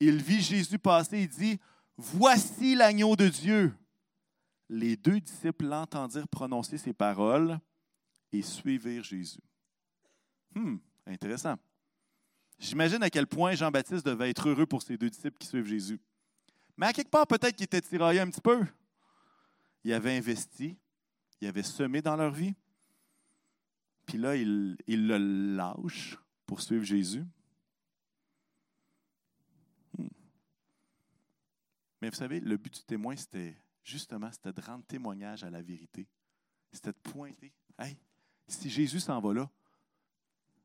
il 0.00 0.16
vit 0.22 0.40
Jésus 0.40 0.78
passer 0.78 1.18
et 1.18 1.26
dit, 1.28 1.60
Voici 1.96 2.74
l'agneau 2.74 3.14
de 3.14 3.28
Dieu. 3.28 3.74
Les 4.70 4.96
deux 4.96 5.20
disciples 5.20 5.66
l'entendirent 5.66 6.28
prononcer 6.28 6.78
ces 6.78 6.94
paroles 6.94 7.58
et 8.32 8.42
suivirent 8.42 9.04
Jésus. 9.04 9.40
Hum, 10.54 10.80
intéressant. 11.06 11.56
J'imagine 12.58 13.02
à 13.02 13.10
quel 13.10 13.26
point 13.26 13.54
Jean-Baptiste 13.54 14.04
devait 14.04 14.30
être 14.30 14.48
heureux 14.48 14.66
pour 14.66 14.82
ces 14.82 14.96
deux 14.96 15.08
disciples 15.08 15.38
qui 15.38 15.46
suivent 15.46 15.66
Jésus. 15.66 16.00
Mais 16.76 16.86
à 16.86 16.92
quelque 16.92 17.10
part, 17.10 17.26
peut-être 17.26 17.56
qu'il 17.56 17.64
était 17.64 17.80
tiraillé 17.80 18.20
un 18.20 18.30
petit 18.30 18.40
peu. 18.40 18.64
Il 19.84 19.92
avait 19.92 20.16
investi, 20.16 20.76
il 21.40 21.48
avait 21.48 21.62
semé 21.62 22.02
dans 22.02 22.16
leur 22.16 22.32
vie. 22.32 22.54
Puis 24.06 24.18
là, 24.18 24.36
il, 24.36 24.76
il 24.86 25.06
le 25.06 25.16
lâche 25.56 26.18
pour 26.46 26.60
suivre 26.60 26.84
Jésus. 26.84 27.24
Mais 32.02 32.08
vous 32.08 32.16
savez, 32.16 32.40
le 32.40 32.56
but 32.56 32.74
du 32.74 32.82
témoin, 32.82 33.14
c'était 33.16 33.56
justement, 33.84 34.30
de 34.42 34.60
rendre 34.60 34.84
témoignage 34.84 35.44
à 35.44 35.50
la 35.50 35.62
vérité. 35.62 36.06
C'était 36.72 36.92
de 36.92 36.98
pointer. 36.98 37.52
Si 38.52 38.70
Jésus 38.70 39.00
s'en 39.00 39.20
va 39.20 39.34
là, 39.34 39.50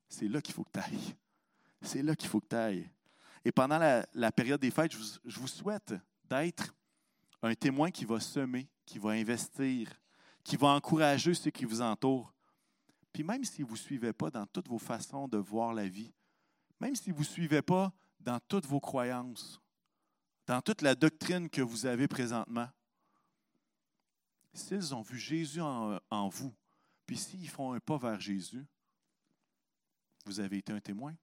c'est 0.07 0.27
là 0.27 0.41
qu'il 0.41 0.53
faut 0.53 0.63
que 0.63 0.71
tu 0.71 0.79
ailles. 0.79 1.15
C'est 1.81 2.01
là 2.01 2.15
qu'il 2.15 2.29
faut 2.29 2.39
que 2.39 2.47
tu 2.47 2.55
ailles. 2.55 2.89
Et 3.43 3.51
pendant 3.51 3.77
la, 3.77 4.31
période 4.31 4.59
des 4.59 4.71
fêtes, 4.71 4.91
je 4.91 5.39
vous, 5.39 5.47
souhaite 5.47 5.93
d'être 6.23 6.73
un 7.43 7.53
témoin 7.53 7.91
qui 7.91 8.05
va 8.05 8.19
semer, 8.19 8.67
qui 8.85 8.97
va 8.97 9.11
investir, 9.11 9.89
qui 10.43 10.57
va 10.57 10.69
encourager 10.69 11.33
ceux 11.35 11.51
qui 11.51 11.65
vous 11.65 11.81
entourent. 11.81 12.33
Puis 13.13 13.23
même 13.23 13.43
si 13.43 13.61
vous 13.61 13.73
ne 13.73 13.79
suivez 13.79 14.13
pas 14.13 14.31
dans 14.31 14.47
toutes 14.47 14.67
vos 14.67 14.79
façons 14.79 15.27
de 15.27 15.37
voir 15.37 15.73
la 15.73 15.87
vie, 15.87 16.11
même 16.79 16.95
si 16.95 17.11
vous 17.11 17.19
ne 17.19 17.25
suivez 17.25 17.61
pas 17.61 17.93
dans 18.19 18.39
toutes 18.47 18.65
vos 18.65 18.79
croyances, 18.79 19.61
dans 20.47 20.61
toute 20.61 20.81
la 20.81 20.95
doctrine 20.95 21.49
que 21.49 21.61
vous 21.61 21.85
avez 21.85 22.07
présentement, 22.07 22.67
s'ils 24.53 24.95
ont 24.95 25.01
vu 25.01 25.17
Jésus 25.17 25.61
en, 25.61 26.29
vous, 26.29 26.53
puis 27.05 27.17
s'ils 27.17 27.49
font 27.49 27.73
un 27.73 27.79
pas 27.79 27.97
vers 27.97 28.19
Jésus, 28.19 28.65
vous 30.25 30.39
avez 30.39 30.57
été 30.57 30.73
un 30.73 30.79
témoin. 30.79 31.15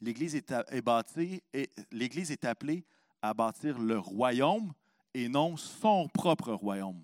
L'Église 0.00 0.34
est, 0.34 0.52
l'Église 1.90 2.30
est 2.30 2.44
appelée 2.44 2.84
à 3.22 3.34
bâtir 3.34 3.78
le 3.78 3.98
royaume 3.98 4.72
et 5.12 5.28
non 5.28 5.56
son 5.56 6.08
propre 6.08 6.52
royaume. 6.52 7.02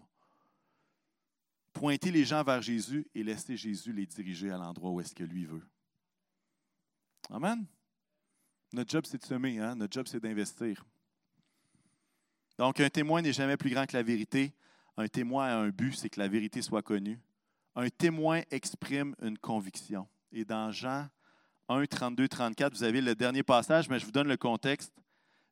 Pointer 1.72 2.10
les 2.10 2.24
gens 2.24 2.42
vers 2.42 2.62
Jésus 2.62 3.06
et 3.14 3.22
laisser 3.22 3.56
Jésus 3.56 3.92
les 3.92 4.06
diriger 4.06 4.50
à 4.50 4.56
l'endroit 4.56 4.90
où 4.90 5.00
est-ce 5.00 5.14
que 5.14 5.24
lui 5.24 5.44
veut. 5.44 5.66
Amen. 7.30 7.66
Notre 8.72 8.90
job, 8.90 9.04
c'est 9.06 9.18
de 9.18 9.26
semer, 9.26 9.58
hein? 9.58 9.74
notre 9.74 9.92
job, 9.92 10.06
c'est 10.06 10.20
d'investir. 10.20 10.84
Donc, 12.58 12.80
un 12.80 12.88
témoin 12.88 13.20
n'est 13.20 13.32
jamais 13.32 13.58
plus 13.58 13.70
grand 13.70 13.86
que 13.86 13.96
la 13.96 14.02
vérité. 14.02 14.54
Un 14.96 15.08
témoin 15.08 15.46
a 15.46 15.56
un 15.56 15.68
but, 15.68 15.94
c'est 15.94 16.08
que 16.08 16.20
la 16.20 16.28
vérité 16.28 16.62
soit 16.62 16.82
connue. 16.82 17.20
Un 17.74 17.88
témoin 17.88 18.40
exprime 18.50 19.14
une 19.20 19.36
conviction. 19.36 20.08
Et 20.32 20.44
dans 20.44 20.70
Jean 20.70 21.08
1, 21.68 21.84
32, 21.84 22.28
34, 22.28 22.72
vous 22.72 22.84
avez 22.84 23.00
le 23.00 23.14
dernier 23.14 23.42
passage, 23.42 23.88
mais 23.88 23.98
je 23.98 24.06
vous 24.06 24.12
donne 24.12 24.28
le 24.28 24.36
contexte. 24.36 24.94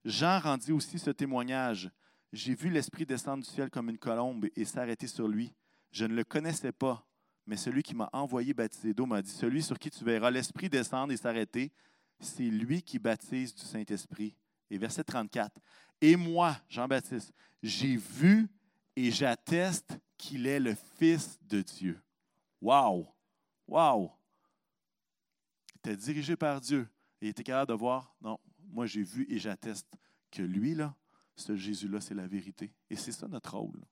Jean 0.04 0.38
rendit 0.38 0.72
aussi 0.72 0.98
ce 0.98 1.10
témoignage. 1.10 1.90
J'ai 2.32 2.54
vu 2.54 2.70
l'Esprit 2.70 3.04
descendre 3.04 3.44
du 3.44 3.50
ciel 3.50 3.70
comme 3.70 3.90
une 3.90 3.98
colombe 3.98 4.46
et 4.56 4.64
s'arrêter 4.64 5.06
sur 5.06 5.28
lui. 5.28 5.52
Je 5.92 6.06
ne 6.06 6.14
le 6.14 6.24
connaissais 6.24 6.72
pas, 6.72 7.06
mais 7.46 7.56
celui 7.56 7.82
qui 7.82 7.94
m'a 7.94 8.08
envoyé 8.12 8.54
baptiser 8.54 8.94
d'eau 8.94 9.06
m'a 9.06 9.22
dit, 9.22 9.30
celui 9.30 9.62
sur 9.62 9.78
qui 9.78 9.90
tu 9.90 10.04
verras 10.04 10.30
l'Esprit 10.30 10.68
descendre 10.68 11.12
et 11.12 11.16
s'arrêter, 11.16 11.70
c'est 12.18 12.42
lui 12.44 12.82
qui 12.82 12.98
baptise 12.98 13.54
du 13.54 13.62
Saint-Esprit. 13.62 14.36
Et 14.70 14.78
verset 14.78 15.04
34. 15.04 15.60
Et 16.00 16.16
moi, 16.16 16.56
Jean-Baptiste, 16.68 17.32
j'ai 17.62 17.96
vu 17.96 18.48
et 18.96 19.10
j'atteste 19.10 19.98
qu'il 20.16 20.46
est 20.46 20.60
le 20.60 20.74
Fils 20.98 21.38
de 21.42 21.62
Dieu. 21.62 22.00
Wow! 22.60 23.08
Wow! 23.66 24.12
Il 25.74 25.78
était 25.78 25.96
dirigé 25.96 26.36
par 26.36 26.60
Dieu 26.60 26.88
et 27.20 27.26
il 27.26 27.28
était 27.30 27.44
capable 27.44 27.70
de 27.70 27.76
voir, 27.76 28.14
non, 28.20 28.38
moi 28.68 28.86
j'ai 28.86 29.02
vu 29.02 29.26
et 29.28 29.38
j'atteste 29.38 29.88
que 30.30 30.42
lui, 30.42 30.74
là, 30.74 30.94
ce 31.36 31.56
Jésus-là, 31.56 32.00
c'est 32.00 32.14
la 32.14 32.26
vérité. 32.26 32.72
Et 32.90 32.96
c'est 32.96 33.12
ça 33.12 33.28
notre 33.28 33.56
rôle. 33.56 33.84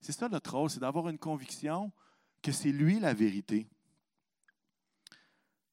C'est 0.00 0.12
ça 0.12 0.28
notre 0.28 0.56
rôle, 0.56 0.70
c'est 0.70 0.80
d'avoir 0.80 1.08
une 1.08 1.18
conviction 1.18 1.92
que 2.42 2.52
c'est 2.52 2.72
lui 2.72 3.00
la 3.00 3.14
vérité. 3.14 3.68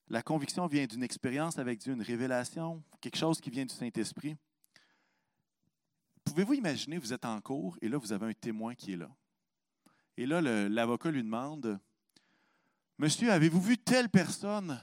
La 0.07 0.21
conviction 0.21 0.67
vient 0.67 0.85
d'une 0.85 1.03
expérience 1.03 1.57
avec 1.57 1.79
Dieu, 1.79 1.93
une 1.93 2.01
révélation, 2.01 2.83
quelque 3.01 3.17
chose 3.17 3.39
qui 3.41 3.49
vient 3.49 3.65
du 3.65 3.73
Saint-Esprit. 3.73 4.35
Pouvez-vous 6.25 6.53
imaginer, 6.53 6.97
vous 6.97 7.13
êtes 7.13 7.25
en 7.25 7.39
cours 7.41 7.77
et 7.81 7.89
là, 7.89 7.97
vous 7.97 8.11
avez 8.11 8.27
un 8.27 8.33
témoin 8.33 8.75
qui 8.75 8.93
est 8.93 8.97
là? 8.97 9.09
Et 10.17 10.25
là, 10.25 10.41
l'avocat 10.41 11.11
lui 11.11 11.23
demande, 11.23 11.79
Monsieur, 12.97 13.31
avez-vous 13.31 13.61
vu 13.61 13.77
telle 13.77 14.09
personne 14.09 14.79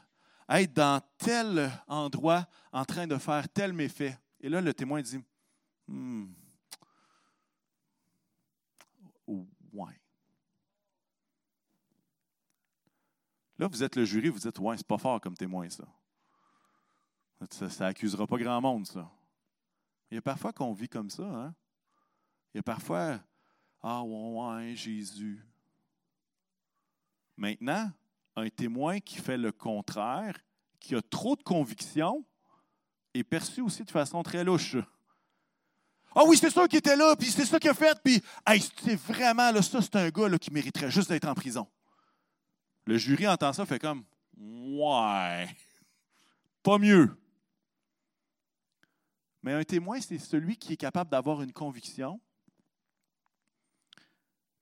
être 0.48 0.72
dans 0.72 1.00
tel 1.16 1.70
endroit 1.86 2.46
en 2.72 2.84
train 2.84 3.06
de 3.06 3.16
faire 3.16 3.48
tel 3.48 3.72
méfait? 3.72 4.18
Et 4.40 4.48
là, 4.48 4.60
le 4.60 4.74
témoin 4.74 5.00
dit, 5.00 5.18
hmm, 5.86 6.26
ouais. 9.26 10.00
Là, 13.58 13.68
vous 13.68 13.82
êtes 13.82 13.96
le 13.96 14.04
jury, 14.04 14.28
vous 14.28 14.38
dites, 14.38 14.58
ouais, 14.58 14.76
c'est 14.76 14.86
pas 14.86 14.98
fort 14.98 15.20
comme 15.20 15.36
témoin, 15.36 15.68
ça. 15.70 15.86
Ça 17.50 17.84
n'accusera 17.86 18.26
pas 18.26 18.38
grand 18.38 18.60
monde, 18.60 18.86
ça. 18.86 19.10
Il 20.10 20.16
y 20.16 20.18
a 20.18 20.22
parfois 20.22 20.52
qu'on 20.52 20.72
vit 20.72 20.88
comme 20.88 21.10
ça. 21.10 21.22
Hein? 21.22 21.54
Il 22.52 22.58
y 22.58 22.60
a 22.60 22.62
parfois, 22.62 23.20
ah 23.82 24.02
ouais, 24.02 24.74
Jésus. 24.74 25.44
Maintenant, 27.36 27.90
un 28.36 28.48
témoin 28.48 29.00
qui 29.00 29.16
fait 29.16 29.38
le 29.38 29.52
contraire, 29.52 30.38
qui 30.78 30.94
a 30.94 31.02
trop 31.02 31.36
de 31.36 31.42
conviction, 31.42 32.24
est 33.14 33.24
perçu 33.24 33.60
aussi 33.60 33.84
de 33.84 33.90
façon 33.90 34.22
très 34.22 34.44
louche. 34.44 34.76
Ah 36.14 36.22
oui, 36.26 36.36
c'est 36.36 36.50
ça 36.50 36.66
qui 36.66 36.76
était 36.76 36.96
là, 36.96 37.14
puis 37.16 37.30
c'est 37.30 37.44
ça 37.44 37.60
qu'il 37.60 37.70
a 37.70 37.74
fait, 37.74 37.96
puis 38.02 38.20
c'est 38.82 38.96
vraiment, 38.96 39.52
là, 39.52 39.62
ça, 39.62 39.80
c'est 39.80 39.94
un 39.96 40.08
gars 40.08 40.38
qui 40.38 40.52
mériterait 40.52 40.90
juste 40.90 41.08
d'être 41.08 41.28
en 41.28 41.34
prison. 41.34 41.68
Le 42.84 42.98
jury 42.98 43.28
entend 43.28 43.52
ça, 43.52 43.64
fait 43.64 43.78
comme 43.78 44.04
Ouais, 44.36 45.48
pas 46.62 46.78
mieux. 46.78 47.16
Mais 49.42 49.52
un 49.52 49.64
témoin, 49.64 50.00
c'est 50.00 50.18
celui 50.18 50.56
qui 50.56 50.74
est 50.74 50.76
capable 50.76 51.10
d'avoir 51.10 51.42
une 51.42 51.52
conviction, 51.52 52.20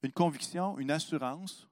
une 0.03 0.13
conviction, 0.13 0.79
une 0.79 0.91
assurance 0.91 1.69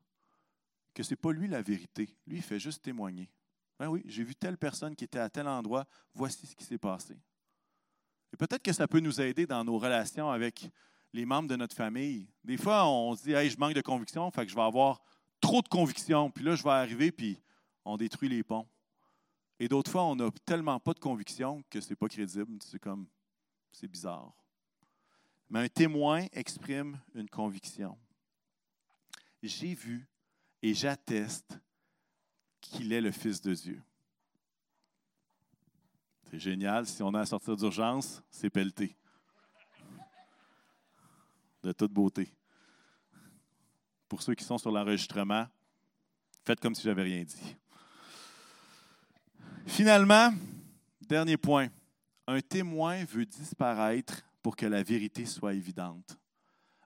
que 0.93 1.03
ce 1.03 1.11
n'est 1.11 1.17
pas 1.17 1.33
lui 1.33 1.47
la 1.47 1.63
vérité. 1.63 2.09
Lui, 2.27 2.39
il 2.39 2.43
fait 2.43 2.59
juste 2.59 2.83
témoigner. 2.83 3.31
Ben 3.79 3.89
oui, 3.89 4.03
j'ai 4.07 4.25
vu 4.25 4.35
telle 4.35 4.57
personne 4.57 4.97
qui 4.97 5.05
était 5.05 5.19
à 5.19 5.29
tel 5.29 5.47
endroit, 5.47 5.87
voici 6.15 6.47
ce 6.47 6.57
qui 6.57 6.65
s'est 6.65 6.79
passé. 6.79 7.17
Et 8.33 8.37
peut-être 8.37 8.63
que 8.63 8.73
ça 8.73 8.89
peut 8.89 9.01
nous 9.01 9.21
aider 9.21 9.47
dans 9.47 9.63
nos 9.63 9.79
relations 9.79 10.31
avec 10.31 10.71
les 11.13 11.27
membres 11.27 11.49
de 11.49 11.57
notre 11.57 11.77
famille. 11.77 12.29
Des 12.43 12.57
fois, 12.57 12.89
on 12.89 13.15
se 13.15 13.25
dit, 13.25 13.33
hey, 13.33 13.51
je 13.51 13.59
manque 13.59 13.75
de 13.75 13.83
conviction, 13.83 14.31
fait 14.31 14.45
que 14.45 14.51
je 14.51 14.57
vais 14.57 14.63
avoir 14.63 15.03
trop 15.41 15.63
de 15.63 15.69
conviction, 15.69 16.31
puis 16.31 16.45
là, 16.45 16.57
je 16.57 16.63
vais 16.63 16.71
arriver, 16.71 17.13
puis 17.13 17.39
on 17.85 17.97
détruit 17.97 18.29
les 18.29 18.43
ponts. 18.43 18.67
Et 19.59 19.69
d'autres 19.69 19.91
fois, 19.91 20.05
on 20.05 20.17
n'a 20.17 20.31
tellement 20.45 20.79
pas 20.79 20.93
de 20.93 20.99
conviction 20.99 21.63
que 21.71 21.81
ce 21.81 21.91
n'est 21.91 21.97
pas 21.97 22.09
crédible. 22.09 22.59
C'est 22.63 22.79
comme, 22.79 23.07
c'est 23.73 23.89
bizarre. 23.89 24.33
Mais 25.49 25.61
un 25.61 25.69
témoin 25.69 26.27
exprime 26.33 27.01
une 27.15 27.29
conviction. 27.29 27.97
J'ai 29.43 29.75
vu 29.75 30.07
et 30.63 30.75
j'atteste 30.75 31.59
qu'il 32.61 32.93
est 32.93 33.01
le 33.01 33.13
Fils 33.13 33.41
de 33.41 33.55
Dieu. 33.55 33.83
C'est 36.25 36.41
génial. 36.41 36.87
Si 36.87 37.03
on 37.03 37.15
a 37.15 37.21
à 37.21 37.27
sortir 37.27 37.57
d'urgence, 37.57 38.23
c'est 38.31 38.51
pelleté. 38.51 38.97
De 41.63 41.73
toute 41.73 41.93
beauté. 41.93 42.33
Pour 44.09 44.23
ceux 44.23 44.35
qui 44.35 44.45
sont 44.45 44.59
sur 44.59 44.71
l'enregistrement, 44.71 45.47
faites 46.45 46.61
comme 46.61 46.75
si 46.75 46.83
j'avais 46.83 47.03
rien 47.03 47.25
dit. 47.25 47.57
Finalement, 49.67 50.33
dernier 51.09 51.37
point, 51.37 51.69
un 52.27 52.41
témoin 52.41 53.05
veut 53.05 53.27
disparaître 53.27 54.23
pour 54.43 54.57
que 54.57 54.65
la 54.65 54.83
vérité 54.83 55.27
soit 55.27 55.55
évidente. 55.55 56.17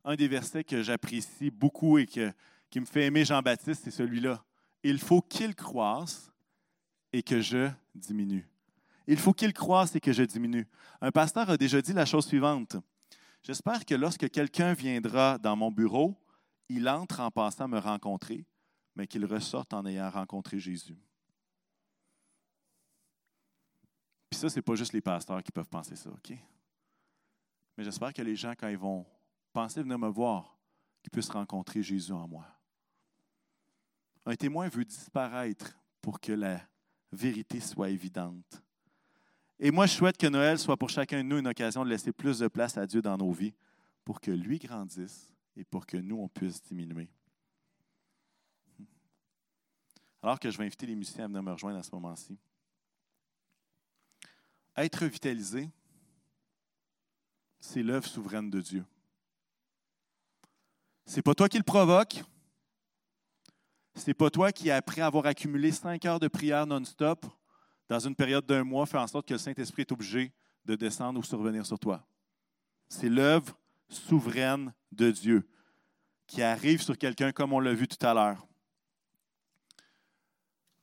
Un 0.05 0.17
des 0.17 0.29
versets 0.29 0.65
que 0.65 0.83
j'apprécie 0.83 1.51
beaucoup 1.51 1.99
et 1.99 2.07
qui 2.07 2.81
me 2.81 2.87
fait 2.87 3.05
aimer 3.05 3.25
Jean-Baptiste, 3.25 3.83
c'est 3.85 3.91
celui-là. 3.91 4.43
Il 4.83 4.99
faut 4.99 5.21
qu'il 5.21 5.55
croisse 5.55 6.33
et 7.13 7.23
que 7.23 7.43
je 7.43 7.69
diminue. 7.95 8.49
Il 9.07 9.19
faut 9.19 9.35
qu'il 9.35 9.53
croisse 9.53 9.95
et 9.95 10.01
que 10.01 10.13
je 10.13 10.23
diminue. 10.23 10.67
Un 11.03 11.11
pasteur 11.11 11.51
a 11.51 11.57
déjà 11.59 11.83
dit 11.83 11.93
la 11.93 12.07
chose 12.07 12.27
suivante. 12.27 12.77
J'espère 13.43 13.85
que 13.85 13.95
lorsque 13.95 14.31
quelqu'un 14.31 14.73
viendra 14.73 15.37
dans 15.39 15.55
mon 15.55 15.71
bureau, 15.71 16.17
il 16.69 16.89
entre 16.89 17.21
en 17.21 17.31
passant 17.31 17.69
me 17.69 17.79
rencontrer, 17.79 18.47
mais 18.97 19.07
qu'il 19.07 19.27
ressorte 19.27 19.75
en 19.75 19.85
ayant 19.85 20.11
rencontré 20.11 20.59
Jésus. 20.59 20.99
Puis 24.31 24.39
ça, 24.39 24.49
ce 24.49 24.57
n'est 24.57 24.63
pas 24.63 24.77
juste 24.77 24.93
les 24.93 25.01
pasteurs 25.01 25.43
qui 25.43 25.51
peuvent 25.51 25.69
penser 25.69 25.97
ça, 25.97 26.09
OK? 26.09 26.33
Mais 27.77 27.85
j'espère 27.85 28.13
que 28.13 28.23
les 28.23 28.37
gens, 28.37 28.53
quand 28.53 28.69
ils 28.69 28.79
vont 28.79 29.05
penser 29.53 29.83
venir 29.83 29.99
me 29.99 30.09
voir, 30.09 30.57
qu'ils 31.03 31.11
puissent 31.11 31.31
rencontrer 31.31 31.83
Jésus 31.83 32.13
en 32.13 32.29
moi. 32.29 32.47
Un 34.27 34.37
témoin 34.37 34.69
veut 34.69 34.85
disparaître 34.85 35.77
pour 36.01 36.21
que 36.21 36.33
la 36.33 36.61
vérité 37.11 37.59
soit 37.59 37.91
évidente. 37.91 38.63
Et 39.59 39.71
moi, 39.71 39.87
je 39.87 39.95
souhaite 39.95 40.17
que 40.17 40.27
Noël 40.27 40.59
soit 40.59 40.77
pour 40.77 40.91
chacun 40.91 41.19
de 41.19 41.29
nous 41.29 41.39
une 41.39 41.49
occasion 41.49 41.85
de 41.85 41.91
laisser 41.91 42.13
plus 42.13 42.39
de 42.39 42.49
place 42.49 42.79
à 42.79 42.87
Dieu 42.87 43.03
dans 43.03 43.17
nos 43.17 43.33
vies 43.33 43.55
pour 44.05 44.21
que 44.21 44.31
lui 44.31 44.59
grandisse 44.59 45.33
et 45.57 45.65
pour 45.65 45.87
que 45.87 45.97
nous, 45.97 46.17
on 46.17 46.29
puisse 46.29 46.63
diminuer. 46.63 47.11
Alors 50.23 50.39
que 50.39 50.51
je 50.51 50.59
vais 50.59 50.65
inviter 50.65 50.87
les 50.87 50.95
musiciens 50.95 51.25
à 51.25 51.29
venir 51.29 51.43
me 51.43 51.53
rejoindre 51.53 51.79
à 51.79 51.83
ce 51.83 51.91
moment-ci. 51.93 52.39
Être 54.81 55.05
vitalisé, 55.05 55.69
c'est 57.61 57.83
l'œuvre 57.83 58.07
souveraine 58.07 58.49
de 58.49 58.63
Dieu. 58.63 58.83
C'est 61.05 61.21
pas 61.21 61.35
toi 61.35 61.51
qui 61.51 61.59
le 61.59 61.65
provoque. 61.65 62.25
C'est 63.95 64.15
pas 64.15 64.31
toi 64.31 64.53
qui, 64.53 64.71
après 64.71 65.03
avoir 65.03 65.27
accumulé 65.27 65.71
cinq 65.71 66.07
heures 66.07 66.19
de 66.19 66.29
prière 66.29 66.67
non-stop, 66.67 67.27
dans 67.91 67.99
une 67.99 68.15
période 68.15 68.47
d'un 68.47 68.65
mois, 68.65 68.87
fait 68.87 68.97
en 68.97 69.07
sorte 69.07 69.29
que 69.29 69.35
le 69.35 69.39
Saint-Esprit 69.39 69.83
est 69.83 69.93
obligé 69.93 70.33
de 70.65 70.77
descendre 70.77 71.21
ou 71.21 71.23
survenir 71.23 71.67
sur 71.67 71.79
toi. 71.79 72.07
C'est 72.89 73.11
l'œuvre 73.11 73.55
souveraine 73.91 74.73
de 74.93 75.11
Dieu 75.11 75.47
qui 76.27 76.41
arrive 76.41 76.81
sur 76.81 76.97
quelqu'un 76.97 77.33
comme 77.33 77.53
on 77.53 77.61
l'a 77.61 77.75
vu 77.75 77.87
tout 77.87 78.07
à 78.07 78.15
l'heure. 78.15 78.47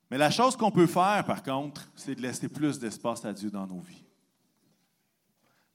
Mais 0.10 0.18
la 0.18 0.32
chose 0.32 0.56
qu'on 0.56 0.72
peut 0.72 0.88
faire, 0.88 1.24
par 1.26 1.44
contre, 1.44 1.90
c'est 1.96 2.16
de 2.16 2.22
laisser 2.22 2.48
plus 2.48 2.80
d'espace 2.80 3.26
à 3.26 3.34
Dieu 3.34 3.52
dans 3.52 3.68
nos 3.68 3.80
vies. 3.80 4.04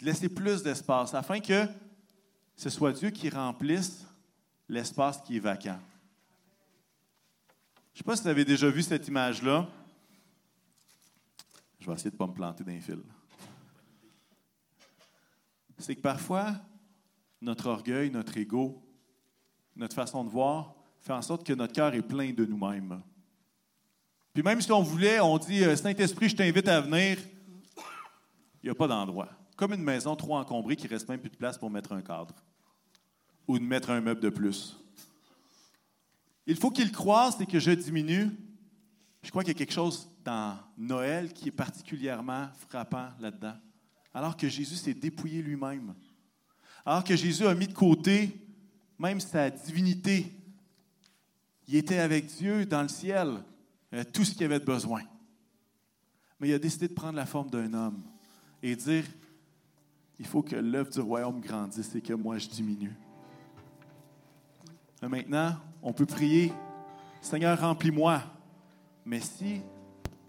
De 0.01 0.07
laisser 0.07 0.29
plus 0.29 0.63
d'espace 0.63 1.15
afin 1.15 1.41
que 1.41 1.67
ce 2.57 2.71
soit 2.71 2.93
Dieu 2.93 3.11
qui 3.11 3.29
remplisse 3.29 4.07
l'espace 4.69 5.21
qui 5.21 5.37
est 5.37 5.41
vacant. 5.41 5.79
Je 7.93 7.99
ne 7.99 7.99
sais 7.99 8.05
pas 8.05 8.17
si 8.17 8.23
vous 8.23 8.29
avez 8.29 8.45
déjà 8.45 8.71
vu 8.71 8.83
cette 8.83 9.07
image-là. 9.07 9.69
Je 11.79 11.87
vais 11.87 11.93
essayer 11.93 12.11
de 12.11 12.15
ne 12.15 12.19
pas 12.19 12.27
me 12.27 12.33
planter 12.33 12.65
d'un 12.65 12.81
fil. 12.81 13.03
C'est 15.79 15.97
que 15.97 16.01
parfois, 16.01 16.55
notre 17.41 17.67
orgueil, 17.67 18.11
notre 18.11 18.37
ego, 18.37 18.81
notre 19.77 19.95
façon 19.95 20.25
de 20.25 20.31
voir, 20.31 20.75
fait 21.01 21.13
en 21.13 21.23
sorte 21.23 21.45
que 21.45 21.53
notre 21.53 21.73
cœur 21.73 21.93
est 21.93 22.03
plein 22.03 22.33
de 22.33 22.47
nous-mêmes. 22.47 23.03
Puis 24.33 24.43
même 24.43 24.61
si 24.61 24.73
on 24.73 24.83
voulait, 24.83 25.21
on 25.21 25.37
dit 25.39 25.63
euh, 25.65 25.77
Saint-Esprit, 25.77 26.31
je 26.31 26.37
t'invite 26.37 26.69
à 26.69 26.81
venir, 26.81 27.19
il 28.63 28.67
n'y 28.67 28.71
a 28.71 28.75
pas 28.75 28.89
d'endroit. 28.89 29.29
Comme 29.57 29.75
une 29.75 29.83
maison 29.83 30.17
trop 30.17 30.37
encombrée 30.37 30.77
qui 30.77 30.87
reste 30.87 31.09
même 31.09 31.21
plus 31.21 31.31
de 31.31 31.37
place 31.37 31.59
pour 31.59 31.71
mettre 31.71 31.93
un 31.93 32.01
cadre 32.01 32.35
ou 33.47 33.59
de 33.59 33.65
mettre 33.65 33.91
un 33.91 34.01
meuble 34.01 34.21
de 34.21 34.31
plus. 34.31 34.77
Il 36.47 36.57
faut 36.57 36.71
qu'il 36.71 36.91
croise 36.91 37.41
et 37.41 37.47
que 37.47 37.61
je 37.61 37.71
diminue. 37.71 38.31
Je 39.23 39.31
crois 39.31 39.45
qu'il 39.45 39.53
y 39.53 39.57
a 39.57 39.59
quelque 39.59 39.73
chose 39.73 40.09
dans 40.25 40.57
Noël 40.77 41.33
qui 41.33 41.49
est 41.49 41.53
particulièrement 41.53 42.49
frappant 42.69 43.09
là-dedans. 43.21 43.55
Alors 44.15 44.37
que 44.37 44.49
Jésus 44.49 44.77
s'est 44.77 44.95
dépouillé 44.95 45.43
lui-même. 45.43 45.95
Alors 46.85 47.05
que 47.05 47.15
Jésus 47.15 47.47
a 47.47 47.55
mis 47.55 47.69
de 47.69 47.73
côté 47.73 48.43
même 48.99 49.21
sa 49.21 49.51
divinité. 49.51 50.33
Il 51.69 51.77
était 51.77 51.99
avec 51.99 52.27
Dieu 52.27 52.67
dans 52.67 52.83
le 52.83 52.89
ciel. 52.89 53.43
Avait 53.93 54.05
tout 54.05 54.25
ce 54.25 54.33
qu'il 54.33 54.45
avait 54.45 54.61
de 54.61 54.65
besoin. 54.65 55.03
Mais 56.41 56.49
il 56.49 56.55
a 56.55 56.59
décidé 56.59 56.89
de 56.89 56.95
prendre 56.95 57.17
la 57.17 57.27
forme 57.27 57.51
d'un 57.51 57.73
homme 57.75 58.03
et 58.63 58.75
dire, 58.75 59.05
il 60.19 60.27
faut 60.27 60.43
que 60.43 60.57
l'œuvre 60.57 60.91
du 60.91 61.01
royaume 61.01 61.41
grandisse 61.41 61.95
et 61.95 62.01
que 62.01 62.15
moi 62.15 62.39
je 62.39 62.49
diminue. 62.49 62.97
maintenant, 65.03 65.57
on 65.83 65.93
peut 65.93 66.07
prier 66.07 66.53
Seigneur, 67.23 67.61
remplis-moi. 67.61 68.21
Mais 69.07 69.21
si 69.21 69.63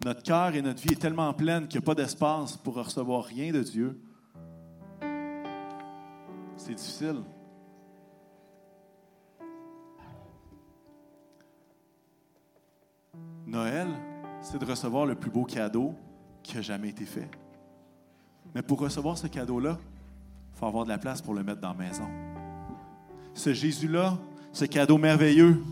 notre 0.05 0.21
cœur 0.21 0.53
et 0.55 0.61
notre 0.61 0.81
vie 0.81 0.93
est 0.93 1.01
tellement 1.01 1.33
pleine 1.33 1.67
qu'il 1.67 1.79
n'y 1.79 1.83
a 1.83 1.87
pas 1.87 1.95
d'espace 1.95 2.55
pour 2.55 2.75
recevoir 2.75 3.25
rien 3.25 3.51
de 3.51 3.61
Dieu, 3.61 3.99
c'est 6.55 6.75
difficile. 6.75 7.23
Noël, 13.53 13.87
c'est 14.41 14.57
de 14.57 14.65
recevoir 14.65 15.05
le 15.05 15.13
plus 15.13 15.29
beau 15.29 15.45
cadeau 15.45 15.93
qui 16.41 16.57
a 16.57 16.61
jamais 16.61 16.89
été 16.89 17.05
fait. 17.05 17.29
Mais 18.55 18.63
pour 18.63 18.79
recevoir 18.79 19.15
ce 19.15 19.27
cadeau-là, 19.27 19.77
il 19.79 20.59
faut 20.59 20.65
avoir 20.65 20.85
de 20.85 20.89
la 20.89 20.97
place 20.97 21.21
pour 21.21 21.35
le 21.35 21.43
mettre 21.43 21.61
dans 21.61 21.69
la 21.69 21.75
maison. 21.75 22.07
Ce 23.35 23.53
Jésus-là, 23.53 24.17
ce 24.51 24.65
cadeau 24.65 24.97
merveilleux, 24.97 25.63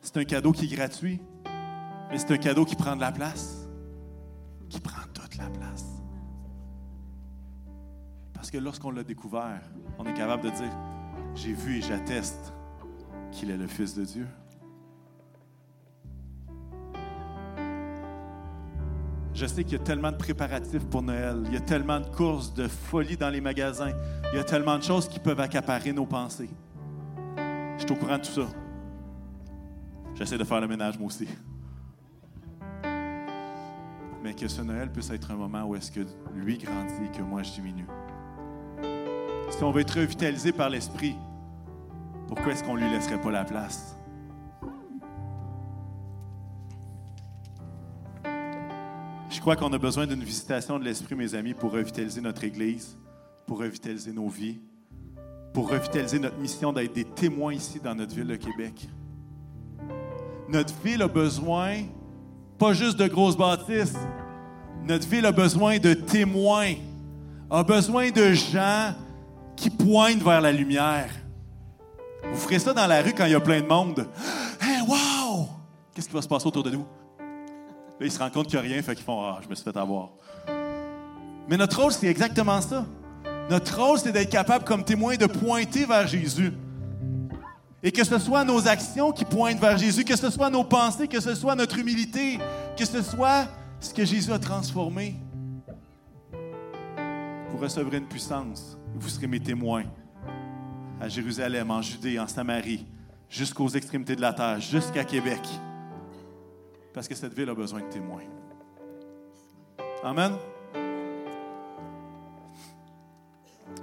c'est 0.00 0.16
un 0.16 0.24
cadeau 0.24 0.50
qui 0.50 0.64
est 0.64 0.76
gratuit, 0.76 1.20
mais 2.10 2.18
c'est 2.18 2.32
un 2.32 2.38
cadeau 2.38 2.64
qui 2.64 2.74
prend 2.74 2.96
de 2.96 3.00
la 3.00 3.12
place, 3.12 3.68
qui 4.68 4.80
prend 4.80 5.02
toute 5.14 5.36
la 5.36 5.48
place. 5.50 5.86
Parce 8.32 8.50
que 8.50 8.58
lorsqu'on 8.58 8.90
l'a 8.90 9.04
découvert, 9.04 9.62
on 10.00 10.04
est 10.04 10.14
capable 10.14 10.42
de 10.42 10.50
dire, 10.50 10.76
j'ai 11.36 11.52
vu 11.52 11.78
et 11.78 11.80
j'atteste 11.80 12.52
qu'il 13.30 13.52
est 13.52 13.56
le 13.56 13.68
Fils 13.68 13.94
de 13.94 14.04
Dieu. 14.04 14.26
Je 19.40 19.46
sais 19.46 19.64
qu'il 19.64 19.78
y 19.78 19.80
a 19.80 19.82
tellement 19.82 20.12
de 20.12 20.18
préparatifs 20.18 20.84
pour 20.84 21.00
Noël. 21.00 21.42
Il 21.46 21.54
y 21.54 21.56
a 21.56 21.60
tellement 21.60 21.98
de 21.98 22.04
courses, 22.04 22.52
de 22.52 22.68
folie 22.68 23.16
dans 23.16 23.30
les 23.30 23.40
magasins. 23.40 23.92
Il 24.34 24.36
y 24.36 24.38
a 24.38 24.44
tellement 24.44 24.76
de 24.76 24.82
choses 24.82 25.08
qui 25.08 25.18
peuvent 25.18 25.40
accaparer 25.40 25.94
nos 25.94 26.04
pensées. 26.04 26.50
Je 27.78 27.84
suis 27.84 27.90
au 27.90 27.94
courant 27.94 28.18
de 28.18 28.22
tout 28.22 28.32
ça. 28.32 28.46
J'essaie 30.14 30.36
de 30.36 30.44
faire 30.44 30.60
le 30.60 30.68
ménage, 30.68 30.98
moi 30.98 31.06
aussi. 31.06 31.26
Mais 34.22 34.34
que 34.34 34.46
ce 34.46 34.60
Noël 34.60 34.92
puisse 34.92 35.08
être 35.08 35.30
un 35.30 35.36
moment 35.36 35.64
où 35.64 35.74
est-ce 35.74 35.90
que 35.90 36.00
lui 36.34 36.58
grandit 36.58 37.06
et 37.06 37.16
que 37.16 37.22
moi 37.22 37.42
je 37.42 37.52
diminue. 37.52 37.86
Si 39.48 39.64
on 39.64 39.70
veut 39.70 39.80
être 39.80 39.98
revitalisé 39.98 40.52
par 40.52 40.68
l'Esprit, 40.68 41.16
pourquoi 42.28 42.52
est-ce 42.52 42.62
qu'on 42.62 42.74
ne 42.74 42.82
lui 42.82 42.90
laisserait 42.90 43.18
pas 43.18 43.30
la 43.30 43.44
place? 43.44 43.96
Je 49.40 49.42
crois 49.42 49.56
qu'on 49.56 49.72
a 49.72 49.78
besoin 49.78 50.06
d'une 50.06 50.22
visitation 50.22 50.78
de 50.78 50.84
l'Esprit, 50.84 51.14
mes 51.14 51.34
amis, 51.34 51.54
pour 51.54 51.72
revitaliser 51.72 52.20
notre 52.20 52.44
Église, 52.44 52.98
pour 53.46 53.60
revitaliser 53.60 54.12
nos 54.12 54.28
vies, 54.28 54.60
pour 55.54 55.70
revitaliser 55.70 56.18
notre 56.18 56.36
mission 56.36 56.74
d'être 56.74 56.92
des 56.92 57.06
témoins 57.06 57.54
ici 57.54 57.80
dans 57.82 57.94
notre 57.94 58.14
ville 58.14 58.26
de 58.26 58.36
Québec. 58.36 58.86
Notre 60.46 60.74
ville 60.84 61.00
a 61.00 61.08
besoin, 61.08 61.84
pas 62.58 62.74
juste 62.74 62.98
de 62.98 63.08
grosses 63.08 63.38
bâtisses, 63.38 63.96
notre 64.84 65.08
ville 65.08 65.24
a 65.24 65.32
besoin 65.32 65.78
de 65.78 65.94
témoins, 65.94 66.74
a 67.48 67.62
besoin 67.62 68.10
de 68.10 68.34
gens 68.34 68.92
qui 69.56 69.70
pointent 69.70 70.22
vers 70.22 70.42
la 70.42 70.52
lumière. 70.52 71.08
Vous 72.30 72.40
ferez 72.40 72.58
ça 72.58 72.74
dans 72.74 72.86
la 72.86 73.00
rue 73.00 73.14
quand 73.14 73.24
il 73.24 73.32
y 73.32 73.36
a 73.36 73.40
plein 73.40 73.62
de 73.62 73.66
monde. 73.66 74.06
Hey, 74.60 74.82
wow! 74.86 75.48
Qu'est-ce 75.94 76.08
qui 76.08 76.14
va 76.14 76.20
se 76.20 76.28
passer 76.28 76.46
autour 76.46 76.62
de 76.62 76.72
nous? 76.72 76.84
Là, 78.00 78.06
ils 78.06 78.10
se 78.10 78.18
rendent 78.18 78.32
compte 78.32 78.46
qu'il 78.46 78.58
n'y 78.58 78.66
a 78.66 78.68
rien, 78.72 78.82
fait 78.82 78.94
qu'ils 78.94 79.04
font 79.04 79.20
Ah, 79.22 79.40
je 79.42 79.48
me 79.48 79.54
suis 79.54 79.62
fait 79.62 79.76
avoir. 79.76 80.08
Mais 81.46 81.58
notre 81.58 81.78
rôle, 81.80 81.92
c'est 81.92 82.06
exactement 82.06 82.60
ça. 82.62 82.86
Notre 83.50 83.78
rôle, 83.78 83.98
c'est 83.98 84.12
d'être 84.12 84.30
capable, 84.30 84.64
comme 84.64 84.84
témoin, 84.84 85.16
de 85.16 85.26
pointer 85.26 85.84
vers 85.84 86.06
Jésus. 86.06 86.52
Et 87.82 87.92
que 87.92 88.04
ce 88.04 88.18
soit 88.18 88.44
nos 88.44 88.66
actions 88.66 89.12
qui 89.12 89.24
pointent 89.24 89.60
vers 89.60 89.76
Jésus, 89.76 90.04
que 90.04 90.16
ce 90.16 90.30
soit 90.30 90.48
nos 90.48 90.64
pensées, 90.64 91.08
que 91.08 91.20
ce 91.20 91.34
soit 91.34 91.54
notre 91.54 91.78
humilité, 91.78 92.38
que 92.76 92.86
ce 92.86 93.02
soit 93.02 93.48
ce 93.80 93.92
que 93.92 94.04
Jésus 94.04 94.32
a 94.32 94.38
transformé. 94.38 95.16
Vous 97.50 97.58
recevrez 97.58 97.98
une 97.98 98.08
puissance. 98.08 98.78
Vous 98.94 99.08
serez 99.08 99.26
mes 99.26 99.40
témoins 99.40 99.84
à 101.00 101.08
Jérusalem, 101.08 101.70
en 101.70 101.82
Judée, 101.82 102.18
en 102.18 102.26
Samarie, 102.26 102.86
jusqu'aux 103.28 103.68
extrémités 103.68 104.16
de 104.16 104.20
la 104.20 104.32
terre, 104.32 104.60
jusqu'à 104.60 105.04
Québec. 105.04 105.40
Parce 106.92 107.06
que 107.06 107.14
cette 107.14 107.34
ville 107.34 107.48
a 107.48 107.54
besoin 107.54 107.80
de 107.80 107.88
témoins. 107.88 108.24
Amen. 110.02 110.32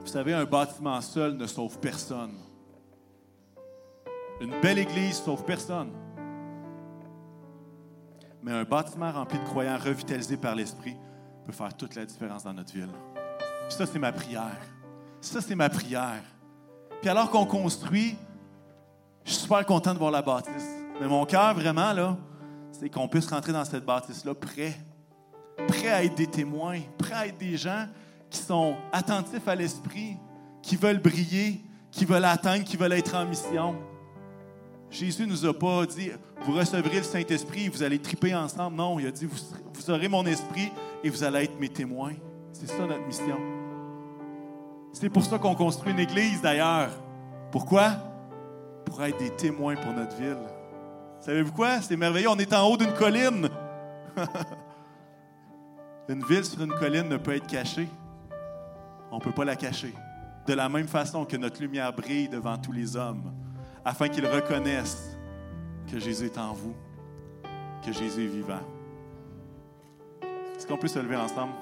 Vous 0.02 0.08
savez, 0.08 0.34
un 0.34 0.46
bâtiment 0.46 1.00
seul 1.02 1.36
ne 1.36 1.46
sauve 1.46 1.80
personne. 1.80 2.36
Une 4.42 4.60
belle 4.62 4.80
église 4.80 5.18
sauve 5.18 5.44
personne. 5.44 5.92
Mais 8.42 8.52
un 8.52 8.64
bâtiment 8.64 9.12
rempli 9.12 9.40
de 9.40 9.44
croyants 9.46 9.78
revitalisés 9.78 10.38
par 10.38 10.56
l'Esprit 10.56 10.96
peut 11.46 11.52
faire 11.52 11.76
toute 11.76 11.96
la 11.96 12.06
différence 12.06 12.44
dans 12.44 12.54
notre 12.54 12.74
ville. 12.74 12.90
ça, 13.70 13.86
c'est 13.86 14.00
ma 14.00 14.12
prière. 14.12 14.62
Ça, 15.22 15.42
c'est 15.42 15.56
ma 15.56 15.70
prière. 15.70 16.24
Puis 17.02 17.10
alors 17.10 17.30
qu'on 17.30 17.46
construit, 17.46 18.16
je 19.24 19.32
suis 19.32 19.42
super 19.42 19.66
content 19.66 19.94
de 19.94 20.00
voir 20.00 20.12
la 20.12 20.22
bâtisse. 20.22 20.70
Mais 21.00 21.08
mon 21.08 21.26
cœur, 21.26 21.54
vraiment, 21.54 21.94
là, 21.94 22.18
c'est 22.80 22.90
qu'on 22.90 23.08
puisse 23.08 23.28
rentrer 23.28 23.54
dans 23.54 23.66
cette 23.66 23.86
bâtisse-là 23.86 24.36
prêt. 24.36 24.76
Prêt 25.68 25.90
à 25.90 26.04
être 26.04 26.16
des 26.16 26.28
témoins, 26.28 26.80
prêt 26.98 27.16
à 27.16 27.28
être 27.28 27.38
des 27.38 27.58
gens 27.58 27.88
qui 28.30 28.40
sont 28.40 28.76
attentifs 28.92 29.48
à 29.48 29.56
l'esprit, 29.56 30.18
qui 30.62 30.76
veulent 30.76 31.02
briller, 31.02 31.62
qui 31.92 32.06
veulent 32.06 32.26
atteindre, 32.26 32.64
qui 32.64 32.78
veulent 32.78 32.94
être 32.94 33.16
en 33.16 33.26
mission. 33.26 33.76
Jésus 34.92 35.26
nous 35.26 35.46
a 35.46 35.54
pas 35.58 35.86
dit, 35.86 36.12
vous 36.46 36.54
recevrez 36.54 36.98
le 36.98 37.04
Saint-Esprit, 37.04 37.68
vous 37.70 37.82
allez 37.82 38.00
triper 38.00 38.36
ensemble. 38.36 38.78
Non, 38.78 39.00
il 39.00 39.08
a 39.08 39.12
dit, 39.12 39.26
vous, 39.26 39.38
vous 39.74 39.90
aurez 39.90 40.08
mon 40.08 40.26
esprit 40.26 40.72
et 41.04 41.10
vous 41.10 41.24
allez 41.24 41.46
être 41.46 41.60
mes 41.60 41.70
témoins. 41.70 42.14
C'est 42.54 42.68
ça 42.68 42.86
notre 42.86 43.06
mission. 43.06 43.38
C'est 44.94 45.10
pour 45.10 45.24
ça 45.24 45.40
qu'on 45.40 45.56
construit 45.56 45.92
une 45.92 46.00
église 46.00 46.42
d'ailleurs. 46.42 46.92
Pourquoi? 47.52 47.92
Pour 48.86 49.04
être 49.04 49.18
des 49.18 49.32
témoins 49.32 49.76
pour 49.76 49.94
notre 49.94 50.16
ville. 50.16 50.38
Savez-vous 51.20 51.52
quoi? 51.52 51.82
C'est 51.82 51.98
merveilleux. 51.98 52.30
On 52.30 52.38
est 52.38 52.54
en 52.54 52.68
haut 52.68 52.78
d'une 52.78 52.94
colline. 52.94 53.50
une 56.10 56.24
ville 56.24 56.46
sur 56.46 56.62
une 56.62 56.74
colline 56.74 57.10
ne 57.10 57.18
peut 57.18 57.36
être 57.36 57.48
cachée. 57.48 57.88
On 59.12 59.18
ne 59.18 59.22
peut 59.22 59.32
pas 59.32 59.46
la 59.46 59.56
cacher. 59.56 59.94
De 60.46 60.54
la 60.54 60.70
même 60.70 60.88
façon 60.88 61.26
que 61.26 61.36
notre 61.38 61.62
lumière 61.62 61.92
brille 61.94 62.30
devant 62.30 62.58
tous 62.58 62.72
les 62.72 62.96
hommes, 62.96 63.34
afin 63.84 64.08
qu'ils 64.08 64.28
reconnaissent 64.28 65.18
que 65.92 66.00
Jésus 66.00 66.26
est 66.26 66.38
en 66.38 66.54
vous, 66.54 66.76
que 67.86 67.92
Jésus 67.92 68.24
est 68.24 68.28
vivant. 68.28 68.62
Est-ce 70.56 70.66
qu'on 70.66 70.78
peut 70.78 70.88
se 70.88 71.00
lever 71.00 71.16
ensemble? 71.16 71.54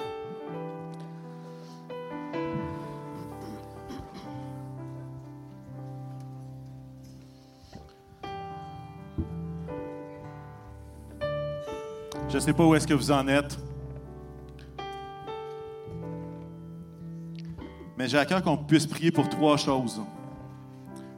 Je 12.36 12.40
ne 12.42 12.44
sais 12.44 12.52
pas 12.54 12.66
où 12.66 12.76
est-ce 12.76 12.86
que 12.86 12.94
vous 12.94 13.14
en 13.14 13.30
êtes. 13.30 13.58
Mais 17.98 18.10
j'ai 18.10 18.18
à 18.18 18.26
cœur 18.26 18.44
qu'on 18.44 18.58
puisse 18.58 18.86
prier 18.86 19.10
pour 19.10 19.30
trois 19.30 19.56
choses. 19.56 20.02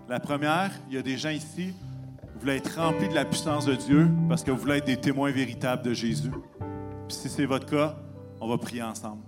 La 0.07 0.19
première, 0.19 0.69
il 0.87 0.93
y 0.93 0.97
a 0.99 1.01
des 1.01 1.17
gens 1.17 1.31
ici, 1.31 1.73
vous 2.21 2.41
voulez 2.41 2.57
être 2.57 2.79
remplis 2.79 3.09
de 3.09 3.15
la 3.15 3.25
puissance 3.25 3.65
de 3.65 3.73
Dieu 3.73 4.07
parce 4.29 4.43
que 4.43 4.51
vous 4.51 4.59
voulez 4.59 4.75
être 4.75 4.85
des 4.85 4.97
témoins 4.97 5.31
véritables 5.31 5.81
de 5.81 5.91
Jésus. 5.91 6.29
Puis 7.07 7.17
si 7.17 7.29
c'est 7.29 7.45
votre 7.45 7.65
cas, 7.65 7.95
on 8.39 8.47
va 8.47 8.59
prier 8.59 8.83
ensemble. 8.83 9.23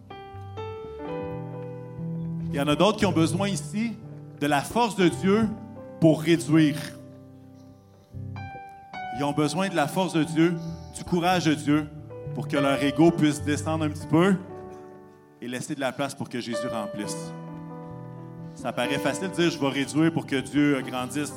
Il 2.50 2.56
y 2.56 2.62
en 2.62 2.68
a 2.68 2.76
d'autres 2.76 3.00
qui 3.00 3.08
ont 3.08 3.12
besoin 3.12 3.50
ici 3.50 3.94
de 4.40 4.46
la 4.46 4.62
force 4.62 4.96
de 4.96 5.08
Dieu 5.08 5.50
pour 6.00 6.22
réduire. 6.22 6.78
Ils 9.20 9.26
ont 9.26 9.34
besoin 9.34 9.68
de 9.68 9.76
la 9.76 9.86
force 9.86 10.14
de 10.14 10.24
Dieu 10.24 10.56
du 10.96 11.04
courage 11.04 11.44
de 11.44 11.54
Dieu 11.54 11.86
pour 12.34 12.48
que 12.48 12.56
leur 12.56 12.82
ego 12.82 13.12
puisse 13.12 13.44
descendre 13.44 13.84
un 13.84 13.90
petit 13.90 14.08
peu 14.08 14.34
et 15.42 15.48
laisser 15.50 15.76
de 15.76 15.82
la 15.82 15.92
place 15.92 16.16
pour 16.16 16.30
que 16.30 16.40
Jésus 16.40 16.68
remplisse. 16.72 17.34
Ça 18.56 18.72
paraît 18.72 18.98
facile 18.98 19.30
de 19.30 19.36
dire 19.36 19.52
je 19.52 19.60
vais 19.60 19.68
réduire 19.68 20.14
pour 20.14 20.26
que 20.26 20.38
Dieu 20.38 20.82
grandisse. 20.88 21.34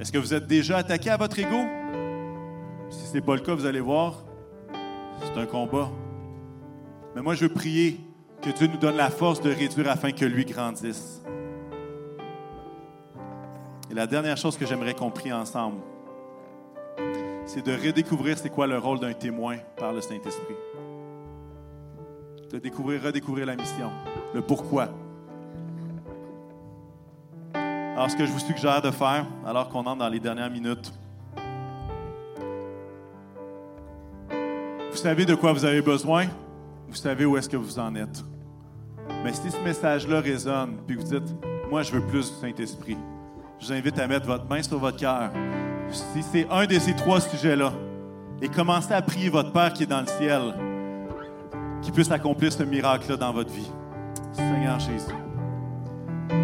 Est-ce 0.00 0.10
que 0.10 0.16
vous 0.16 0.32
êtes 0.32 0.46
déjà 0.46 0.78
attaqué 0.78 1.10
à 1.10 1.18
votre 1.18 1.38
ego? 1.38 1.66
Si 2.88 3.08
ce 3.08 3.12
n'est 3.12 3.20
pas 3.20 3.34
le 3.34 3.42
cas, 3.42 3.54
vous 3.54 3.66
allez 3.66 3.80
voir, 3.80 4.24
c'est 5.20 5.38
un 5.38 5.44
combat. 5.44 5.90
Mais 7.14 7.20
moi, 7.20 7.34
je 7.34 7.44
veux 7.44 7.52
prier 7.52 8.00
que 8.40 8.48
Dieu 8.48 8.68
nous 8.68 8.78
donne 8.78 8.96
la 8.96 9.10
force 9.10 9.42
de 9.42 9.50
réduire 9.50 9.90
afin 9.90 10.12
que 10.12 10.24
lui 10.24 10.46
grandisse. 10.46 11.22
Et 13.90 13.94
la 13.94 14.06
dernière 14.06 14.38
chose 14.38 14.56
que 14.56 14.64
j'aimerais 14.64 14.94
qu'on 14.94 15.10
prie 15.10 15.30
ensemble, 15.30 15.82
c'est 17.48 17.64
de 17.64 17.72
redécouvrir 17.72 18.36
c'est 18.36 18.50
quoi 18.50 18.66
le 18.66 18.78
rôle 18.78 19.00
d'un 19.00 19.14
témoin 19.14 19.56
par 19.76 19.92
le 19.94 20.02
Saint-Esprit. 20.02 20.54
De 22.52 22.58
découvrir, 22.58 23.02
redécouvrir 23.02 23.46
la 23.46 23.56
mission, 23.56 23.90
le 24.34 24.42
pourquoi. 24.42 24.90
Alors, 27.54 28.10
ce 28.10 28.16
que 28.16 28.26
je 28.26 28.32
vous 28.32 28.38
suggère 28.38 28.82
de 28.82 28.90
faire, 28.90 29.26
alors 29.46 29.70
qu'on 29.70 29.80
entre 29.80 29.96
dans 29.96 30.08
les 30.08 30.20
dernières 30.20 30.50
minutes, 30.50 30.92
vous 34.90 34.96
savez 34.96 35.24
de 35.24 35.34
quoi 35.34 35.54
vous 35.54 35.64
avez 35.64 35.80
besoin, 35.80 36.26
vous 36.86 36.96
savez 36.96 37.24
où 37.24 37.36
est-ce 37.38 37.48
que 37.48 37.56
vous 37.56 37.78
en 37.78 37.94
êtes. 37.94 38.22
Mais 39.24 39.32
si 39.32 39.50
ce 39.50 39.58
message-là 39.60 40.20
résonne, 40.20 40.76
puis 40.86 40.96
vous 40.96 41.02
dites, 41.02 41.34
moi, 41.70 41.82
je 41.82 41.92
veux 41.92 42.06
plus 42.06 42.30
du 42.30 42.36
Saint-Esprit, 42.40 42.98
je 43.58 43.66
vous 43.66 43.72
invite 43.72 43.98
à 43.98 44.06
mettre 44.06 44.26
votre 44.26 44.44
main 44.44 44.62
sur 44.62 44.78
votre 44.78 44.98
cœur. 44.98 45.30
Si 45.90 46.22
c'est 46.22 46.46
un 46.50 46.66
de 46.66 46.78
ces 46.78 46.94
trois 46.94 47.20
sujets-là, 47.20 47.72
et 48.40 48.48
commencez 48.48 48.92
à 48.92 49.02
prier 49.02 49.28
votre 49.28 49.52
Père 49.52 49.72
qui 49.72 49.82
est 49.82 49.86
dans 49.86 50.00
le 50.00 50.06
ciel, 50.06 50.40
qui 51.82 51.90
puisse 51.90 52.10
accomplir 52.10 52.52
ce 52.52 52.62
miracle-là 52.62 53.16
dans 53.16 53.32
votre 53.32 53.50
vie. 53.50 53.70
Seigneur 54.32 54.78
Jésus. 54.78 55.14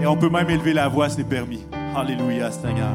Et 0.01 0.07
on 0.07 0.17
peut 0.17 0.31
même 0.31 0.51
élever 0.51 0.73
la 0.73 0.89
voix, 0.89 1.09
c'est 1.09 1.25
permis. 1.25 1.65
Alléluia, 1.95 2.51
Seigneur. 2.51 2.95